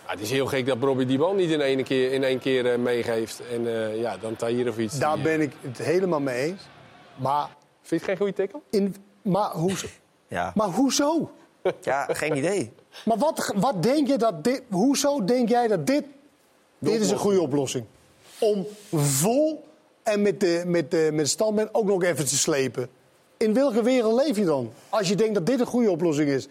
[0.03, 2.39] Maar het is heel gek dat Brobby die bal niet in één keer, in één
[2.39, 3.41] keer eh, meegeeft.
[3.51, 4.99] En eh, ja, dan Tahirovic.
[4.99, 6.61] Daar die, ben ik het helemaal mee eens.
[7.15, 7.47] Maar,
[7.81, 8.59] Vind je het geen goede tackle?
[8.69, 9.87] in, maar, hoezo?
[10.27, 11.31] Ja, maar hoezo?
[11.81, 12.71] ja geen idee.
[13.05, 14.63] Maar wat, wat denk je dat dit...
[14.69, 16.03] Hoezo denk jij dat dit...
[16.79, 17.85] Dit is een goede oplossing.
[18.41, 19.63] Om vol
[20.03, 22.89] en met de, met de, met de standbeen ook nog even te slepen.
[23.37, 24.73] In welke wereld leef je dan?
[24.89, 26.47] Als je denkt dat dit een goede oplossing is.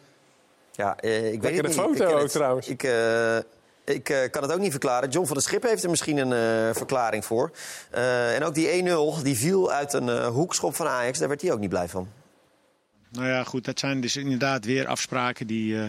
[0.73, 1.75] Ja, eh, ik weet het niet.
[1.77, 2.33] foto ik ken ook het.
[2.33, 2.69] trouwens.
[2.69, 3.37] Ik, eh,
[3.85, 5.09] ik eh, kan het ook niet verklaren.
[5.09, 6.33] John van der Schip heeft er misschien een
[6.69, 7.51] eh, verklaring voor.
[7.91, 11.19] Eh, en ook die 1-0, die viel uit een eh, hoekschop van Ajax.
[11.19, 12.09] Daar werd hij ook niet blij van.
[13.11, 15.87] Nou ja, goed, dat zijn dus inderdaad weer afspraken die, eh,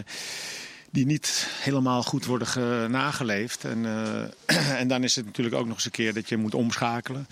[0.92, 3.64] die niet helemaal goed worden ge- nageleefd.
[3.64, 3.86] En,
[4.46, 7.26] eh, en dan is het natuurlijk ook nog eens een keer dat je moet omschakelen.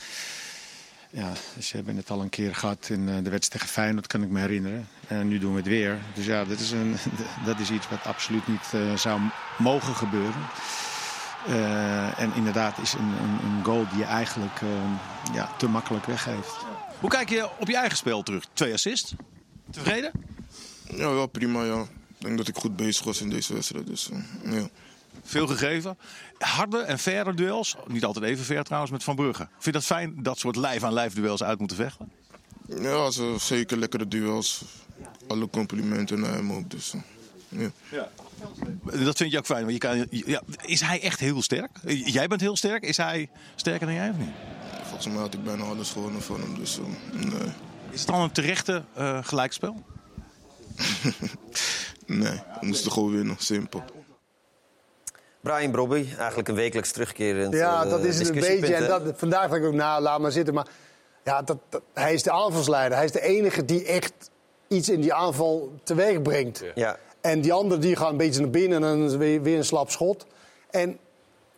[1.10, 4.06] Ja, dus we hebben het al een keer gehad in eh, de wedstrijd tegen Feyenoord,
[4.06, 4.88] kan ik me herinneren.
[5.06, 5.98] En nu doen we het weer.
[6.14, 6.96] Dus ja, dat is, een,
[7.44, 9.20] dat is iets wat absoluut niet eh, zou
[9.58, 10.46] mogen gebeuren.
[11.46, 14.68] Eh, en inderdaad is een, een, een goal die je eigenlijk eh,
[15.34, 16.56] ja, te makkelijk weggeeft.
[17.00, 18.44] Hoe kijk je op je eigen spel terug?
[18.52, 19.14] Twee assists.
[19.70, 20.10] Tevreden?
[20.96, 21.86] Ja, wel prima, ja.
[22.20, 23.86] Ik denk dat ik goed bezig was in deze wedstrijd.
[23.86, 24.68] Dus, eh, ja.
[25.24, 25.98] Veel gegeven.
[26.38, 27.76] Harde en faire duels.
[27.86, 29.48] Niet altijd even fair trouwens met Van Brugge.
[29.52, 32.12] Vind je dat fijn, dat soort lijf-aan-lijf duels uit moeten vechten?
[32.66, 34.62] ja, ze, zeker lekkere duels.
[35.26, 36.70] Alle complimenten naar hem ook.
[36.70, 36.92] Dus,
[37.48, 37.66] eh.
[37.90, 38.08] Ja.
[39.04, 39.60] Dat vind je ook fijn.
[39.60, 41.70] Want je kan, ja, is hij echt heel sterk?
[41.86, 42.84] Jij bent heel sterk.
[42.84, 44.34] Is hij sterker dan jij of niet?
[44.82, 46.54] Volgens mij had ik bijna alles gewonnen van hem.
[46.54, 46.84] Dus, eh,
[47.24, 47.52] nee.
[47.90, 48.84] Is het dan een terechte
[49.22, 49.84] gelijkspel?
[52.18, 53.36] nee, we moesten gewoon winnen.
[53.38, 53.82] Simpel.
[55.40, 58.74] Brian Brobby, eigenlijk een wekelijks terugkerend Ja, eh, dat is het een beetje.
[58.74, 60.54] En dat, vandaag dacht ik ook, nou, laat maar zitten.
[60.54, 60.66] Maar
[61.24, 62.96] ja, dat, dat- hij is de aanvalsleider.
[62.96, 64.30] Hij is de enige die echt
[64.68, 66.64] iets in die aanval teweeg brengt.
[66.74, 66.98] Ja.
[67.20, 69.90] En die anderen die gaan een beetje naar binnen en dan weer, weer een slap
[69.90, 70.26] schot.
[70.70, 70.98] En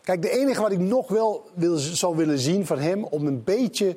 [0.03, 3.05] kijk, de enige wat ik nog wel wil, zou willen zien van hem...
[3.05, 3.96] om een beetje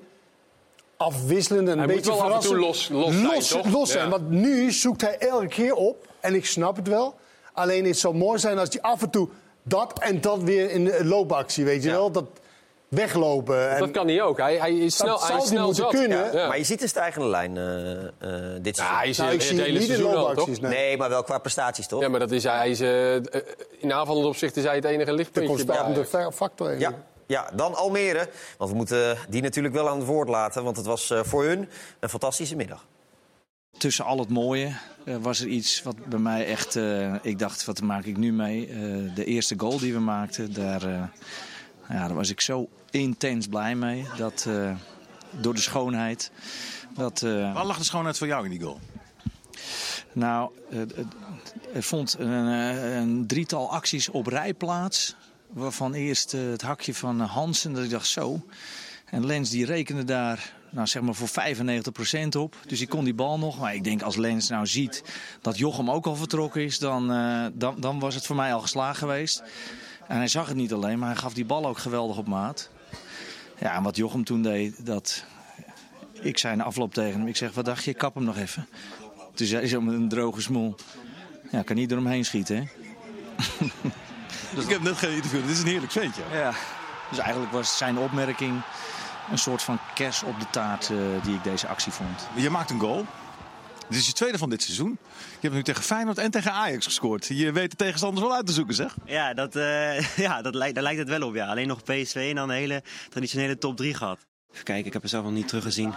[0.97, 3.13] afwisselend en een Hij moet beetje wel af en toe los- los
[3.49, 3.73] zijn, toch?
[3.73, 4.03] los zijn.
[4.03, 4.09] Ja.
[4.09, 6.07] Want nu zoekt hij elke keer op.
[6.19, 7.15] En ik snap het wel.
[7.53, 9.29] Alleen het zou mooi zijn als hij af en toe
[9.63, 12.11] dat en dat weer in de loopactie, weet je wel.
[12.11, 12.25] Dat
[12.87, 13.69] weglopen.
[13.71, 14.37] En Dat kan hij ook.
[14.37, 15.93] Hij, hij is snel, Dat hij is hij snel moeten zat.
[15.93, 16.17] kunnen.
[16.17, 16.47] Ja, ja.
[16.47, 18.97] Maar je ziet een stijgende lijn eh, eh, dit seizoen.
[18.97, 20.47] hij is Nou, het ik zie hele niet seizoen al, toch?
[20.47, 20.59] nee.
[20.71, 22.01] Nee, maar wel qua prestaties, toch?
[22.01, 23.15] Ja, maar dat is, hij is, eh,
[23.79, 25.49] in aanvallend opzicht is hij het enige de lichtpuntje.
[25.55, 26.79] constante bij- factor.
[26.79, 26.93] Ja,
[27.27, 28.29] ja, dan Almere.
[28.57, 30.63] Want we moeten die natuurlijk wel aan het woord laten.
[30.63, 31.69] Want het was eh, voor hun
[31.99, 32.85] een fantastische middag.
[33.77, 36.75] Tussen al het mooie eh, was er iets wat bij mij echt...
[36.75, 38.67] eh, ik dacht, wat maak ik nu mee?
[38.67, 38.75] Eh,
[39.15, 41.03] de eerste goal die we maakten, daar, eh,
[41.89, 44.05] ja, daar was ik zo intens blij mee.
[44.17, 44.75] Dat, eh,
[45.29, 46.31] door de schoonheid.
[46.95, 48.79] Dat, eh, Waar lag de schoonheid voor jou in die goal?
[50.13, 50.51] nou,
[51.73, 55.15] er vond een, eh, een drietal acties op rij plaats.
[55.49, 58.45] Waarvan eerst eh, het hakje van eh, Hansen, dat ik dacht zo.
[59.05, 62.55] En Lens die rekende daar nou, zeg maar voor 95% op.
[62.67, 63.59] Dus die kon die bal nog.
[63.59, 65.03] Maar ik denk als Lens nou ziet
[65.41, 66.79] dat Jochem ook al vertrokken is...
[66.79, 69.43] dan, eh, dan, dan was het voor mij al geslaagd geweest.
[70.07, 72.69] En hij zag het niet alleen, maar hij gaf die bal ook geweldig op maat.
[73.59, 75.25] Ja, en wat Jochem toen deed, dat...
[76.21, 78.67] Ik zei in afloop tegen hem, ik zeg, wat dacht je, kap hem nog even.
[79.33, 80.75] Zei hij zo met een droge smoel...
[81.51, 82.63] Ja, kan niet door hem heen schieten, hè?
[84.63, 85.41] ik heb net geen interview.
[85.41, 86.21] Dit is een heerlijk ventje.
[86.31, 86.53] Ja.
[87.09, 88.61] Dus eigenlijk was zijn opmerking
[89.31, 92.27] een soort van kers op de taart eh, die ik deze actie vond.
[92.35, 93.05] Je maakt een goal.
[93.89, 94.97] Dit is je tweede van dit seizoen.
[95.17, 97.27] Je hebt nu tegen Feyenoord en tegen Ajax gescoord.
[97.27, 98.95] Je weet de tegenstanders wel uit te zoeken, zeg.
[99.05, 101.35] Ja, dat, eh, ja dat lijkt, daar lijkt het wel op.
[101.35, 101.47] Ja.
[101.47, 104.25] Alleen nog PSV en dan een hele traditionele top 3 gehad.
[104.51, 105.93] Even kijken, ik heb er zelf nog niet teruggezien.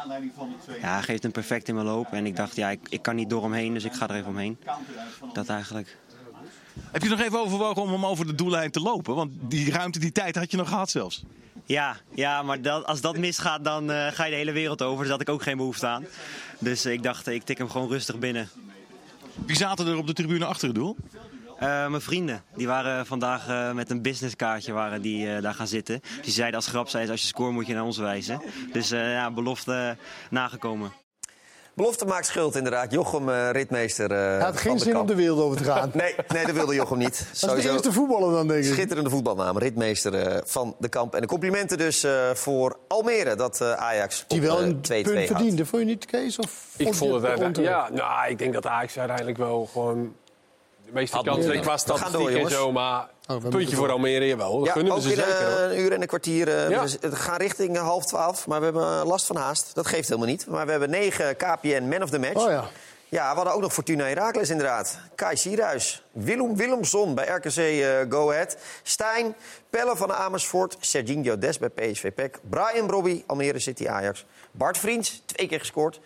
[0.81, 2.13] Ja, hij geeft hem perfect in mijn loop.
[2.13, 4.15] En ik dacht, ja, ik, ik kan niet door hem heen, dus ik ga er
[4.15, 4.59] even omheen.
[5.33, 5.97] Dat eigenlijk.
[6.93, 9.15] Heb je nog even overwogen om hem over de doellijn te lopen?
[9.15, 11.25] Want die ruimte, die tijd had je nog gehad zelfs.
[11.69, 14.99] Ja, ja maar dat, als dat misgaat, dan eh, ga je de hele wereld over.
[14.99, 16.07] Dus daar had ik ook geen behoefte aan.
[16.59, 18.49] Dus eh, ik dacht, eh, ik tik hem gewoon rustig binnen.
[19.47, 20.97] Wie zaten er op de tribune achter het doel?
[21.61, 26.01] Mijn vrienden, die waren vandaag met een businesskaartje waren die, daar gaan zitten.
[26.23, 28.43] Die zeiden als grap, zei, ze, als je scoort moet je naar ons wijzen.
[28.73, 29.97] Dus ja, belofte
[30.31, 30.93] nagekomen.
[31.79, 32.93] Belofte maakt schuld, inderdaad.
[32.93, 34.11] Jochem, eh, ritmeester.
[34.11, 35.03] eh, Hij had geen zin kamp.
[35.03, 35.91] om de wereld over te gaan.
[36.03, 37.27] Nee, nee, dat wilde Jochem niet.
[37.41, 38.73] Dat is de eerste voetballer dan, denk ik.
[38.73, 41.15] Schitterende voetbalnaam, ritmeester eh, van de kamp.
[41.15, 44.69] En de complimenten dus eh, voor Almere, dat eh, Ajax Die op wel eh, 2-2
[44.69, 45.27] een punt houdt.
[45.27, 45.67] verdiende.
[45.67, 46.39] Vond je niet, Kees?
[46.39, 47.47] Of Ik vond het uiteindelijk...
[47.59, 47.89] onterecht?
[47.89, 50.15] Ja, nou, ik denk dat Ajax uiteindelijk wel gewoon...
[50.87, 52.53] De meeste kansen qua statistiek en jongens.
[52.53, 53.91] zo, maar we puntje voor.
[53.91, 54.65] Almere, jawel.
[54.65, 55.59] Ja, we ook ze in zeker.
[55.65, 56.49] eh, een uur en een kwartier.
[56.49, 56.81] eh, Ja.
[56.83, 59.75] we z- Het gaat richting eh, half twaalf, maar we hebben eh, last van haast.
[59.75, 60.47] Dat geeft helemaal niet.
[60.47, 62.45] Maar we hebben negen KPN Man of the Match.
[62.45, 62.65] Oh ja.
[63.11, 64.99] Ja, we hadden ook nog Fortuna Heracles inderdaad.
[65.15, 68.57] Kai Sierhuis, Willem Willemson bij RKC eh, Go Ahead.
[68.83, 69.35] Stijn,
[69.71, 72.39] Pelle van Amersfoort, Serginho Des bij PSV PEC.
[72.51, 74.25] Brian Brobby, Almere City Ajax.
[74.51, 76.01] Bart Vriends, twee keer gescoord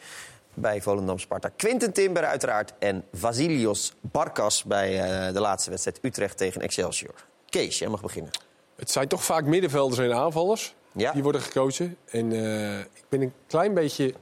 [0.55, 1.49] bij Volendam Sparta.
[1.57, 2.73] Quinten Timber uiteraard.
[2.79, 7.15] En Vasilios Barkas bij eh, de laatste wedstrijd Utrecht tegen Excelsior.
[7.49, 8.31] Kees, jij mag beginnen.
[8.77, 11.13] Het zijn toch vaak middenvelders en aanvallers Ja.
[11.13, 11.97] die worden gekozen.
[12.11, 14.15] En eh, ik ben een klein beetje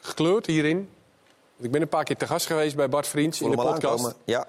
[0.00, 0.88] gekleurd hierin.
[1.58, 3.84] Ik ben een paar keer te gast geweest bij Bart Vriends in de podcast.
[3.84, 4.14] aankomen.
[4.24, 4.46] Ja.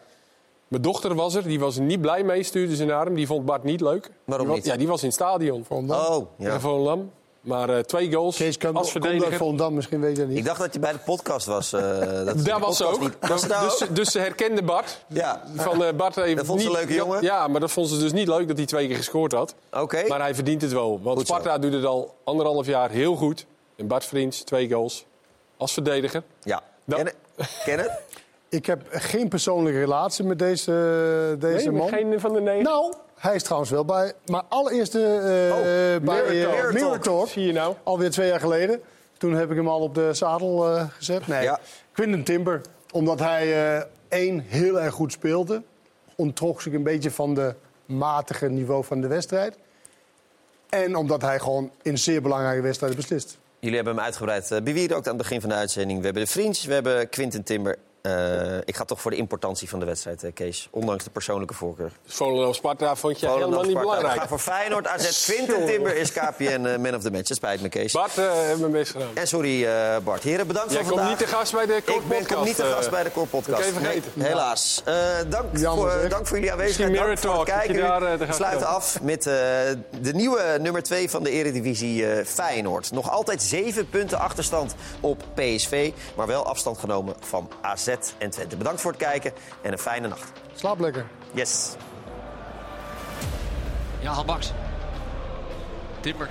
[0.68, 3.14] Mijn dochter was er, die was er niet blij mee, stuurde ze naar hem.
[3.16, 4.10] Die vond Bart niet leuk.
[4.24, 4.64] Waarom die niet?
[4.64, 5.66] Was, ja, die was in het stadion.
[5.70, 6.60] Oh, ja.
[6.60, 7.12] Volendam.
[7.42, 9.38] Maar eh, twee goals Kees kan, als verdediger.
[9.38, 10.38] Volendam, misschien weet je dat niet.
[10.38, 11.74] Ik dacht dat je bij de podcast was.
[11.74, 13.00] eh, dat Daar was ze ook.
[13.00, 13.14] Niet...
[13.28, 13.96] Was daar dus, ook?
[13.96, 15.04] dus ze herkende Bart.
[15.08, 15.42] Ja.
[15.56, 17.22] Van, eh, Bart heeft Dat vond ze niet- een leuke jongen?
[17.22, 19.56] Ja, maar dat vond ze dus niet leuk dat hij twee keer gescoord had.
[19.72, 20.08] Oké.
[20.08, 21.00] Maar hij verdient het wel.
[21.04, 21.34] Want Goed zo.
[21.34, 23.46] Sparta doet het al anderhalf jaar heel goed.
[23.76, 25.06] En Bart Vriends, twee goals.
[25.58, 26.24] Als verdediger.
[26.44, 26.62] Ja.
[26.84, 27.04] Nou.
[27.04, 27.14] Ken,
[27.66, 27.92] ken het?
[28.50, 30.72] Ik heb geen persoonlijke relatie met deze,
[31.40, 31.90] deze Nee, man.
[31.90, 32.64] geen van de negen.
[32.64, 34.14] Nou, hij is trouwens wel bij.
[34.26, 36.74] Maar allereerste eh, Oh, bij Mirror eh, Talk.
[36.74, 37.28] Mirror Talk.
[37.28, 37.76] Zie je nou?
[37.84, 38.82] Alweer twee jaar geleden.
[39.18, 41.28] Toen heb ik hem al op de zadel eh, gezet.
[41.28, 41.60] Nee, Ja.
[41.92, 42.62] Quinten Timber.
[42.92, 45.62] Omdat hij eh, één heel erg goed speelde.
[46.16, 49.58] Onttrok zich een beetje van de matige niveau van de wedstrijd.
[50.70, 53.38] En omdat hij gewoon in zeer belangrijke wedstrijden beslist.
[53.60, 56.00] Jullie hebben hem uitgebreid uh, bewierookt aan het begin van de uitzending.
[56.00, 59.70] We hebben de Vriends, we hebben Quinten Timber Eh, ik ga toch voor de importantie
[59.70, 60.68] van de wedstrijd, eh, Kees.
[60.72, 61.92] Ondanks de persoonlijke voorkeur.
[62.06, 64.14] Volendam Sparta vond je helemaal niet belangrijk.
[64.14, 67.28] Ik ga voor Feyenoord, AZ, Quinten Timber is KPN eh, man of the match.
[67.28, 67.92] Dat spijt me, Kees.
[67.92, 68.16] Bart
[68.72, 69.10] best gedaan.
[69.14, 69.68] En sorry,
[70.04, 70.24] Bart.
[70.24, 71.08] Heren, bedankt Jij voor vandaag.
[71.08, 73.04] komt niet te gast bij de Core Ik ben Podcast, kom niet te gast bij
[73.04, 73.60] de Core Podcast.
[73.60, 74.12] ik even vergeten.
[74.14, 74.84] Nee, helaas.
[75.30, 76.96] Dank, Jammer, voor, dank voor jullie aanwezigheid.
[76.96, 77.76] Dank voor het kijken.
[77.76, 82.92] daar, We sluiten af met de nieuwe nummer 2 van de Eredivisie Feyenoord.
[82.92, 85.92] Nog altijd 7 punten achterstand op PSV.
[86.16, 88.58] Maar wel afstand genomen van AZ en Twente.
[88.58, 90.32] Bedankt voor het kijken en een fijne nacht.
[90.56, 91.06] Slaap lekker.
[91.32, 91.76] Yes.
[94.00, 94.52] Jahan Baks.
[96.00, 96.30] Timber.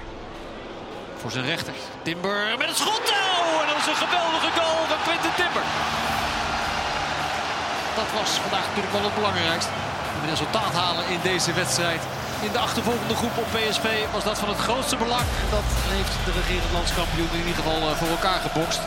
[1.20, 1.74] Voor zijn rechter.
[2.02, 3.04] Timber met een schot.
[3.10, 5.62] Oh, en dat is een geweldige goal van Quinten Timber.
[8.00, 9.72] Dat was vandaag natuurlijk wel het belangrijkste.
[10.22, 12.02] Een resultaat halen in deze wedstrijd.
[12.42, 15.26] In de achtervolgende groep op PSV was dat van het grootste belang.
[15.50, 18.80] Dat heeft de regerend landskampioen in ieder geval eh, voor elkaar gebokst.